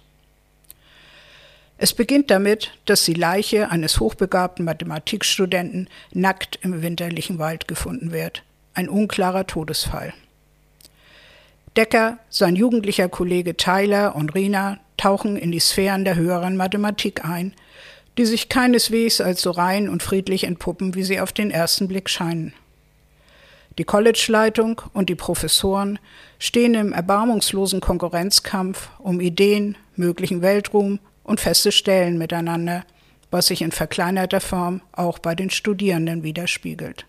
Es 1.77 1.93
beginnt 1.93 2.31
damit, 2.31 2.71
dass 2.85 3.05
die 3.05 3.13
Leiche 3.13 3.69
eines 3.69 3.99
hochbegabten 3.99 4.65
Mathematikstudenten 4.65 5.87
nackt 6.13 6.57
im 6.63 6.81
winterlichen 6.81 7.37
Wald 7.37 7.67
gefunden 7.67 8.11
wird 8.11 8.41
ein 8.73 8.89
unklarer 8.89 9.47
Todesfall. 9.47 10.13
Decker, 11.75 12.17
sein 12.29 12.55
jugendlicher 12.55 13.09
Kollege 13.09 13.55
Tyler 13.55 14.15
und 14.15 14.35
Rina 14.35 14.79
tauchen 14.97 15.37
in 15.37 15.51
die 15.51 15.59
Sphären 15.59 16.03
der 16.03 16.15
höheren 16.15 16.57
Mathematik 16.57 17.25
ein, 17.25 17.53
die 18.17 18.25
sich 18.25 18.49
keineswegs 18.49 19.21
als 19.21 19.41
so 19.41 19.51
rein 19.51 19.87
und 19.87 20.03
friedlich 20.03 20.43
entpuppen, 20.43 20.95
wie 20.95 21.03
sie 21.03 21.21
auf 21.21 21.31
den 21.31 21.51
ersten 21.51 21.87
Blick 21.87 22.09
scheinen. 22.09 22.53
Die 23.77 23.85
Collegeleitung 23.85 24.81
und 24.91 25.07
die 25.09 25.15
Professoren 25.15 25.99
stehen 26.37 26.73
im 26.73 26.91
erbarmungslosen 26.91 27.79
Konkurrenzkampf 27.79 28.89
um 28.99 29.21
Ideen, 29.21 29.77
möglichen 29.95 30.41
Weltruhm 30.41 30.99
und 31.23 31.39
feste 31.39 31.71
Stellen 31.71 32.17
miteinander, 32.17 32.83
was 33.31 33.47
sich 33.47 33.61
in 33.61 33.71
verkleinerter 33.71 34.41
Form 34.41 34.81
auch 34.91 35.19
bei 35.19 35.33
den 35.33 35.49
Studierenden 35.49 36.23
widerspiegelt. 36.23 37.05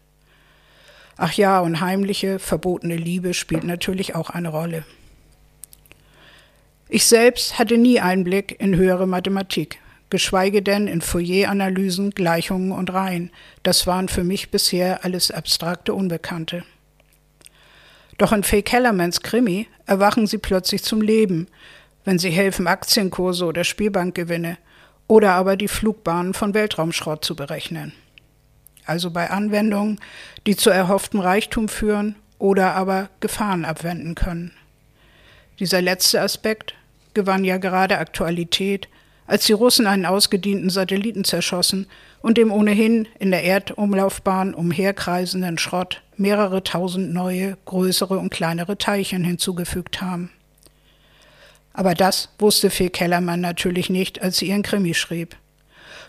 Ach 1.23 1.35
ja, 1.35 1.61
und 1.61 1.83
heimliche, 1.83 2.39
verbotene 2.39 2.97
Liebe 2.97 3.35
spielt 3.35 3.65
natürlich 3.65 4.15
auch 4.15 4.31
eine 4.31 4.49
Rolle. 4.49 4.85
Ich 6.89 7.05
selbst 7.05 7.59
hatte 7.59 7.77
nie 7.77 8.01
Einblick 8.01 8.59
in 8.59 8.75
höhere 8.75 9.07
Mathematik, 9.07 9.81
geschweige 10.09 10.63
denn 10.63 10.87
in 10.87 11.03
Fourier-Analysen, 11.03 12.13
Gleichungen 12.13 12.73
und 12.73 12.91
Reihen. 12.91 13.31
Das 13.63 13.87
waren 13.87 14.09
für 14.09 14.25
mich 14.25 14.51
bisher 14.51 15.05
alles 15.05 15.31
abstrakte 15.31 15.93
Unbekannte. 15.93 16.65
Doch 18.17 18.33
in 18.33 18.43
Faye 18.43 18.63
Kellermans 18.63 19.21
Krimi 19.21 19.69
erwachen 19.85 20.27
sie 20.27 20.39
plötzlich 20.39 20.83
zum 20.85 21.03
Leben, 21.03 21.49
wenn 22.07 22.19
sie 22.19 22.31
helfen, 22.31 22.67
Aktienkurse 22.67 23.45
oder 23.45 23.65
Spielbankgewinne 23.65 24.57
oder 25.07 25.33
aber 25.35 25.59
die 25.59 25.69
Flugbahnen 25.69 26.33
von 26.33 26.55
Weltraumschrott 26.55 27.23
zu 27.23 27.37
berechnen 27.37 27.93
also 28.91 29.11
bei 29.11 29.31
Anwendungen, 29.31 30.01
die 30.47 30.57
zu 30.57 30.69
erhofftem 30.69 31.21
Reichtum 31.21 31.69
führen 31.69 32.17
oder 32.39 32.75
aber 32.75 33.09
Gefahren 33.21 33.65
abwenden 33.65 34.17
können. 34.17 34.53
Dieser 35.61 35.81
letzte 35.81 36.21
Aspekt 36.21 36.75
gewann 37.15 37.45
ja 37.45 37.59
gerade 37.59 37.99
Aktualität, 37.99 38.89
als 39.27 39.47
die 39.47 39.53
Russen 39.53 39.87
einen 39.87 40.07
ausgedienten 40.07 40.71
Satelliten 40.71 41.23
zerschossen 41.23 41.87
und 42.21 42.37
dem 42.37 42.51
ohnehin 42.51 43.07
in 43.21 43.31
der 43.31 43.45
Erdumlaufbahn 43.45 44.55
umherkreisenden 44.55 45.57
Schrott 45.57 46.03
mehrere 46.17 46.65
tausend 46.65 47.15
neue, 47.15 47.57
größere 47.67 48.19
und 48.19 48.31
kleinere 48.31 48.77
Teilchen 48.77 49.23
hinzugefügt 49.23 50.03
haben. 50.03 50.31
Aber 51.73 51.95
das 51.95 52.31
wusste 52.41 52.71
Fee 52.71 52.91
Kellermann 52.91 53.41
natürlich 53.41 53.89
nicht, 53.89 54.21
als 54.21 54.39
sie 54.39 54.49
ihren 54.49 54.63
Krimi 54.63 54.95
schrieb. 54.95 55.37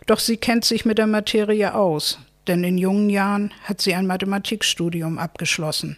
Doch 0.08 0.18
sie 0.18 0.38
kennt 0.38 0.66
sich 0.66 0.84
mit 0.84 0.98
der 0.98 1.08
Materie 1.08 1.76
aus, 1.76 2.18
denn 2.48 2.64
in 2.64 2.78
jungen 2.78 3.10
Jahren 3.10 3.54
hat 3.64 3.82
sie 3.82 3.94
ein 3.94 4.08
Mathematikstudium 4.08 5.18
abgeschlossen. 5.18 5.98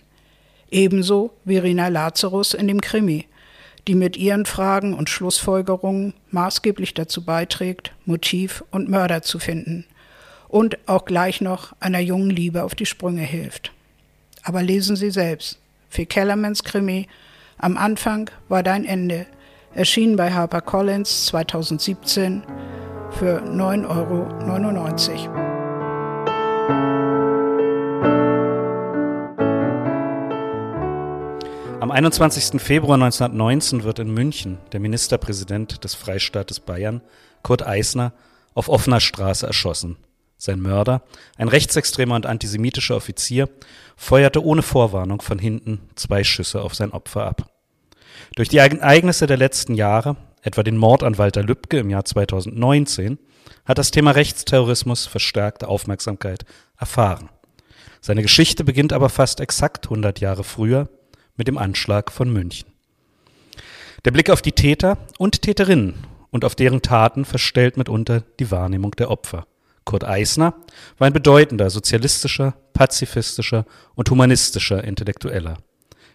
Ebenso 0.69 1.33
wie 1.45 1.57
Rina 1.57 1.87
Lazarus 1.87 2.53
in 2.53 2.67
dem 2.67 2.81
Krimi, 2.81 3.27
die 3.87 3.95
mit 3.95 4.17
ihren 4.17 4.45
Fragen 4.45 4.93
und 4.93 5.09
Schlussfolgerungen 5.09 6.13
maßgeblich 6.31 6.93
dazu 6.93 7.23
beiträgt, 7.23 7.93
Motiv 8.05 8.63
und 8.71 8.89
Mörder 8.89 9.21
zu 9.21 9.39
finden 9.39 9.85
und 10.47 10.77
auch 10.87 11.05
gleich 11.05 11.41
noch 11.41 11.73
einer 11.79 11.99
jungen 11.99 12.29
Liebe 12.29 12.63
auf 12.63 12.75
die 12.75 12.85
Sprünge 12.85 13.23
hilft. 13.23 13.71
Aber 14.43 14.61
lesen 14.61 14.95
Sie 14.95 15.11
selbst. 15.11 15.59
Fee 15.89 16.05
Kellermans 16.05 16.63
Krimi 16.63 17.07
Am 17.57 17.77
Anfang 17.77 18.29
war 18.49 18.61
dein 18.61 18.83
Ende, 18.83 19.25
erschien 19.73 20.15
bei 20.15 20.31
HarperCollins 20.31 21.27
2017 21.27 22.43
für 23.11 23.41
9,99 23.43 25.23
Euro. 25.25 25.42
Am 31.83 31.91
21. 31.91 32.61
Februar 32.61 32.93
1919 32.93 33.83
wird 33.83 33.99
in 33.99 34.09
München 34.09 34.57
der 34.71 34.79
Ministerpräsident 34.79 35.83
des 35.83 35.95
Freistaates 35.95 36.61
Bayern, 36.61 37.01
Kurt 37.41 37.67
Eisner, 37.67 38.13
auf 38.53 38.69
offener 38.69 39.01
Straße 39.01 39.45
erschossen. 39.45 39.97
Sein 40.37 40.61
Mörder, 40.61 41.01
ein 41.35 41.49
rechtsextremer 41.49 42.15
und 42.15 42.25
antisemitischer 42.25 42.95
Offizier, 42.95 43.49
feuerte 43.97 44.41
ohne 44.45 44.61
Vorwarnung 44.61 45.21
von 45.21 45.37
hinten 45.39 45.81
zwei 45.95 46.23
Schüsse 46.23 46.61
auf 46.61 46.73
sein 46.73 46.91
Opfer 46.91 47.25
ab. 47.25 47.51
Durch 48.37 48.47
die 48.47 48.59
Ereignisse 48.59 49.27
der 49.27 49.35
letzten 49.35 49.73
Jahre, 49.73 50.15
etwa 50.41 50.63
den 50.63 50.77
Mord 50.77 51.03
an 51.03 51.17
Walter 51.17 51.43
Lübcke 51.43 51.79
im 51.79 51.89
Jahr 51.89 52.05
2019, 52.05 53.19
hat 53.65 53.77
das 53.77 53.91
Thema 53.91 54.11
Rechtsterrorismus 54.11 55.05
verstärkte 55.05 55.67
Aufmerksamkeit 55.67 56.45
erfahren. 56.77 57.27
Seine 57.99 58.21
Geschichte 58.21 58.63
beginnt 58.63 58.93
aber 58.93 59.09
fast 59.09 59.41
exakt 59.41 59.87
100 59.87 60.21
Jahre 60.21 60.45
früher 60.45 60.87
mit 61.35 61.47
dem 61.47 61.57
Anschlag 61.57 62.11
von 62.11 62.31
München. 62.31 62.69
Der 64.05 64.11
Blick 64.11 64.29
auf 64.29 64.41
die 64.41 64.51
Täter 64.51 64.97
und 65.17 65.41
Täterinnen 65.41 65.95
und 66.31 66.45
auf 66.45 66.55
deren 66.55 66.81
Taten 66.81 67.25
verstellt 67.25 67.77
mitunter 67.77 68.23
die 68.39 68.51
Wahrnehmung 68.51 68.91
der 68.91 69.09
Opfer. 69.09 69.47
Kurt 69.85 70.03
Eisner 70.03 70.55
war 70.97 71.07
ein 71.07 71.13
bedeutender 71.13 71.69
sozialistischer, 71.69 72.55
pazifistischer 72.73 73.65
und 73.95 74.09
humanistischer 74.09 74.83
Intellektueller. 74.83 75.57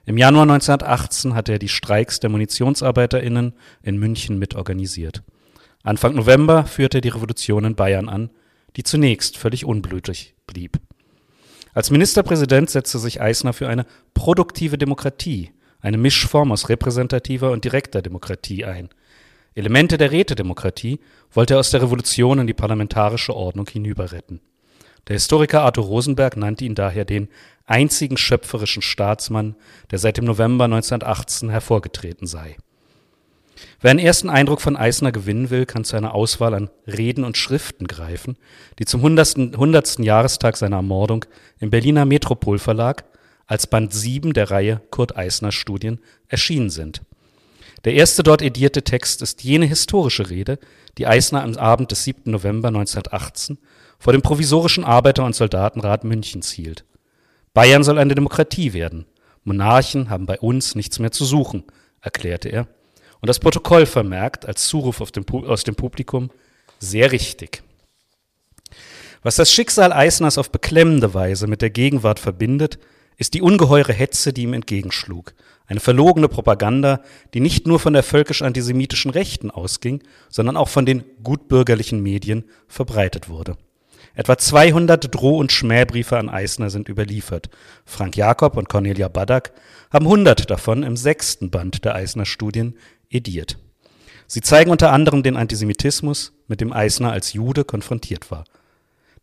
Im 0.06 0.16
Januar 0.16 0.44
1918 0.44 1.34
hatte 1.34 1.52
er 1.52 1.58
die 1.58 1.68
Streiks 1.68 2.18
der 2.18 2.30
Munitionsarbeiterinnen 2.30 3.52
in 3.82 3.98
München 3.98 4.38
mitorganisiert. 4.38 5.22
Anfang 5.82 6.14
November 6.14 6.64
führte 6.64 6.98
er 6.98 7.02
die 7.02 7.10
Revolution 7.10 7.64
in 7.64 7.74
Bayern 7.74 8.08
an, 8.08 8.30
die 8.76 8.82
zunächst 8.82 9.36
völlig 9.36 9.64
unblutig 9.64 10.34
blieb. 10.46 10.78
Als 11.74 11.90
Ministerpräsident 11.90 12.70
setzte 12.70 12.98
sich 12.98 13.20
Eisner 13.20 13.52
für 13.52 13.68
eine 13.68 13.86
produktive 14.14 14.78
Demokratie, 14.78 15.52
eine 15.80 15.98
Mischform 15.98 16.52
aus 16.52 16.68
repräsentativer 16.68 17.50
und 17.50 17.64
direkter 17.64 18.02
Demokratie 18.02 18.64
ein. 18.64 18.88
Elemente 19.54 19.98
der 19.98 20.10
Rätedemokratie 20.10 21.00
wollte 21.32 21.54
er 21.54 21.60
aus 21.60 21.70
der 21.70 21.82
Revolution 21.82 22.38
in 22.38 22.46
die 22.46 22.54
parlamentarische 22.54 23.34
Ordnung 23.34 23.68
hinüberretten. 23.68 24.40
Der 25.08 25.14
Historiker 25.14 25.62
Arthur 25.62 25.84
Rosenberg 25.84 26.36
nannte 26.36 26.64
ihn 26.64 26.74
daher 26.74 27.04
den 27.04 27.28
einzigen 27.64 28.16
schöpferischen 28.16 28.82
Staatsmann, 28.82 29.56
der 29.90 29.98
seit 29.98 30.16
dem 30.16 30.26
November 30.26 30.64
1918 30.64 31.48
hervorgetreten 31.48 32.26
sei. 32.26 32.56
Wer 33.80 33.92
einen 33.92 34.00
ersten 34.00 34.28
Eindruck 34.28 34.60
von 34.60 34.76
Eisner 34.76 35.12
gewinnen 35.12 35.50
will, 35.50 35.66
kann 35.66 35.84
zu 35.84 35.96
einer 35.96 36.14
Auswahl 36.14 36.54
an 36.54 36.70
Reden 36.86 37.24
und 37.24 37.36
Schriften 37.36 37.86
greifen, 37.86 38.36
die 38.78 38.84
zum 38.84 39.00
100. 39.00 39.54
100. 39.54 40.00
Jahrestag 40.00 40.56
seiner 40.56 40.76
Ermordung 40.76 41.24
im 41.60 41.70
Berliner 41.70 42.04
Metropolverlag 42.04 43.04
als 43.46 43.66
Band 43.66 43.92
7 43.92 44.32
der 44.32 44.50
Reihe 44.50 44.80
Kurt 44.90 45.16
Eisner 45.16 45.52
Studien 45.52 46.00
erschienen 46.26 46.70
sind. 46.70 47.02
Der 47.84 47.94
erste 47.94 48.22
dort 48.22 48.42
edierte 48.42 48.82
Text 48.82 49.22
ist 49.22 49.44
jene 49.44 49.66
historische 49.66 50.28
Rede, 50.28 50.58
die 50.98 51.06
Eisner 51.06 51.42
am 51.44 51.54
Abend 51.56 51.92
des 51.92 52.04
7. 52.04 52.30
November 52.30 52.68
1918 52.68 53.58
vor 53.98 54.12
dem 54.12 54.22
provisorischen 54.22 54.84
Arbeiter- 54.84 55.24
und 55.24 55.36
Soldatenrat 55.36 56.04
Münchens 56.04 56.50
hielt. 56.50 56.84
Bayern 57.54 57.84
soll 57.84 57.98
eine 57.98 58.14
Demokratie 58.14 58.72
werden. 58.72 59.06
Monarchen 59.44 60.10
haben 60.10 60.26
bei 60.26 60.38
uns 60.38 60.74
nichts 60.74 60.98
mehr 60.98 61.12
zu 61.12 61.24
suchen, 61.24 61.64
erklärte 62.00 62.48
er 62.48 62.68
und 63.20 63.28
das 63.28 63.38
Protokoll 63.38 63.86
vermerkt 63.86 64.46
als 64.46 64.66
Zuruf 64.66 65.00
dem 65.10 65.24
aus 65.46 65.64
dem 65.64 65.74
Publikum 65.74 66.30
sehr 66.78 67.12
richtig. 67.12 67.62
Was 69.22 69.36
das 69.36 69.52
Schicksal 69.52 69.92
Eisners 69.92 70.38
auf 70.38 70.50
beklemmende 70.50 71.12
Weise 71.14 71.46
mit 71.46 71.60
der 71.60 71.70
Gegenwart 71.70 72.20
verbindet, 72.20 72.78
ist 73.16 73.34
die 73.34 73.42
ungeheure 73.42 73.92
Hetze, 73.92 74.32
die 74.32 74.44
ihm 74.44 74.52
entgegenschlug. 74.52 75.34
Eine 75.66 75.80
verlogene 75.80 76.28
Propaganda, 76.28 77.02
die 77.34 77.40
nicht 77.40 77.66
nur 77.66 77.80
von 77.80 77.92
der 77.92 78.04
völkisch-antisemitischen 78.04 79.10
Rechten 79.10 79.50
ausging, 79.50 80.02
sondern 80.30 80.56
auch 80.56 80.68
von 80.68 80.86
den 80.86 81.04
gutbürgerlichen 81.22 82.00
Medien 82.00 82.44
verbreitet 82.68 83.28
wurde. 83.28 83.56
Etwa 84.14 84.38
200 84.38 85.14
Droh- 85.14 85.38
und 85.38 85.52
Schmähbriefe 85.52 86.16
an 86.16 86.28
Eisner 86.28 86.70
sind 86.70 86.88
überliefert. 86.88 87.50
Frank 87.84 88.16
Jakob 88.16 88.56
und 88.56 88.68
Cornelia 88.68 89.08
Baddack 89.08 89.52
haben 89.92 90.06
100 90.06 90.50
davon 90.50 90.82
im 90.82 90.96
sechsten 90.96 91.50
Band 91.50 91.84
der 91.84 91.94
Eisner 91.94 92.24
Studien 92.24 92.74
ediert. 93.10 93.58
Sie 94.26 94.40
zeigen 94.40 94.70
unter 94.70 94.92
anderem 94.92 95.22
den 95.22 95.36
Antisemitismus, 95.36 96.32
mit 96.46 96.60
dem 96.60 96.72
Eisner 96.72 97.12
als 97.12 97.32
Jude 97.32 97.64
konfrontiert 97.64 98.30
war. 98.30 98.44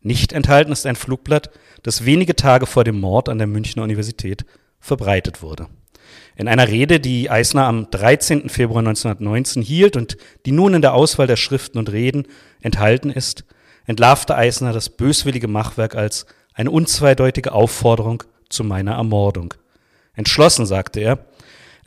Nicht 0.00 0.32
enthalten 0.32 0.72
ist 0.72 0.86
ein 0.86 0.96
Flugblatt, 0.96 1.50
das 1.82 2.04
wenige 2.04 2.36
Tage 2.36 2.66
vor 2.66 2.84
dem 2.84 3.00
Mord 3.00 3.28
an 3.28 3.38
der 3.38 3.46
Münchner 3.46 3.82
Universität 3.82 4.44
verbreitet 4.80 5.42
wurde. 5.42 5.68
In 6.36 6.48
einer 6.48 6.68
Rede, 6.68 7.00
die 7.00 7.30
Eisner 7.30 7.66
am 7.66 7.90
13. 7.90 8.48
Februar 8.48 8.80
1919 8.80 9.62
hielt 9.62 9.96
und 9.96 10.16
die 10.44 10.52
nun 10.52 10.74
in 10.74 10.82
der 10.82 10.94
Auswahl 10.94 11.26
der 11.26 11.36
Schriften 11.36 11.78
und 11.78 11.90
Reden 11.90 12.26
enthalten 12.60 13.10
ist, 13.10 13.44
entlarvte 13.86 14.36
Eisner 14.36 14.72
das 14.72 14.90
böswillige 14.90 15.48
Machwerk 15.48 15.94
als 15.94 16.26
eine 16.52 16.70
unzweideutige 16.70 17.52
Aufforderung 17.52 18.22
zu 18.48 18.64
meiner 18.64 18.92
Ermordung. 18.92 19.54
Entschlossen, 20.14 20.66
sagte 20.66 21.00
er, 21.00 21.26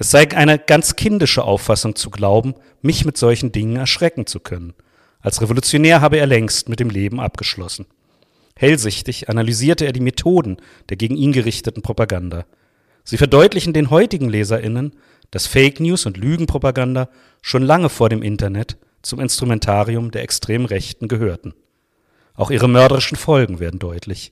es 0.01 0.11
sei 0.11 0.31
eine 0.31 0.57
ganz 0.57 0.95
kindische 0.95 1.43
Auffassung 1.43 1.93
zu 1.93 2.09
glauben, 2.09 2.55
mich 2.81 3.03
mit 3.03 3.17
solchen 3.17 3.51
Dingen 3.51 3.75
erschrecken 3.75 4.25
zu 4.25 4.39
können. 4.39 4.73
Als 5.19 5.41
Revolutionär 5.41 5.99
habe 5.99 6.17
er 6.17 6.25
längst 6.25 6.69
mit 6.69 6.79
dem 6.79 6.89
Leben 6.89 7.19
abgeschlossen. 7.19 7.85
Hellsichtig 8.55 9.27
analysierte 9.27 9.85
er 9.85 9.91
die 9.91 9.99
Methoden 9.99 10.57
der 10.87 10.95
gegen 10.95 11.17
ihn 11.17 11.33
gerichteten 11.33 11.81
Propaganda. 11.81 12.45
Sie 13.03 13.17
verdeutlichen 13.17 13.73
den 13.73 13.89
heutigen 13.89 14.29
Leserinnen, 14.29 14.93
dass 15.31 15.47
Fake 15.47 15.81
News 15.81 16.05
und 16.05 16.15
Lügenpropaganda 16.15 17.09
schon 17.41 17.63
lange 17.63 17.89
vor 17.89 18.07
dem 18.07 18.23
Internet 18.23 18.77
zum 19.01 19.19
Instrumentarium 19.19 20.11
der 20.11 20.23
extremen 20.23 20.65
Rechten 20.65 21.09
gehörten. 21.09 21.53
Auch 22.35 22.51
ihre 22.51 22.69
mörderischen 22.69 23.17
Folgen 23.17 23.59
werden 23.59 23.79
deutlich. 23.79 24.31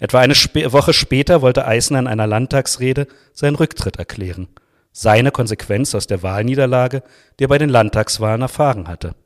Etwa 0.00 0.18
eine 0.18 0.34
Sp 0.34 0.72
Woche 0.72 0.92
später 0.92 1.40
wollte 1.40 1.68
Eisner 1.68 2.00
in 2.00 2.08
einer 2.08 2.26
Landtagsrede 2.26 3.06
seinen 3.32 3.54
Rücktritt 3.54 3.96
erklären 3.96 4.48
seine 4.96 5.32
Konsequenz 5.32 5.94
aus 5.94 6.06
der 6.06 6.22
Wahlniederlage, 6.22 7.02
die 7.38 7.44
er 7.44 7.48
bei 7.48 7.58
den 7.58 7.68
Landtagswahlen 7.68 8.42
erfahren 8.42 8.86
hatte. 8.86 9.16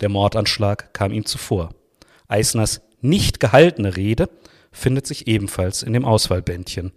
Der 0.00 0.10
Mordanschlag 0.10 0.92
kam 0.92 1.12
ihm 1.12 1.24
zuvor. 1.24 1.70
Eisners 2.28 2.82
nicht 3.00 3.40
gehaltene 3.40 3.96
Rede 3.96 4.28
findet 4.70 5.06
sich 5.06 5.26
ebenfalls 5.26 5.82
in 5.82 5.94
dem 5.94 6.04
Auswahlbändchen. 6.04 6.92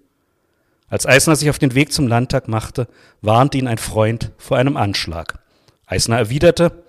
Als 0.89 1.05
Eisner 1.05 1.37
sich 1.37 1.49
auf 1.49 1.57
den 1.57 1.73
Weg 1.73 1.93
zum 1.93 2.05
Landtag 2.05 2.49
machte, 2.49 2.87
warnte 3.21 3.57
ihn 3.57 3.67
ein 3.67 3.77
Freund 3.77 4.33
vor 4.37 4.57
einem 4.57 4.75
Anschlag. 4.75 5.39
Eisner 5.85 6.17
erwiderte, 6.17 6.83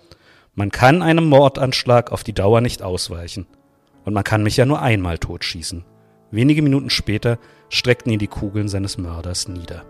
man 0.57 0.73
kann 0.73 1.03
einem 1.03 1.29
Mordanschlag 1.29 2.11
auf 2.11 2.25
die 2.25 2.35
Dauer 2.35 2.61
nicht 2.61 2.83
ausweichen. 2.83 3.47
Und 4.05 4.13
man 4.13 4.25
kann 4.25 4.43
mich 4.43 4.57
ja 4.57 4.67
nur 4.67 4.83
einmal 4.83 5.19
totschießen. 5.19 5.85
Wenige 6.33 6.63
Minuten 6.63 6.91
später 6.91 7.39
streckten 7.69 8.13
ihn 8.13 8.19
die 8.19 8.27
Kugeln 8.27 8.69
seines 8.69 8.99
Mörders 8.99 9.47
nieder. 9.47 9.85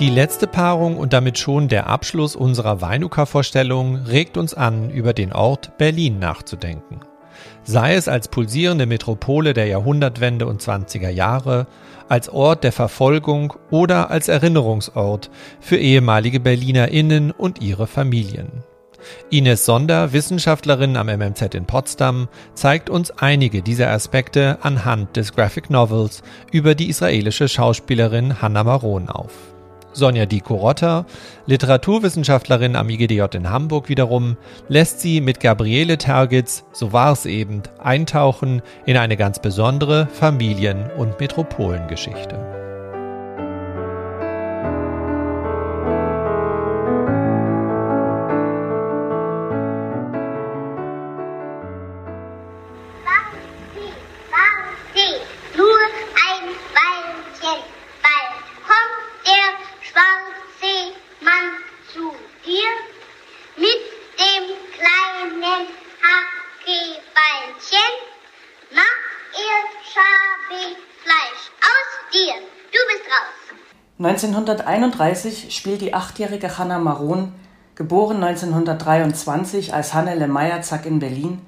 Die 0.00 0.08
letzte 0.08 0.46
Paarung 0.46 0.96
und 0.96 1.12
damit 1.12 1.38
schon 1.38 1.68
der 1.68 1.86
Abschluss 1.86 2.34
unserer 2.34 2.80
Weinuka-Vorstellung 2.80 3.96
regt 3.96 4.38
uns 4.38 4.54
an, 4.54 4.88
über 4.88 5.12
den 5.12 5.30
Ort 5.30 5.76
Berlin 5.76 6.18
nachzudenken. 6.18 7.00
Sei 7.64 7.92
es 7.92 8.08
als 8.08 8.28
pulsierende 8.28 8.86
Metropole 8.86 9.52
der 9.52 9.66
Jahrhundertwende 9.66 10.46
und 10.46 10.62
20er 10.62 11.10
Jahre, 11.10 11.66
als 12.08 12.30
Ort 12.30 12.64
der 12.64 12.72
Verfolgung 12.72 13.52
oder 13.70 14.10
als 14.10 14.28
Erinnerungsort 14.28 15.30
für 15.60 15.76
ehemalige 15.76 16.40
BerlinerInnen 16.40 17.30
und 17.30 17.60
ihre 17.60 17.86
Familien. 17.86 18.64
Ines 19.28 19.66
Sonder, 19.66 20.14
Wissenschaftlerin 20.14 20.96
am 20.96 21.08
MMZ 21.08 21.54
in 21.54 21.66
Potsdam, 21.66 22.28
zeigt 22.54 22.88
uns 22.88 23.10
einige 23.10 23.60
dieser 23.60 23.90
Aspekte 23.90 24.56
anhand 24.62 25.16
des 25.16 25.34
Graphic 25.34 25.68
Novels 25.68 26.22
über 26.50 26.74
die 26.74 26.88
israelische 26.88 27.48
Schauspielerin 27.48 28.40
Hannah 28.40 28.64
Maron 28.64 29.10
auf. 29.10 29.34
Sonja 29.92 30.26
Diko-Rotter, 30.26 31.06
Literaturwissenschaftlerin 31.46 32.76
am 32.76 32.88
IGDJ 32.88 33.22
in 33.34 33.50
Hamburg 33.50 33.88
wiederum, 33.88 34.36
lässt 34.68 35.00
sie 35.00 35.20
mit 35.20 35.40
Gabriele 35.40 35.98
Tergitz, 35.98 36.64
so 36.72 36.92
war's 36.92 37.26
eben, 37.26 37.62
eintauchen 37.78 38.62
in 38.86 38.96
eine 38.96 39.16
ganz 39.16 39.40
besondere 39.40 40.06
Familien- 40.06 40.90
und 40.96 41.18
Metropolengeschichte. 41.18 42.69
Hackebeilchen, 66.02 67.92
mach 68.72 69.00
ihr 69.36 69.60
Schabefleisch 69.92 71.44
aus 71.60 71.90
dir. 72.12 72.34
Du 72.72 72.78
bist 72.88 73.06
raus. 73.06 73.40
1931 73.98 75.54
spielt 75.54 75.80
die 75.80 75.94
achtjährige 75.94 76.58
Hanna 76.58 76.78
Maron, 76.78 77.32
geboren 77.74 78.22
1923 78.22 79.74
als 79.74 79.94
Hannele 79.94 80.28
Meierzack 80.28 80.86
in 80.86 80.98
Berlin, 80.98 81.40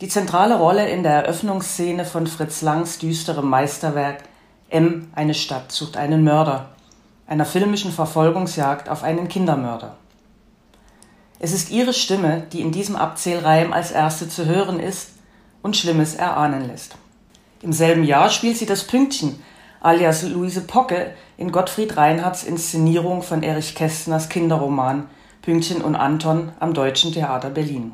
die 0.00 0.08
zentrale 0.08 0.56
Rolle 0.56 0.88
in 0.88 1.02
der 1.02 1.12
Eröffnungsszene 1.12 2.04
von 2.04 2.26
Fritz 2.26 2.62
Langs 2.62 2.98
düsterem 2.98 3.48
Meisterwerk 3.48 4.24
M. 4.70 5.10
Eine 5.14 5.34
Stadt 5.34 5.72
sucht 5.72 5.96
einen 5.96 6.24
Mörder, 6.24 6.70
einer 7.26 7.44
filmischen 7.44 7.92
Verfolgungsjagd 7.92 8.88
auf 8.88 9.02
einen 9.02 9.28
Kindermörder. 9.28 9.96
Es 11.42 11.52
ist 11.52 11.70
ihre 11.70 11.94
Stimme, 11.94 12.42
die 12.52 12.60
in 12.60 12.70
diesem 12.70 12.96
Abzählreim 12.96 13.72
als 13.72 13.90
erste 13.90 14.28
zu 14.28 14.44
hören 14.44 14.78
ist 14.78 15.12
und 15.62 15.74
Schlimmes 15.74 16.14
erahnen 16.14 16.68
lässt. 16.68 16.96
Im 17.62 17.72
selben 17.72 18.04
Jahr 18.04 18.28
spielt 18.28 18.58
sie 18.58 18.66
das 18.66 18.84
Pünktchen, 18.84 19.42
alias 19.80 20.22
Luise 20.22 20.60
Pocke, 20.60 21.14
in 21.38 21.50
Gottfried 21.50 21.96
Reinhardts 21.96 22.44
Inszenierung 22.44 23.22
von 23.22 23.42
Erich 23.42 23.74
Kästners 23.74 24.28
Kinderroman 24.28 25.08
Pünktchen 25.40 25.80
und 25.80 25.96
Anton 25.96 26.52
am 26.60 26.74
Deutschen 26.74 27.12
Theater 27.12 27.48
Berlin. 27.48 27.92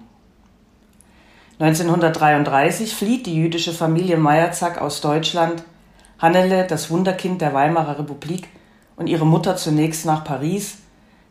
1933 1.61 2.95
flieht 2.95 3.27
die 3.27 3.37
jüdische 3.37 3.73
Familie 3.73 4.17
Meyerzack 4.17 4.79
aus 4.81 5.01
Deutschland, 5.01 5.63
Hannele, 6.19 6.67
das 6.67 6.91
Wunderkind 6.91 7.41
der 7.41 7.55
Weimarer 7.55 8.01
Republik, 8.01 8.49
und 8.97 9.07
ihre 9.07 9.25
Mutter 9.25 9.57
zunächst 9.57 10.05
nach 10.05 10.25
Paris. 10.25 10.79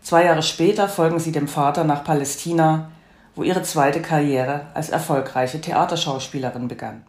Zwei 0.05 0.25
Jahre 0.25 0.43
später 0.43 0.87
folgen 0.87 1.19
sie 1.19 1.31
dem 1.31 1.47
Vater 1.47 1.83
nach 1.83 2.03
Palästina, 2.03 2.91
wo 3.33 3.41
ihre 3.41 3.63
zweite 3.63 4.03
Karriere 4.03 4.67
als 4.75 4.89
erfolgreiche 4.89 5.59
Theaterschauspielerin 5.59 6.67
begann. 6.67 7.03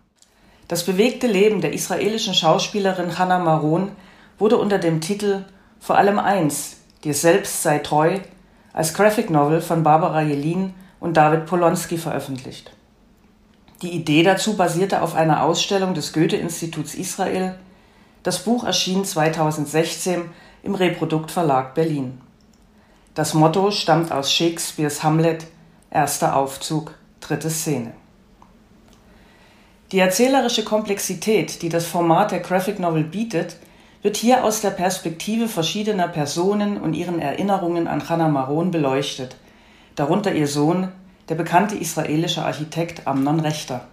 Das 0.66 0.82
bewegte 0.84 1.26
Leben 1.26 1.60
der 1.60 1.74
israelischen 1.74 2.32
Schauspielerin 2.32 3.18
Hannah 3.18 3.38
Maron 3.38 3.90
wurde 4.38 4.56
unter 4.56 4.78
dem 4.78 5.02
Titel 5.02 5.44
Vor 5.78 5.98
allem 5.98 6.18
eins, 6.18 6.78
dir 7.04 7.12
selbst 7.12 7.62
sei 7.62 7.80
treu, 7.80 8.18
als 8.72 8.94
Graphic 8.94 9.28
Novel 9.28 9.60
von 9.60 9.82
Barbara 9.82 10.22
Jelin 10.22 10.72
und 10.98 11.18
David 11.18 11.44
Polonsky 11.44 11.98
veröffentlicht. 11.98 12.72
Die 13.82 13.92
Idee 13.92 14.22
dazu 14.22 14.56
basierte 14.56 15.02
auf 15.02 15.14
einer 15.14 15.42
Ausstellung 15.42 15.92
des 15.92 16.14
Goethe-Instituts 16.14 16.94
Israel. 16.94 17.56
Das 18.22 18.38
Buch 18.38 18.64
erschien 18.64 19.04
2016 19.04 20.30
im 20.62 20.74
Reprodukt 20.74 21.30
Verlag 21.30 21.74
Berlin. 21.74 22.22
Das 23.16 23.32
Motto 23.32 23.70
stammt 23.70 24.12
aus 24.12 24.30
Shakespeares 24.30 25.02
Hamlet, 25.02 25.46
erster 25.90 26.36
Aufzug, 26.36 26.92
dritte 27.20 27.48
Szene. 27.48 27.94
Die 29.90 29.98
erzählerische 30.00 30.64
Komplexität, 30.64 31.62
die 31.62 31.70
das 31.70 31.86
Format 31.86 32.30
der 32.30 32.40
Graphic 32.40 32.78
Novel 32.78 33.04
bietet, 33.04 33.56
wird 34.02 34.18
hier 34.18 34.44
aus 34.44 34.60
der 34.60 34.68
Perspektive 34.68 35.48
verschiedener 35.48 36.08
Personen 36.08 36.78
und 36.78 36.92
ihren 36.92 37.18
Erinnerungen 37.18 37.88
an 37.88 38.06
Hannah 38.06 38.28
Maron 38.28 38.70
beleuchtet, 38.70 39.36
darunter 39.94 40.34
ihr 40.34 40.46
Sohn, 40.46 40.92
der 41.30 41.36
bekannte 41.36 41.74
israelische 41.74 42.44
Architekt 42.44 43.06
Amnon 43.06 43.40
Rechter. 43.40 43.88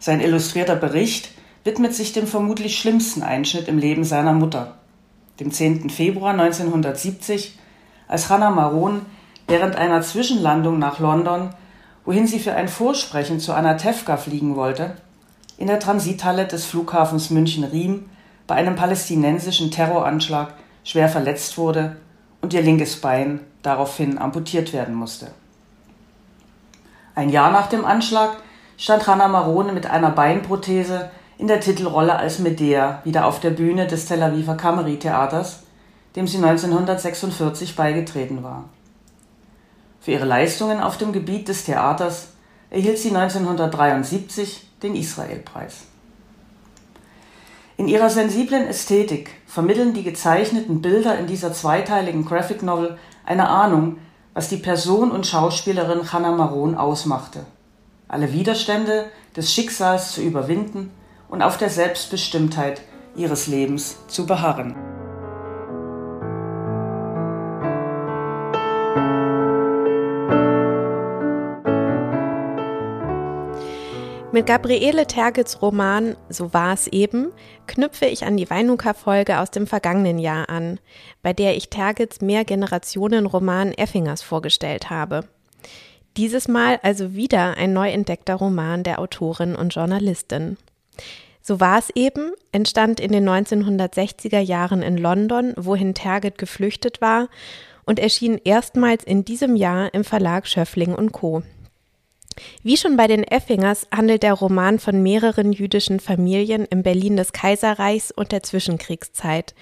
Sein 0.00 0.20
illustrierter 0.20 0.74
Bericht 0.74 1.30
widmet 1.62 1.94
sich 1.94 2.12
dem 2.12 2.26
vermutlich 2.26 2.76
schlimmsten 2.76 3.22
Einschnitt 3.22 3.68
im 3.68 3.78
Leben 3.78 4.02
seiner 4.02 4.32
Mutter, 4.32 4.78
dem 5.38 5.52
10. 5.52 5.90
Februar 5.90 6.32
1970, 6.32 7.60
als 8.08 8.30
Hannah 8.30 8.50
Maron 8.50 9.02
während 9.46 9.76
einer 9.76 10.02
Zwischenlandung 10.02 10.78
nach 10.78 10.98
London 10.98 11.50
wohin 12.04 12.26
sie 12.26 12.38
für 12.38 12.54
ein 12.54 12.68
Vorsprechen 12.68 13.40
zu 13.40 13.52
Anatevka 13.52 14.16
fliegen 14.16 14.56
wollte, 14.56 14.96
in 15.56 15.68
der 15.68 15.80
Transithalle 15.80 16.46
des 16.46 16.64
Flughafens 16.64 17.30
München-Riem 17.30 18.06
bei 18.46 18.56
einem 18.56 18.76
palästinensischen 18.76 19.70
Terroranschlag 19.70 20.54
schwer 20.82 21.08
verletzt 21.08 21.56
wurde 21.56 21.96
und 22.42 22.52
ihr 22.52 22.62
linkes 22.62 23.00
Bein 23.00 23.40
daraufhin 23.62 24.18
amputiert 24.18 24.72
werden 24.72 24.94
musste. 24.94 25.28
Ein 27.14 27.30
Jahr 27.30 27.50
nach 27.50 27.68
dem 27.68 27.84
Anschlag 27.84 28.36
stand 28.76 29.06
Hannah 29.06 29.28
Marone 29.28 29.72
mit 29.72 29.86
einer 29.86 30.10
Beinprothese 30.10 31.10
in 31.38 31.46
der 31.46 31.60
Titelrolle 31.60 32.16
als 32.16 32.38
Medea 32.40 33.00
wieder 33.04 33.26
auf 33.26 33.40
der 33.40 33.50
Bühne 33.50 33.86
des 33.86 34.06
Tel 34.06 34.22
Aviver 34.22 34.56
Kameri 34.56 34.98
Theaters, 34.98 35.62
dem 36.16 36.26
sie 36.26 36.36
1946 36.36 37.76
beigetreten 37.76 38.42
war. 38.42 38.64
Für 40.00 40.12
ihre 40.12 40.26
Leistungen 40.26 40.80
auf 40.80 40.98
dem 40.98 41.12
Gebiet 41.12 41.48
des 41.48 41.64
Theaters 41.64 42.28
erhielt 42.70 42.98
sie 42.98 43.08
1973 43.08 44.68
den 44.82 44.94
Israelpreis. 44.94 45.84
In 47.76 47.88
ihrer 47.88 48.10
sensiblen 48.10 48.66
Ästhetik 48.66 49.30
vermitteln 49.46 49.94
die 49.94 50.04
gezeichneten 50.04 50.80
Bilder 50.80 51.18
in 51.18 51.26
dieser 51.26 51.52
zweiteiligen 51.52 52.24
Graphic 52.24 52.62
Novel 52.62 52.98
eine 53.24 53.48
Ahnung, 53.48 53.98
was 54.32 54.48
die 54.48 54.58
Person 54.58 55.10
und 55.10 55.26
Schauspielerin 55.26 56.12
Hannah 56.12 56.32
Maron 56.32 56.76
ausmachte. 56.76 57.46
Alle 58.06 58.32
Widerstände 58.32 59.06
des 59.36 59.52
Schicksals 59.52 60.12
zu 60.12 60.22
überwinden 60.22 60.90
und 61.28 61.42
auf 61.42 61.56
der 61.56 61.70
Selbstbestimmtheit 61.70 62.82
ihres 63.16 63.46
Lebens 63.46 63.96
zu 64.06 64.26
beharren. 64.26 64.93
Mit 74.34 74.48
Gabriele 74.48 75.06
Tergels 75.06 75.62
Roman 75.62 76.16
So 76.28 76.52
war 76.52 76.74
es 76.74 76.88
eben 76.88 77.30
knüpfe 77.68 78.06
ich 78.06 78.24
an 78.24 78.36
die 78.36 78.50
Weinuka-Folge 78.50 79.38
aus 79.38 79.52
dem 79.52 79.68
vergangenen 79.68 80.18
Jahr 80.18 80.48
an, 80.48 80.80
bei 81.22 81.32
der 81.32 81.56
ich 81.56 81.68
Tergels 81.68 82.20
Mehrgenerationen-Roman 82.20 83.74
Effingers 83.74 84.22
vorgestellt 84.22 84.90
habe. 84.90 85.28
Dieses 86.16 86.48
Mal 86.48 86.80
also 86.82 87.14
wieder 87.14 87.56
ein 87.56 87.72
neu 87.72 87.90
entdeckter 87.90 88.34
Roman 88.34 88.82
der 88.82 88.98
Autorin 88.98 89.54
und 89.54 89.72
Journalistin. 89.72 90.56
So 91.40 91.60
war 91.60 91.78
es 91.78 91.90
eben, 91.94 92.32
entstand 92.50 92.98
in 92.98 93.12
den 93.12 93.28
1960er 93.28 94.40
Jahren 94.40 94.82
in 94.82 94.98
London, 94.98 95.54
wohin 95.56 95.94
Terget 95.94 96.38
geflüchtet 96.38 97.00
war, 97.00 97.28
und 97.84 98.00
erschien 98.00 98.40
erstmals 98.42 99.04
in 99.04 99.24
diesem 99.24 99.54
Jahr 99.54 99.94
im 99.94 100.02
Verlag 100.02 100.48
Schöffling 100.48 100.92
und 100.92 101.12
Co. 101.12 101.44
Wie 102.62 102.76
schon 102.76 102.96
bei 102.96 103.06
den 103.06 103.24
Effingers 103.24 103.86
handelt 103.94 104.22
der 104.22 104.34
Roman 104.34 104.78
von 104.78 105.02
mehreren 105.02 105.52
jüdischen 105.52 106.00
Familien 106.00 106.66
im 106.66 106.82
Berlin 106.82 107.16
des 107.16 107.32
Kaiserreichs 107.32 108.10
und 108.10 108.32
der 108.32 108.42
Zwischenkriegszeit. 108.42 109.54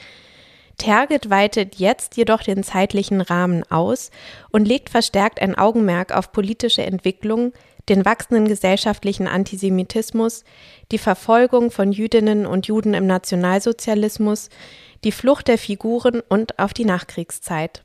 Terget 0.79 1.31
weitet 1.31 1.77
jetzt 1.77 2.16
jedoch 2.16 2.43
den 2.43 2.64
zeitlichen 2.64 3.20
Rahmen 3.20 3.62
aus 3.70 4.11
und 4.51 4.66
legt 4.66 4.91
verstärkt 4.91 5.41
ein 5.41 5.57
Augenmerk 5.57 6.12
auf 6.12 6.33
politische 6.33 6.83
Entwicklungen, 6.83 7.53
den 7.89 8.05
wachsenden 8.05 8.49
gesellschaftlichen 8.49 9.27
Antisemitismus, 9.27 10.45
die 10.91 10.99
Verfolgung 10.99 11.70
von 11.70 11.93
Jüdinnen 11.93 12.47
und 12.47 12.66
Juden 12.66 12.95
im 12.95 13.07
Nationalsozialismus, 13.07 14.49
die 15.05 15.12
Flucht 15.12 15.49
der 15.49 15.59
Figuren 15.59 16.23
und 16.29 16.59
auf 16.59 16.73
die 16.73 16.85
Nachkriegszeit. 16.85 17.83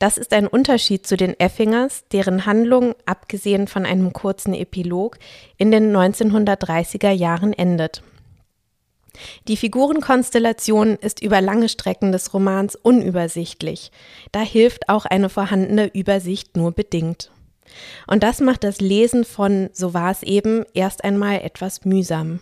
Das 0.00 0.16
ist 0.16 0.32
ein 0.32 0.46
Unterschied 0.46 1.06
zu 1.06 1.18
den 1.18 1.38
Effingers, 1.38 2.04
deren 2.10 2.46
Handlung, 2.46 2.94
abgesehen 3.04 3.68
von 3.68 3.84
einem 3.84 4.14
kurzen 4.14 4.54
Epilog, 4.54 5.18
in 5.58 5.70
den 5.70 5.94
1930er 5.94 7.10
Jahren 7.10 7.52
endet. 7.52 8.02
Die 9.46 9.58
Figurenkonstellation 9.58 10.96
ist 10.96 11.20
über 11.20 11.42
lange 11.42 11.68
Strecken 11.68 12.12
des 12.12 12.32
Romans 12.32 12.76
unübersichtlich. 12.76 13.92
Da 14.32 14.40
hilft 14.40 14.88
auch 14.88 15.04
eine 15.04 15.28
vorhandene 15.28 15.88
Übersicht 15.88 16.56
nur 16.56 16.72
bedingt. 16.72 17.30
Und 18.06 18.22
das 18.22 18.40
macht 18.40 18.64
das 18.64 18.80
Lesen 18.80 19.24
von 19.24 19.68
So 19.74 19.92
war 19.92 20.10
es 20.12 20.22
eben 20.22 20.64
erst 20.72 21.04
einmal 21.04 21.42
etwas 21.42 21.84
mühsam. 21.84 22.40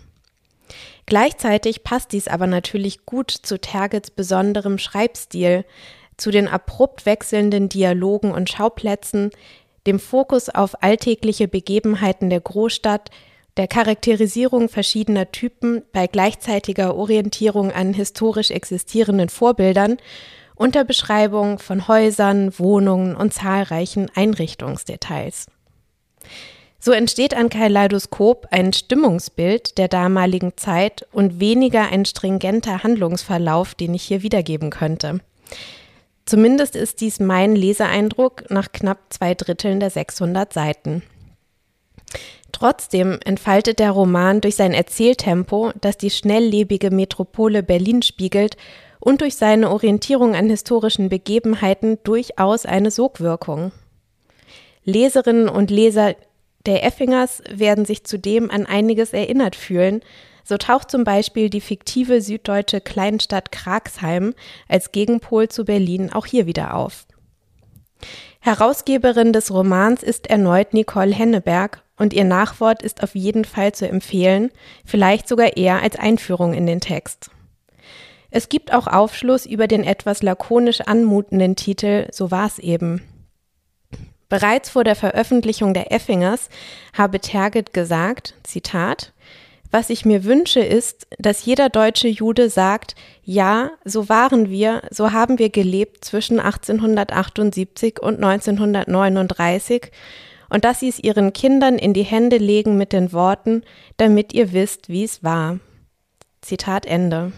Gleichzeitig 1.07 1.83
passt 1.83 2.13
dies 2.13 2.29
aber 2.29 2.47
natürlich 2.47 3.05
gut 3.05 3.33
zu 3.33 3.59
Tergets 3.59 4.13
besonderem 4.13 4.79
Schreibstil, 4.79 5.65
zu 6.19 6.31
den 6.31 6.47
abrupt 6.47 7.07
wechselnden 7.07 7.71
Dialogen 7.71 8.31
und 8.31 8.51
Schauplätzen, 8.51 9.31
dem 9.87 9.99
Fokus 9.99 10.51
auf 10.51 10.83
alltägliche 10.83 11.49
Begebenheiten 11.49 12.29
der 12.29 12.41
Großstadt, 12.41 13.11
der 13.57 13.67
Charakterisierung 13.67 14.69
verschiedener 14.69 15.33
Typen 15.33 15.83
bei 15.93 16.07
gleichzeitiger 16.07 16.95
Orientierung 16.95 17.73
an 17.73 17.95
historisch 17.95 18.51
existierenden 18.51 19.31
Vorbildern 19.31 19.97
und 20.55 20.75
der 20.75 20.85
Beschreibung 20.85 21.59
von 21.59 21.89
Häusern, 21.89 22.59
Wohnungen 22.59 23.17
und 23.17 23.33
zahlreichen 23.33 24.11
Einrichtungsdetails. 24.15 25.47
So 26.81 26.93
entsteht 26.93 27.35
ein 27.35 27.49
Kaleidoskop 27.49 28.47
ein 28.51 28.73
Stimmungsbild 28.73 29.79
der 29.79 29.89
damaligen 29.89 30.57
Zeit 30.57 31.07
und 31.11 31.41
weniger 31.41 31.91
ein 31.91 32.05
stringenter 32.05 32.85
Handlungsverlauf, 32.85 33.75
den 33.75 33.95
ich 33.95 34.05
hier 34.05 34.23
wiedergeben 34.23 34.71
könnte. 34.71 35.21
Zumindest 36.29 36.77
ist 36.77 37.01
dies 37.01 37.21
mein 37.21 37.57
Leseeindruck 37.57 38.51
nach 38.51 38.71
knapp 38.71 38.99
zwei 39.09 39.33
Dritteln 39.33 39.81
der 39.81 39.89
600 39.89 40.53
Seiten. 40.53 41.03
Trotzdem 42.53 43.19
entfaltet 43.25 43.79
der 43.79 43.93
Roman 43.93 44.43
durch 44.43 44.55
sein 44.55 44.75
Erzähltempo, 44.75 45.73
das 45.81 45.97
die 45.97 46.11
schnelllebige 46.11 46.91
Metropole 46.91 47.63
Berlin 47.63 48.03
spiegelt, 48.03 48.59
und 49.01 49.23
durch 49.23 49.37
seine 49.37 49.71
Orientierung 49.71 50.35
an 50.35 50.51
historischen 50.51 51.09
Begebenheiten 51.09 51.97
durchaus 52.05 52.67
eine 52.67 52.91
Sogwirkung. 52.91 53.73
Leserinnen 54.85 55.49
und 55.49 55.71
Leser 55.71 56.15
der 56.67 56.85
Effingers 56.85 57.43
werden 57.51 57.87
sich 57.87 58.05
zudem 58.05 58.51
an 58.51 58.67
einiges 58.67 59.15
erinnert 59.15 59.57
fühlen. 59.57 60.03
So 60.49 60.57
taucht 60.57 60.91
zum 60.91 61.05
Beispiel 61.05 61.51
die 61.51 61.61
fiktive 61.61 62.23
süddeutsche 62.23 62.81
Kleinstadt 62.81 63.53
Kragsheim 63.53 64.33
als 64.67 64.93
Gegenpol 64.93 65.49
zu 65.49 65.67
Berlin 65.67 66.11
auch 66.11 66.25
hier 66.25 66.47
wieder 66.47 66.75
auf. 66.75 67.07
Herausgeberin 68.41 69.35
des 69.35 69.53
Romans 69.53 70.03
ist 70.03 70.31
erneut 70.31 70.73
Nicole 70.73 71.15
Henneberg 71.15 71.83
und 71.99 72.15
ihr 72.15 72.25
Nachwort 72.25 72.83
ist 72.83 73.03
auf 73.03 73.15
jeden 73.15 73.45
Fall 73.45 73.73
zu 73.73 73.87
empfehlen, 73.87 74.51
vielleicht 74.87 75.29
sogar 75.29 75.59
eher 75.59 75.83
als 75.83 75.97
Einführung 75.97 76.55
in 76.55 76.65
den 76.65 76.81
Text. 76.81 77.31
Es 78.31 78.49
gibt 78.49 78.73
auch 78.73 78.87
Aufschluss 78.87 79.45
über 79.45 79.67
den 79.67 79.85
etwas 79.85 80.23
lakonisch 80.23 80.81
anmutenden 80.81 81.57
Titel 81.57 82.09
So 82.11 82.31
war's 82.31 82.59
eben. 82.59 83.03
Bereits 84.31 84.71
vor 84.71 84.85
der 84.85 84.97
Veröffentlichung 84.97 85.75
der 85.75 85.93
Effingers 85.93 86.49
habe 86.95 87.21
Terget 87.21 87.75
gesagt, 87.75 88.33
Zitat, 88.45 89.13
was 89.71 89.91
ich 89.91 90.05
mir 90.05 90.25
wünsche 90.25 90.61
ist, 90.61 91.07
dass 91.19 91.45
jeder 91.45 91.69
deutsche 91.69 92.09
Jude 92.09 92.49
sagt, 92.49 92.95
ja, 93.23 93.71
so 93.85 94.09
waren 94.09 94.49
wir, 94.49 94.83
so 94.91 95.13
haben 95.13 95.39
wir 95.39 95.51
gelebt 95.51 96.05
zwischen 96.05 96.41
1878 96.41 98.01
und 98.01 98.23
1939 98.23 99.91
und 100.49 100.65
dass 100.65 100.81
sie 100.81 100.89
es 100.89 100.99
ihren 100.99 101.33
Kindern 101.33 101.77
in 101.77 101.93
die 101.93 102.03
Hände 102.03 102.39
legen 102.39 102.79
mit 102.79 102.93
den 102.93 103.13
Worten, 103.13 103.63
damit 103.99 104.33
ihr 104.33 104.53
wisst, 104.53 104.89
wie 104.89 105.05
es 105.05 105.23
war. 105.23 105.59
Zitat 106.41 106.87
Ende. 106.87 107.33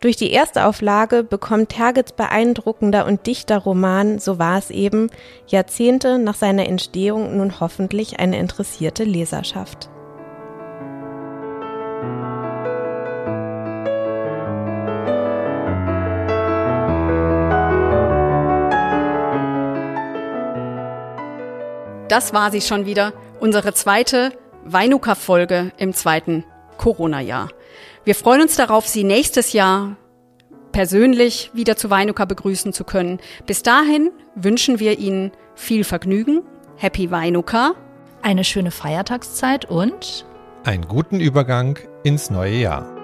Durch 0.00 0.16
die 0.16 0.32
erste 0.32 0.64
Auflage 0.64 1.22
bekommt 1.22 1.68
Tergets 1.68 2.12
beeindruckender 2.12 3.04
und 3.04 3.26
dichter 3.26 3.58
Roman 3.58 4.18
So 4.18 4.38
war 4.38 4.56
es 4.56 4.70
eben 4.70 5.10
Jahrzehnte 5.46 6.18
nach 6.18 6.34
seiner 6.34 6.66
Entstehung 6.66 7.36
nun 7.36 7.60
hoffentlich 7.60 8.18
eine 8.18 8.38
interessierte 8.38 9.04
Leserschaft. 9.04 9.90
Das 22.10 22.32
war 22.32 22.50
sie 22.50 22.60
schon 22.60 22.86
wieder, 22.86 23.12
unsere 23.38 23.72
zweite 23.72 24.32
Weinuka-Folge 24.64 25.70
im 25.78 25.92
zweiten 25.92 26.42
Corona-Jahr. 26.76 27.50
Wir 28.04 28.16
freuen 28.16 28.42
uns 28.42 28.56
darauf, 28.56 28.88
Sie 28.88 29.04
nächstes 29.04 29.52
Jahr 29.52 29.96
persönlich 30.72 31.52
wieder 31.54 31.76
zu 31.76 31.88
Weinuka 31.88 32.24
begrüßen 32.24 32.72
zu 32.72 32.82
können. 32.82 33.20
Bis 33.46 33.62
dahin 33.62 34.10
wünschen 34.34 34.80
wir 34.80 34.98
Ihnen 34.98 35.30
viel 35.54 35.84
Vergnügen, 35.84 36.42
Happy 36.76 37.12
Weinuka, 37.12 37.74
eine 38.22 38.42
schöne 38.42 38.72
Feiertagszeit 38.72 39.70
und 39.70 40.26
einen 40.64 40.88
guten 40.88 41.20
Übergang 41.20 41.78
ins 42.02 42.28
neue 42.28 42.56
Jahr. 42.56 42.99